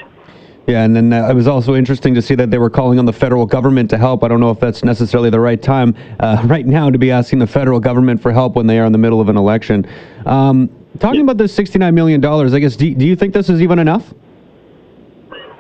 Yeah, 0.67 0.85
and 0.85 0.97
then 0.97 1.13
uh, 1.13 1.29
it 1.29 1.35
was 1.35 1.47
also 1.47 1.75
interesting 1.75 2.15
to 2.15 2.23
see 2.23 2.35
that 2.37 2.51
they 2.51 2.57
were 2.57 2.71
calling 2.71 2.99
on 2.99 3.05
the 3.05 3.13
federal 3.13 3.45
government 3.45 3.91
to 3.91 3.99
help. 3.99 4.25
I 4.25 4.29
don't 4.29 4.41
know 4.41 4.51
if 4.51 4.59
that's 4.59 4.83
necessarily 4.83 5.29
the 5.29 5.41
right 5.41 5.61
time 5.61 5.95
uh, 6.21 6.43
right 6.47 6.65
now 6.65 6.89
to 6.89 6.97
be 6.97 7.11
asking 7.11 7.41
the 7.41 7.47
federal 7.47 7.79
government 7.79 8.23
for 8.23 8.33
help 8.33 8.57
when 8.57 8.67
they 8.67 8.79
are 8.79 8.87
in 8.87 8.93
the 8.93 8.99
middle 8.99 9.21
of 9.21 9.29
an 9.29 9.37
election. 9.37 9.87
Um, 10.25 10.71
talking 10.99 11.21
about 11.21 11.37
this 11.37 11.55
$69 11.55 11.93
million, 11.93 12.25
I 12.25 12.59
guess, 12.59 12.77
do, 12.77 12.95
do 12.95 13.05
you 13.05 13.17
think 13.17 13.35
this 13.35 13.51
is 13.51 13.61
even 13.61 13.79
enough? 13.79 14.15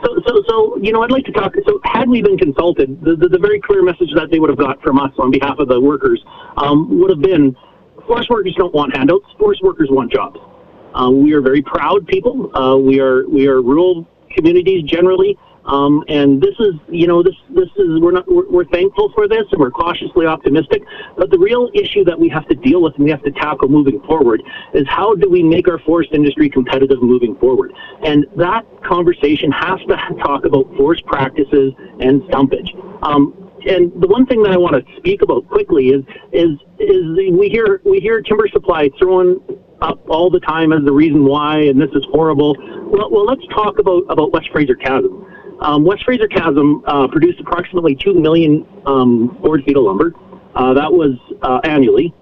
So, 0.04 0.08
so, 0.26 0.31
so, 0.52 0.76
you 0.82 0.92
know, 0.92 1.02
I'd 1.02 1.10
like 1.10 1.24
to 1.24 1.32
talk. 1.32 1.54
So, 1.66 1.80
had 1.84 2.10
we 2.10 2.20
been 2.20 2.36
consulted, 2.36 3.00
the, 3.02 3.16
the, 3.16 3.28
the 3.28 3.38
very 3.38 3.58
clear 3.58 3.82
message 3.82 4.10
that 4.14 4.30
they 4.30 4.38
would 4.38 4.50
have 4.50 4.58
got 4.58 4.82
from 4.82 4.98
us 4.98 5.10
on 5.18 5.30
behalf 5.30 5.58
of 5.58 5.68
the 5.68 5.80
workers 5.80 6.22
um, 6.58 7.00
would 7.00 7.08
have 7.08 7.22
been: 7.22 7.56
forest 8.06 8.28
workers 8.28 8.54
don't 8.58 8.74
want 8.74 8.94
handouts. 8.94 9.24
Forest 9.38 9.62
workers 9.62 9.88
want 9.90 10.12
jobs. 10.12 10.38
Um, 10.94 11.22
we 11.22 11.32
are 11.32 11.40
very 11.40 11.62
proud 11.62 12.06
people. 12.06 12.54
Uh, 12.54 12.76
we 12.76 13.00
are 13.00 13.26
we 13.28 13.48
are 13.48 13.62
rural 13.62 14.06
communities 14.36 14.82
generally 14.82 15.38
Um, 15.64 16.02
and 16.08 16.40
this 16.40 16.54
is, 16.58 16.74
you 16.88 17.06
know, 17.06 17.22
this 17.22 17.34
this 17.50 17.68
is 17.76 18.00
we're 18.00 18.10
not 18.10 18.26
we're, 18.26 18.48
we're, 18.50 18.64
thankful 18.64 19.12
for 19.14 19.28
this 19.28 19.44
and 19.52 19.60
we're 19.60 19.70
cautiously 19.70 20.26
optimistic. 20.26 20.82
But 21.16 21.30
the 21.30 21.38
real 21.38 21.70
issue 21.72 22.04
that 22.04 22.18
we 22.18 22.28
have 22.30 22.48
to 22.48 22.54
deal 22.54 22.82
with 22.82 22.94
and 22.96 23.04
we 23.04 23.10
have 23.10 23.22
to 23.22 23.30
tackle 23.30 23.68
moving 23.68 24.00
forward 24.02 24.42
is 24.74 24.86
how 24.88 25.14
do 25.14 25.30
we 25.30 25.42
make 25.42 25.68
our 25.68 25.78
forest 25.80 26.10
industry 26.12 26.50
competitive 26.50 27.00
moving 27.00 27.36
forward? 27.36 27.72
And 28.02 28.26
that 28.36 28.64
conversation 28.82 29.52
has 29.52 29.78
to 29.88 29.96
talk 30.24 30.44
about 30.44 30.66
forest 30.76 31.04
practices 31.06 31.72
and 32.00 32.22
stumpage. 32.22 32.70
Um, 33.04 33.50
and 33.66 33.92
the 34.00 34.08
one 34.08 34.26
thing 34.26 34.42
that 34.42 34.52
I 34.52 34.56
want 34.56 34.74
to 34.74 34.96
speak 34.96 35.22
about 35.22 35.48
quickly 35.48 35.90
is 35.90 36.04
is 36.32 36.58
is 36.80 37.16
we 37.38 37.48
hear 37.48 37.80
we 37.84 38.00
hear 38.00 38.20
timber 38.20 38.48
supply 38.48 38.90
thrown 38.98 39.40
up 39.80 40.00
all 40.08 40.30
the 40.30 40.40
time 40.40 40.72
as 40.72 40.84
the 40.84 40.92
reason 40.92 41.24
why, 41.24 41.58
and 41.58 41.80
this 41.80 41.90
is 41.94 42.04
horrible. 42.10 42.56
Well, 42.90 43.10
well 43.10 43.24
let's 43.24 43.46
talk 43.48 43.78
about 43.78 44.02
about 44.08 44.32
West 44.32 44.48
Fraser 44.50 44.74
Chasm. 44.74 45.26
Um, 45.62 45.84
West 45.84 46.04
Fraser 46.04 46.26
Chasm 46.26 46.82
uh, 46.86 47.06
produced 47.06 47.38
approximately 47.40 47.94
2 47.94 48.14
million 48.14 48.66
um, 48.84 49.28
board 49.40 49.64
feet 49.64 49.76
of 49.76 49.84
lumber. 49.84 50.12
Uh, 50.54 50.74
that 50.74 50.92
was 50.92 51.16
uh, 51.42 51.60
annually. 51.64 52.12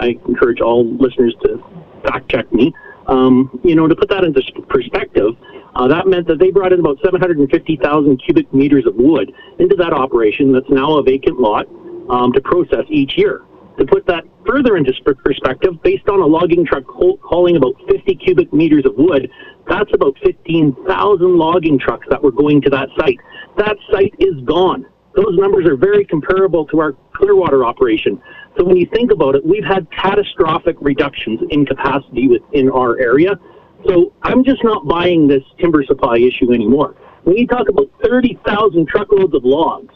I 0.00 0.18
encourage 0.26 0.60
all 0.60 0.86
listeners 0.96 1.34
to 1.42 1.62
fact 2.02 2.30
check 2.30 2.50
me. 2.52 2.74
Um, 3.06 3.60
you 3.62 3.74
know, 3.74 3.86
to 3.86 3.94
put 3.94 4.08
that 4.08 4.24
into 4.24 4.42
perspective, 4.68 5.36
uh, 5.74 5.86
that 5.88 6.06
meant 6.06 6.26
that 6.28 6.38
they 6.38 6.50
brought 6.50 6.72
in 6.72 6.80
about 6.80 6.98
750,000 7.04 8.16
cubic 8.24 8.52
meters 8.52 8.86
of 8.86 8.94
wood 8.96 9.32
into 9.58 9.76
that 9.76 9.92
operation 9.92 10.52
that's 10.52 10.68
now 10.70 10.96
a 10.96 11.02
vacant 11.02 11.38
lot 11.38 11.66
um, 12.08 12.32
to 12.32 12.40
process 12.40 12.84
each 12.88 13.16
year. 13.16 13.42
To 13.78 13.84
put 13.84 14.06
that 14.06 14.24
further 14.48 14.76
into 14.76 14.92
perspective, 15.24 15.80
based 15.82 16.08
on 16.08 16.20
a 16.20 16.26
logging 16.26 16.64
truck 16.64 16.84
hauling 16.86 17.56
about 17.56 17.74
50 17.88 18.14
cubic 18.16 18.52
meters 18.52 18.84
of 18.86 18.94
wood, 18.96 19.30
that's 19.68 19.90
about 19.92 20.16
15,000 20.24 21.36
logging 21.36 21.78
trucks 21.78 22.06
that 22.08 22.22
were 22.22 22.32
going 22.32 22.62
to 22.62 22.70
that 22.70 22.88
site. 22.98 23.18
That 23.58 23.76
site 23.92 24.14
is 24.18 24.40
gone. 24.44 24.86
Those 25.14 25.36
numbers 25.36 25.66
are 25.66 25.76
very 25.76 26.04
comparable 26.04 26.64
to 26.66 26.80
our 26.80 26.96
Clearwater 27.14 27.64
operation. 27.64 28.22
So 28.56 28.64
when 28.64 28.76
you 28.76 28.86
think 28.92 29.10
about 29.10 29.34
it, 29.34 29.44
we've 29.44 29.64
had 29.64 29.86
catastrophic 29.90 30.76
reductions 30.80 31.40
in 31.50 31.66
capacity 31.66 32.28
within 32.28 32.70
our 32.70 32.98
area. 32.98 33.38
So 33.86 34.12
I'm 34.22 34.44
just 34.44 34.64
not 34.64 34.86
buying 34.86 35.28
this 35.28 35.42
timber 35.60 35.84
supply 35.84 36.18
issue 36.18 36.52
anymore. 36.52 36.96
When 37.24 37.36
you 37.36 37.46
talk 37.46 37.68
about 37.68 37.90
30,000 38.02 38.88
truckloads 38.88 39.34
of 39.34 39.44
logs 39.44 39.94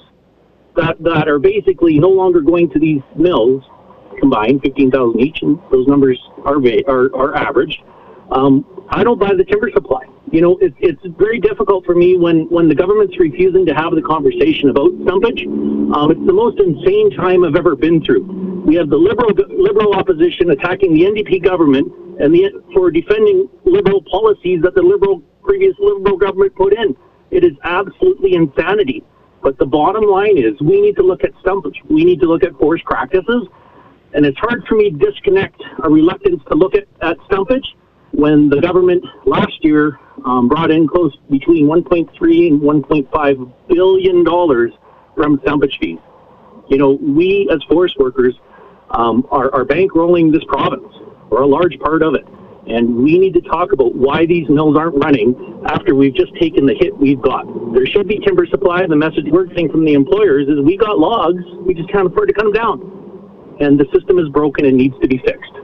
that, 0.77 0.97
that 1.01 1.29
are 1.29 1.39
basically 1.39 1.99
no 1.99 2.09
longer 2.09 2.41
going 2.41 2.69
to 2.71 2.79
these 2.79 3.03
mills, 3.17 3.63
combined, 4.23 4.63
15,000 4.63 5.21
each, 5.21 5.43
and 5.43 5.59
those 5.71 5.87
numbers 5.89 6.19
are, 6.47 6.63
are, 6.87 7.11
are 7.15 7.35
average. 7.35 7.83
Um, 8.31 8.65
I 8.89 9.03
don't 9.03 9.19
buy 9.19 9.35
the 9.35 9.45
timber 9.45 9.71
supply. 9.75 10.07
You 10.31 10.41
know, 10.41 10.57
it, 10.59 10.73
it's 10.79 11.03
very 11.19 11.41
difficult 11.41 11.85
for 11.85 11.95
me 11.95 12.17
when, 12.17 12.49
when 12.49 12.69
the 12.69 12.75
government's 12.75 13.19
refusing 13.19 13.67
to 13.67 13.75
have 13.75 13.95
the 13.95 14.01
conversation 14.01 14.71
about 14.71 14.93
stumpage. 15.05 15.45
Um, 15.93 16.11
it's 16.11 16.25
the 16.25 16.33
most 16.33 16.59
insane 16.59 17.11
time 17.11 17.45
I've 17.45 17.57
ever 17.57 17.75
been 17.75 18.03
through. 18.03 18.25
We 18.65 18.77
have 18.77 18.89
the 18.89 18.97
liberal 18.97 19.35
liberal 19.51 19.93
opposition 19.95 20.51
attacking 20.51 20.95
the 20.95 21.03
NDP 21.03 21.45
government 21.45 21.93
and 22.21 22.33
the, 22.33 22.63
for 22.73 22.91
defending 22.91 23.49
liberal 23.65 24.01
policies 24.03 24.63
that 24.63 24.75
the 24.75 24.83
liberal 24.83 25.21
previous 25.43 25.75
liberal 25.81 26.17
government 26.17 26.55
put 26.55 26.73
in. 26.73 26.97
It 27.31 27.45
is 27.45 27.53
absolutely 27.65 28.35
insanity. 28.35 29.03
But 29.43 29.59
the 29.59 29.67
bottom 29.67 30.05
line 30.05 30.39
is 30.39 30.59
we 30.61 30.81
need 30.81 30.97
to 30.97 31.03
look 31.03 31.25
at 31.25 31.35
stumpage. 31.45 31.77
We 31.91 32.05
need 32.05 32.21
to 32.21 32.27
look 32.27 32.45
at 32.45 32.57
forest 32.59 32.85
practices. 32.85 33.49
And 34.15 34.27
it's 34.27 34.39
hard 34.39 34.65
for 34.69 34.77
me 34.77 34.91
to 34.91 34.97
disconnect 34.97 35.63
a 35.83 35.91
reluctance 35.91 36.43
to 36.51 36.55
look 36.55 36.75
at, 36.75 36.85
at 37.01 37.19
stumpage 37.31 37.65
when 38.13 38.51
the 38.51 38.61
government 38.61 39.05
last 39.25 39.65
year 39.65 39.99
um, 40.27 40.49
brought 40.49 40.71
in 40.71 40.87
close 40.87 41.17
between 41.31 41.67
1.3 41.67 42.49
and 42.49 42.61
1.5 42.61 43.53
billion 43.69 44.25
dollars 44.25 44.73
from 45.17 45.39
stumpage 45.39 45.79
fees. 45.81 45.99
You 46.69 46.79
know, 46.79 46.93
we 46.93 47.49
as 47.53 47.63
forest 47.65 47.99
workers 47.99 48.35
um, 48.91 49.27
are, 49.31 49.53
are 49.55 49.65
bankrolling 49.65 50.33
this 50.33 50.45
province, 50.45 50.93
or 51.31 51.43
a 51.43 51.47
large 51.47 51.79
part 51.81 52.03
of 52.03 52.15
it. 52.15 52.27
And 52.67 53.03
we 53.03 53.19
need 53.19 53.35
to 53.35 53.41
talk 53.41 53.73
about 53.73 53.95
why 53.95 54.25
these 54.27 54.49
mills 54.49 54.77
aren't 54.77 55.03
running 55.03 55.35
after 55.67 55.95
we've 55.95 56.15
just 56.15 56.33
taken 56.37 56.65
the 56.65 56.75
hit 56.75 56.97
we've 56.97 57.21
got. 57.21 57.45
There 57.75 57.87
should 57.87 58.07
be 58.07 58.19
timber 58.21 58.47
supply, 58.47 58.87
the 58.87 58.95
message 58.95 59.25
we're 59.27 59.47
getting 59.47 59.69
from 59.69 59.85
the 59.85 59.95
employers 59.95 60.47
is 60.49 60.61
we 60.61 60.77
got 60.77 60.99
logs, 60.99 61.43
we 61.67 61.75
just 61.75 61.89
can't 61.91 62.07
afford 62.07 62.29
to 62.29 62.35
cut 62.35 62.45
them 62.45 62.53
down. 62.53 63.02
And 63.63 63.79
the 63.79 63.87
system 63.95 64.19
is 64.19 64.29
broken 64.29 64.65
and 64.67 64.77
needs 64.77 64.99
to 65.01 65.07
be 65.07 65.19
fixed. 65.19 65.62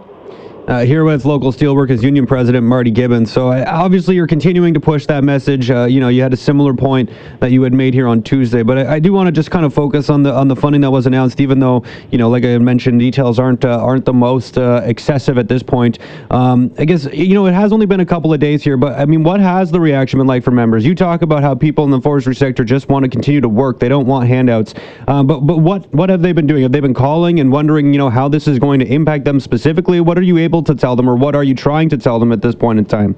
Uh, 0.69 0.85
here 0.85 1.03
with 1.03 1.25
local 1.25 1.51
steelworkers 1.51 2.03
union 2.03 2.27
president 2.27 2.63
Marty 2.63 2.91
Gibbons. 2.91 3.33
So 3.33 3.49
uh, 3.49 3.65
obviously 3.67 4.15
you're 4.15 4.27
continuing 4.27 4.75
to 4.75 4.81
push 4.81 5.07
that 5.07 5.25
message. 5.25 5.71
Uh, 5.71 5.87
you 5.87 5.99
know, 5.99 6.09
you 6.09 6.21
had 6.21 6.35
a 6.35 6.37
similar 6.37 6.75
point 6.75 7.09
that 7.41 7.53
you 7.53 7.63
had 7.63 7.73
made 7.73 7.95
here 7.95 8.07
on 8.07 8.23
Tuesday, 8.23 8.63
but 8.63 8.77
I, 8.77 8.97
I, 8.97 8.99
do 8.99 9.11
want 9.11 9.29
to 9.29 9.33
just 9.33 9.51
kind 9.51 9.65
of 9.65 9.73
focus 9.73 10.11
on 10.11 10.23
the 10.23 10.31
on 10.31 10.47
the 10.47 10.55
funding 10.55 10.83
that 10.83 10.91
was 10.91 11.07
announced, 11.07 11.41
even 11.41 11.59
though 11.59 11.85
you 12.11 12.19
know, 12.19 12.29
like 12.29 12.45
I 12.45 12.59
mentioned, 12.59 13.01
details 13.01 13.39
aren't 13.39 13.65
uh, 13.65 13.83
aren't 13.83 14.05
the 14.05 14.13
most 14.13 14.59
uh, 14.59 14.83
excessive 14.85 15.39
at 15.39 15.49
this 15.49 15.63
point. 15.63 16.01
Um, 16.31 16.71
I 16.77 16.85
guess 16.85 17.07
you 17.15 17.33
know 17.33 17.47
it 17.47 17.55
has 17.55 17.73
only 17.73 17.87
been 17.87 18.01
a 18.01 18.07
couple 18.07 18.35
of 18.35 18.39
days 18.39 18.63
here, 18.63 18.77
but 18.77 18.93
I 19.01 19.07
mean, 19.07 19.23
what 19.23 19.41
has 19.41 19.71
the 19.71 19.81
reaction 19.81 20.19
been 20.19 20.27
like 20.27 20.45
for 20.45 20.51
members? 20.51 20.85
You 20.85 20.95
talk 20.95 21.23
about 21.23 21.43
how 21.43 21.55
people 21.55 21.85
in 21.85 21.91
the 21.91 22.01
forestry 22.03 22.35
sector 22.35 22.63
just 22.63 22.91
want 22.91 23.05
to 23.05 23.09
continue 23.09 23.41
to 23.41 23.49
work; 23.49 23.81
they 23.81 23.89
don't 23.89 24.07
want 24.07 24.29
handouts. 24.29 24.75
Um, 25.07 25.27
but 25.27 25.41
but 25.41 25.61
what 25.61 25.91
what 25.95 26.11
have 26.11 26.21
they 26.21 26.33
been 26.33 26.47
doing? 26.47 26.63
Have 26.63 26.73
they 26.73 26.81
been 26.81 26.93
calling 26.93 27.41
and 27.41 27.51
wondering, 27.51 27.91
you 27.95 27.99
know, 27.99 28.11
how 28.11 28.29
this 28.29 28.47
is 28.47 28.59
going 28.59 28.81
to 28.81 28.87
impact 28.87 29.25
them 29.25 29.41
specifically? 29.41 30.03
What 30.03 30.19
are 30.19 30.23
you 30.23 30.37
able 30.37 30.58
able 30.59 30.75
to 30.75 30.81
tell 30.81 30.97
them, 30.97 31.09
or 31.09 31.17
what 31.17 31.35
are 31.35 31.45
you 31.45 31.55
trying 31.55 31.89
to 31.89 31.97
tell 31.97 32.19
them 32.19 32.33
at 32.33 32.43
this 32.43 32.55
point 32.55 32.79
in 32.79 32.85
time? 32.85 33.15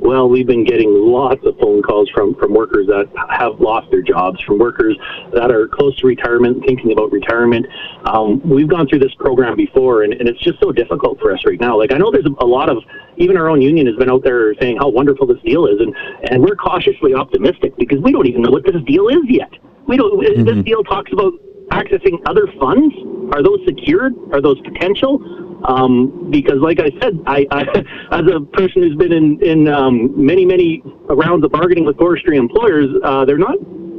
Well, 0.00 0.28
we've 0.28 0.46
been 0.46 0.64
getting 0.64 0.92
lots 0.92 1.44
of 1.44 1.58
phone 1.58 1.82
calls 1.82 2.08
from, 2.10 2.34
from 2.36 2.54
workers 2.54 2.86
that 2.86 3.08
have 3.28 3.60
lost 3.60 3.90
their 3.90 4.02
jobs, 4.02 4.40
from 4.42 4.58
workers 4.58 4.96
that 5.32 5.50
are 5.50 5.66
close 5.66 5.96
to 5.98 6.06
retirement, 6.06 6.64
thinking 6.64 6.92
about 6.92 7.10
retirement. 7.10 7.66
Um, 8.04 8.40
we've 8.48 8.68
gone 8.68 8.86
through 8.86 9.00
this 9.00 9.14
program 9.14 9.56
before, 9.56 10.04
and, 10.04 10.12
and 10.12 10.28
it's 10.28 10.40
just 10.40 10.60
so 10.60 10.70
difficult 10.70 11.18
for 11.18 11.32
us 11.32 11.40
right 11.44 11.60
now. 11.60 11.76
Like, 11.76 11.92
I 11.92 11.98
know 11.98 12.10
there's 12.10 12.26
a 12.26 12.46
lot 12.46 12.68
of, 12.68 12.78
even 13.16 13.36
our 13.36 13.48
own 13.48 13.60
union 13.60 13.86
has 13.86 13.96
been 13.96 14.10
out 14.10 14.22
there 14.22 14.54
saying 14.60 14.76
how 14.76 14.88
wonderful 14.88 15.26
this 15.26 15.40
deal 15.44 15.66
is, 15.66 15.80
and, 15.80 15.94
and 16.30 16.42
we're 16.42 16.56
cautiously 16.56 17.14
optimistic 17.14 17.76
because 17.76 17.98
we 18.00 18.12
don't 18.12 18.26
even 18.26 18.42
know 18.42 18.50
what 18.50 18.64
this 18.64 18.80
deal 18.86 19.08
is 19.08 19.24
yet. 19.28 19.50
We 19.88 19.96
don't, 19.96 20.20
mm-hmm. 20.20 20.44
this 20.44 20.64
deal 20.64 20.84
talks 20.84 21.12
about 21.12 21.32
accessing 21.70 22.20
other 22.26 22.46
funds? 22.60 22.94
Are 23.32 23.42
those 23.42 23.60
secured? 23.66 24.14
Are 24.32 24.40
those 24.40 24.60
potential? 24.60 25.18
Um, 25.66 26.30
because, 26.30 26.58
like 26.60 26.78
I 26.78 26.90
said, 27.00 27.18
I, 27.26 27.46
I, 27.50 27.62
as 28.12 28.24
a 28.32 28.40
person 28.52 28.82
who's 28.82 28.96
been 28.96 29.12
in, 29.12 29.42
in 29.42 29.68
um, 29.68 30.12
many, 30.14 30.44
many 30.44 30.82
rounds 31.08 31.44
of 31.44 31.50
bargaining 31.50 31.84
with 31.84 31.96
forestry 31.98 32.36
employers, 32.36 32.88
uh, 33.04 33.24
they're 33.24 33.38
not 33.38 33.56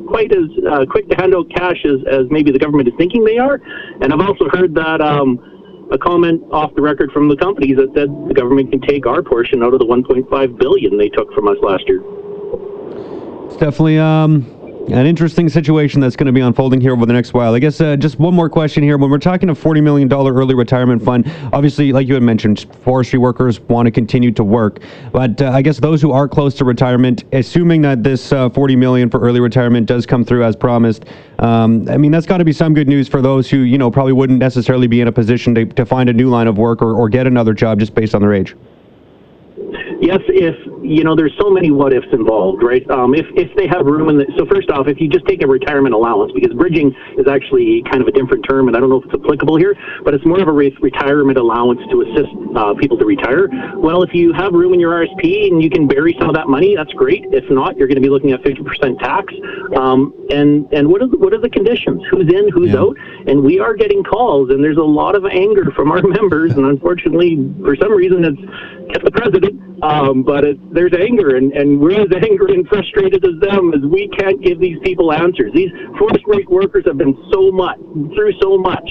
quite 0.08 0.32
as 0.32 0.48
uh, 0.72 0.86
quick 0.90 1.10
to 1.10 1.16
hand 1.16 1.36
out 1.36 1.50
cash 1.54 1.84
as, 1.86 2.00
as 2.10 2.26
maybe 2.32 2.52
the 2.52 2.60
government 2.60 2.88
is 2.88 2.94
thinking 2.98 3.24
they 3.24 3.38
are. 3.38 3.60
And 4.02 4.14
I've 4.14 4.22
also 4.22 4.48
heard 4.52 4.74
that 4.76 5.02
um, 5.02 5.88
a 5.92 5.98
comment 5.98 6.42
off 6.52 6.74
the 6.76 6.82
record 6.82 7.12
from 7.12 7.28
the 7.28 7.36
companies 7.36 7.78
that 7.78 7.92
said 7.96 8.10
the 8.28 8.34
government 8.34 8.72
can 8.72 8.82
take 8.82 9.06
our 9.06 9.22
portion 9.22 9.62
out 9.64 9.74
of 9.74 9.80
the 9.80 9.86
1.5 9.86 10.58
billion 10.58 10.98
they 10.98 11.10
took 11.10 11.32
from 11.34 11.48
us 11.48 11.58
last 11.62 11.84
year. 11.88 12.02
It's 13.46 13.58
definitely 13.58 14.00
um, 14.00 14.46
an 14.92 15.06
interesting 15.06 15.50
situation 15.50 16.00
that's 16.00 16.16
going 16.16 16.28
to 16.28 16.32
be 16.32 16.40
unfolding 16.40 16.80
here 16.80 16.94
over 16.94 17.06
the 17.06 17.12
next 17.12 17.34
while. 17.34 17.54
I 17.54 17.60
guess 17.60 17.82
uh, 17.82 17.98
just 17.98 18.20
one 18.20 18.34
more 18.34 18.50
question 18.50 18.84
here. 18.84 18.98
When 18.98 19.10
we're 19.10 19.18
talking 19.18 19.50
a 19.50 19.54
$40 19.56 19.84
million 19.84 20.12
early 20.12 20.56
retirement 20.56 21.04
fund, 21.04 21.30
obviously, 21.52 21.92
like 21.92 22.08
you 22.08 22.14
had 22.14 22.24
mentioned, 22.24 22.66
forestry 22.84 23.20
workers 23.20 23.60
want 23.60 23.86
to 23.86 23.92
continue 23.92 24.32
to 24.32 24.44
work. 24.46 24.80
But 25.12 25.42
uh, 25.42 25.52
I 25.52 25.62
guess 25.62 25.78
those 25.80 26.02
who 26.02 26.14
are 26.14 26.28
close 26.28 26.56
to 26.56 26.66
retirement, 26.66 27.26
assuming 27.34 27.82
that 27.82 28.02
this 28.02 28.32
uh, 28.32 28.50
40 28.50 28.78
million 28.78 29.10
for 29.10 29.20
early 29.20 29.42
retirement 29.42 29.88
does 29.88 30.06
come 30.06 30.24
through 30.24 30.46
as 30.46 30.56
promised, 30.56 31.06
um, 31.40 31.88
I 31.90 31.98
mean, 31.98 32.12
that's 32.12 32.26
got 32.26 32.38
to 32.38 32.46
be 32.46 32.54
some 32.54 32.74
good 32.74 32.88
news 32.88 33.10
for 33.10 33.22
those 33.22 33.50
who, 33.50 33.58
you 33.58 33.78
know, 33.78 33.92
probably 33.92 34.14
wouldn't 34.14 34.40
necessarily 34.40 34.88
be 34.88 35.02
in 35.02 35.10
a 35.10 35.12
position 35.12 35.54
to, 35.56 35.66
to 35.66 35.86
find 35.86 36.10
a 36.10 36.14
new 36.14 36.30
line 36.30 36.48
of 36.48 36.58
work 36.58 36.82
or, 36.82 36.96
or 36.96 37.10
get 37.10 37.28
another 37.28 37.54
job 37.54 37.80
just 37.80 37.94
based 37.94 38.16
on 38.16 38.22
their 38.22 38.34
age 38.34 38.56
yes, 40.02 40.20
if 40.28 40.56
you 40.84 41.04
know, 41.04 41.16
there's 41.16 41.36
so 41.40 41.50
many 41.50 41.72
what 41.72 41.94
ifs 41.94 42.08
involved, 42.12 42.64
right? 42.64 42.88
Um, 42.90 43.14
if 43.14 43.26
if 43.36 43.54
they 43.56 43.68
have 43.68 43.86
room 43.86 44.10
in 44.10 44.18
the 44.18 44.26
so 44.38 44.46
first 44.46 44.70
off, 44.70 44.88
if 44.88 45.02
you 45.02 45.10
just 45.10 45.26
take 45.28 45.44
a 45.44 45.48
retirement 45.48 45.94
allowance, 45.94 46.32
because 46.34 46.54
bridging 46.54 46.96
is 47.18 47.28
actually 47.28 47.84
kind 47.92 48.02
of 48.02 48.08
a 48.08 48.12
different 48.12 48.46
term, 48.48 48.68
and 48.68 48.78
I 48.78 48.80
don't 48.80 48.90
know 48.90 49.02
if 49.02 49.06
it's 49.06 49.14
applicable 49.14 49.58
here, 49.58 49.76
but 50.04 50.14
it's 50.14 50.26
more 50.26 50.40
of 50.40 50.48
a 50.48 50.52
retirement 50.52 51.38
allowance 51.38 51.82
to 51.92 52.02
assist 52.02 52.32
uh, 52.56 52.74
people 52.76 52.98
to 52.98 53.06
retire. 53.06 53.50
Well, 53.76 54.04
if 54.04 54.14
you 54.14 54.34
have 54.34 54.54
room 54.54 54.74
in 54.74 54.80
your 54.80 54.94
RSP 54.94 55.52
and 55.52 55.62
you 55.62 55.70
can 55.70 55.88
bury 55.88 56.16
some 56.20 56.30
of 56.30 56.36
that 56.36 56.48
money, 56.48 56.76
that's 56.76 56.94
great. 56.94 57.26
If 57.32 57.50
not, 57.50 57.78
you're 57.78 57.88
going 57.88 58.00
to 58.00 58.02
be 58.02 58.10
looking 58.10 58.32
at 58.32 58.42
50% 58.42 59.00
tax. 59.00 59.34
Um, 59.76 60.14
and 60.30 60.72
and 60.72 60.88
what 60.88 61.02
are 61.02 61.08
the, 61.08 61.18
what 61.18 61.34
are 61.34 61.42
the 61.42 61.50
conditions? 61.50 62.04
Who's 62.12 62.32
in? 62.32 62.50
Who's 62.50 62.72
yeah. 62.72 62.80
out? 62.80 62.96
And 63.28 63.44
we 63.44 63.60
are 63.60 63.76
getting 63.76 64.04
calls, 64.04 64.50
and 64.52 64.64
there's 64.64 64.78
a 64.78 64.84
lot 64.84 65.16
of 65.16 65.26
anger 65.26 65.72
from 65.76 65.92
our 65.92 66.02
members, 66.04 66.54
and 66.54 66.66
unfortunately, 66.66 67.36
for 67.64 67.76
some 67.76 67.92
reason, 67.92 68.24
it's 68.24 68.94
kept 68.94 69.04
the 69.04 69.12
president. 69.12 69.67
Um, 69.84 70.24
but 70.24 70.44
it, 70.44 70.74
there's 70.74 70.94
anger, 70.94 71.36
and, 71.36 71.54
and 71.54 71.80
we're 71.80 72.02
as 72.02 72.08
angry 72.16 72.56
and 72.56 72.68
frustrated 72.68 73.24
as 73.24 73.40
them 73.42 73.74
as 73.74 73.82
we 73.82 74.08
can't 74.18 74.42
give 74.42 74.60
these 74.60 74.78
people 74.84 75.12
answers. 75.12 75.52
These 75.54 75.72
forest 76.00 76.26
workers 76.50 76.84
have 76.88 76.98
been 76.98 77.16
so 77.32 77.52
much 77.52 77.78
through 78.16 78.34
so 78.42 78.58
much, 78.58 78.90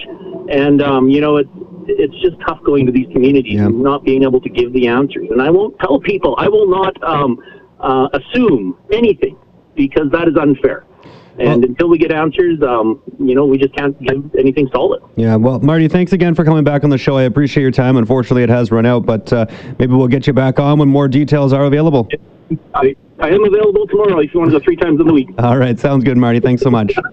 and 0.48 0.82
um, 0.82 1.08
you 1.08 1.20
know 1.20 1.38
it's 1.38 1.50
it's 1.88 2.14
just 2.20 2.36
tough 2.46 2.58
going 2.64 2.86
to 2.86 2.92
these 2.92 3.06
communities 3.12 3.54
yeah. 3.54 3.66
and 3.66 3.82
not 3.82 4.04
being 4.04 4.22
able 4.22 4.40
to 4.40 4.48
give 4.48 4.72
the 4.72 4.86
answers. 4.86 5.28
And 5.30 5.40
I 5.40 5.50
won't 5.50 5.78
tell 5.78 6.00
people. 6.00 6.34
I 6.38 6.48
will 6.48 6.68
not 6.68 7.02
um, 7.02 7.38
uh, 7.80 8.08
assume 8.12 8.78
anything 8.92 9.38
because 9.74 10.10
that 10.12 10.28
is 10.28 10.36
unfair. 10.36 10.84
And 11.38 11.62
Well- 11.62 11.70
until 11.70 11.88
we 11.88 11.98
get 11.98 12.12
answers, 12.12 12.62
um, 12.62 13.00
you 13.18 13.34
know, 13.34 13.44
we 13.44 13.58
just 13.58 13.74
can't 13.76 14.00
give 14.02 14.24
anything 14.38 14.68
solid. 14.72 15.02
Yeah, 15.16 15.36
well, 15.36 15.60
Marty, 15.60 15.88
thanks 15.88 16.12
again 16.12 16.34
for 16.34 16.44
coming 16.44 16.64
back 16.64 16.82
on 16.84 16.90
the 16.90 16.98
show. 16.98 17.16
I 17.16 17.22
appreciate 17.24 17.62
your 17.62 17.70
time. 17.70 17.96
Unfortunately, 17.96 18.42
it 18.42 18.48
has 18.48 18.70
run 18.70 18.86
out, 18.86 19.04
but 19.06 19.32
uh, 19.32 19.46
maybe 19.78 19.92
we'll 19.94 20.08
get 20.08 20.26
you 20.26 20.32
back 20.32 20.58
on 20.58 20.78
when 20.78 20.88
more 20.88 21.08
details 21.08 21.52
are 21.52 21.64
available. 21.64 22.08
I, 22.74 22.94
I 23.18 23.30
am 23.30 23.44
available 23.44 23.86
tomorrow 23.86 24.18
if 24.20 24.32
you 24.32 24.40
want 24.40 24.52
to 24.52 24.58
go 24.58 24.64
three 24.64 24.76
times 24.76 25.00
in 25.00 25.06
the 25.06 25.12
week. 25.12 25.28
All 25.38 25.58
right, 25.58 25.78
sounds 25.78 26.04
good, 26.04 26.16
Marty. 26.16 26.40
Thanks 26.40 26.62
so 26.62 26.70
much. 26.70 26.94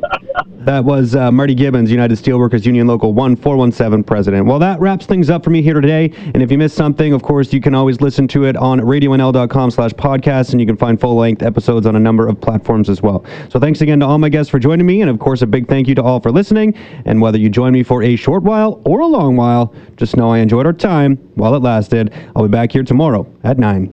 That 0.66 0.86
was 0.86 1.14
uh, 1.14 1.30
Marty 1.30 1.56
Gibbons, 1.56 1.92
United 1.92 2.18
Steelworkers 2.18 2.66
Union 2.66 2.88
Local 2.88 3.12
1417 3.12 4.02
President. 4.06 4.46
Well, 4.46 4.60
that 4.60 4.80
wraps 4.80 5.06
things 5.06 5.30
up 5.30 5.44
for 5.44 5.50
me 5.50 5.62
here 5.62 5.82
today. 5.82 6.14
And 6.34 6.42
if 6.42 6.50
you 6.50 6.58
missed 6.58 6.78
something, 6.78 7.12
of 7.12 7.22
course, 7.22 7.52
you 7.52 7.60
can 7.60 7.76
always 7.76 8.00
listen 8.00 8.30
to 8.30 8.46
it 8.46 8.56
on 8.56 8.80
radionl.com 8.80 9.72
slash 9.72 9.92
podcast, 9.92 10.52
and 10.52 10.62
you 10.62 10.66
can 10.66 10.78
find 10.78 11.02
full-length 11.02 11.44
episodes 11.44 11.86
on 11.86 11.98
a 11.98 12.00
number 12.00 12.30
of 12.30 12.40
platforms 12.40 12.90
as 12.90 13.02
well. 13.02 13.26
So 13.50 13.60
thanks 13.60 13.82
again 13.82 14.00
to 14.00 14.06
all 14.06 14.18
my 14.20 14.30
guests 14.30 14.50
for 14.50 14.58
joining 14.58 14.86
me, 14.86 15.02
and 15.02 15.10
of 15.10 15.20
course, 15.20 15.42
a 15.42 15.48
big 15.48 15.68
thank 15.68 15.90
you 15.90 15.96
to 15.96 16.04
all 16.04 16.22
for 16.22 16.32
listening. 16.32 16.76
And 17.04 17.20
whether 17.20 17.38
you 17.38 17.50
join 17.50 17.74
me 17.74 17.84
for 17.84 18.02
a 18.02 18.16
short 18.16 18.44
while 18.44 18.82
or 18.86 19.02
a 19.02 19.08
long 19.08 19.36
while, 19.36 19.76
just 19.98 20.16
know 20.16 20.30
I 20.30 20.38
enjoyed 20.38 20.66
our 20.66 20.72
time 20.72 21.18
while 21.36 21.56
it 21.56 21.62
lasted. 21.62 22.14
I'll 22.38 22.44
be 22.44 22.50
back 22.50 22.72
here 22.72 22.84
tomorrow 22.84 23.28
at 23.44 23.58
9. 23.58 23.92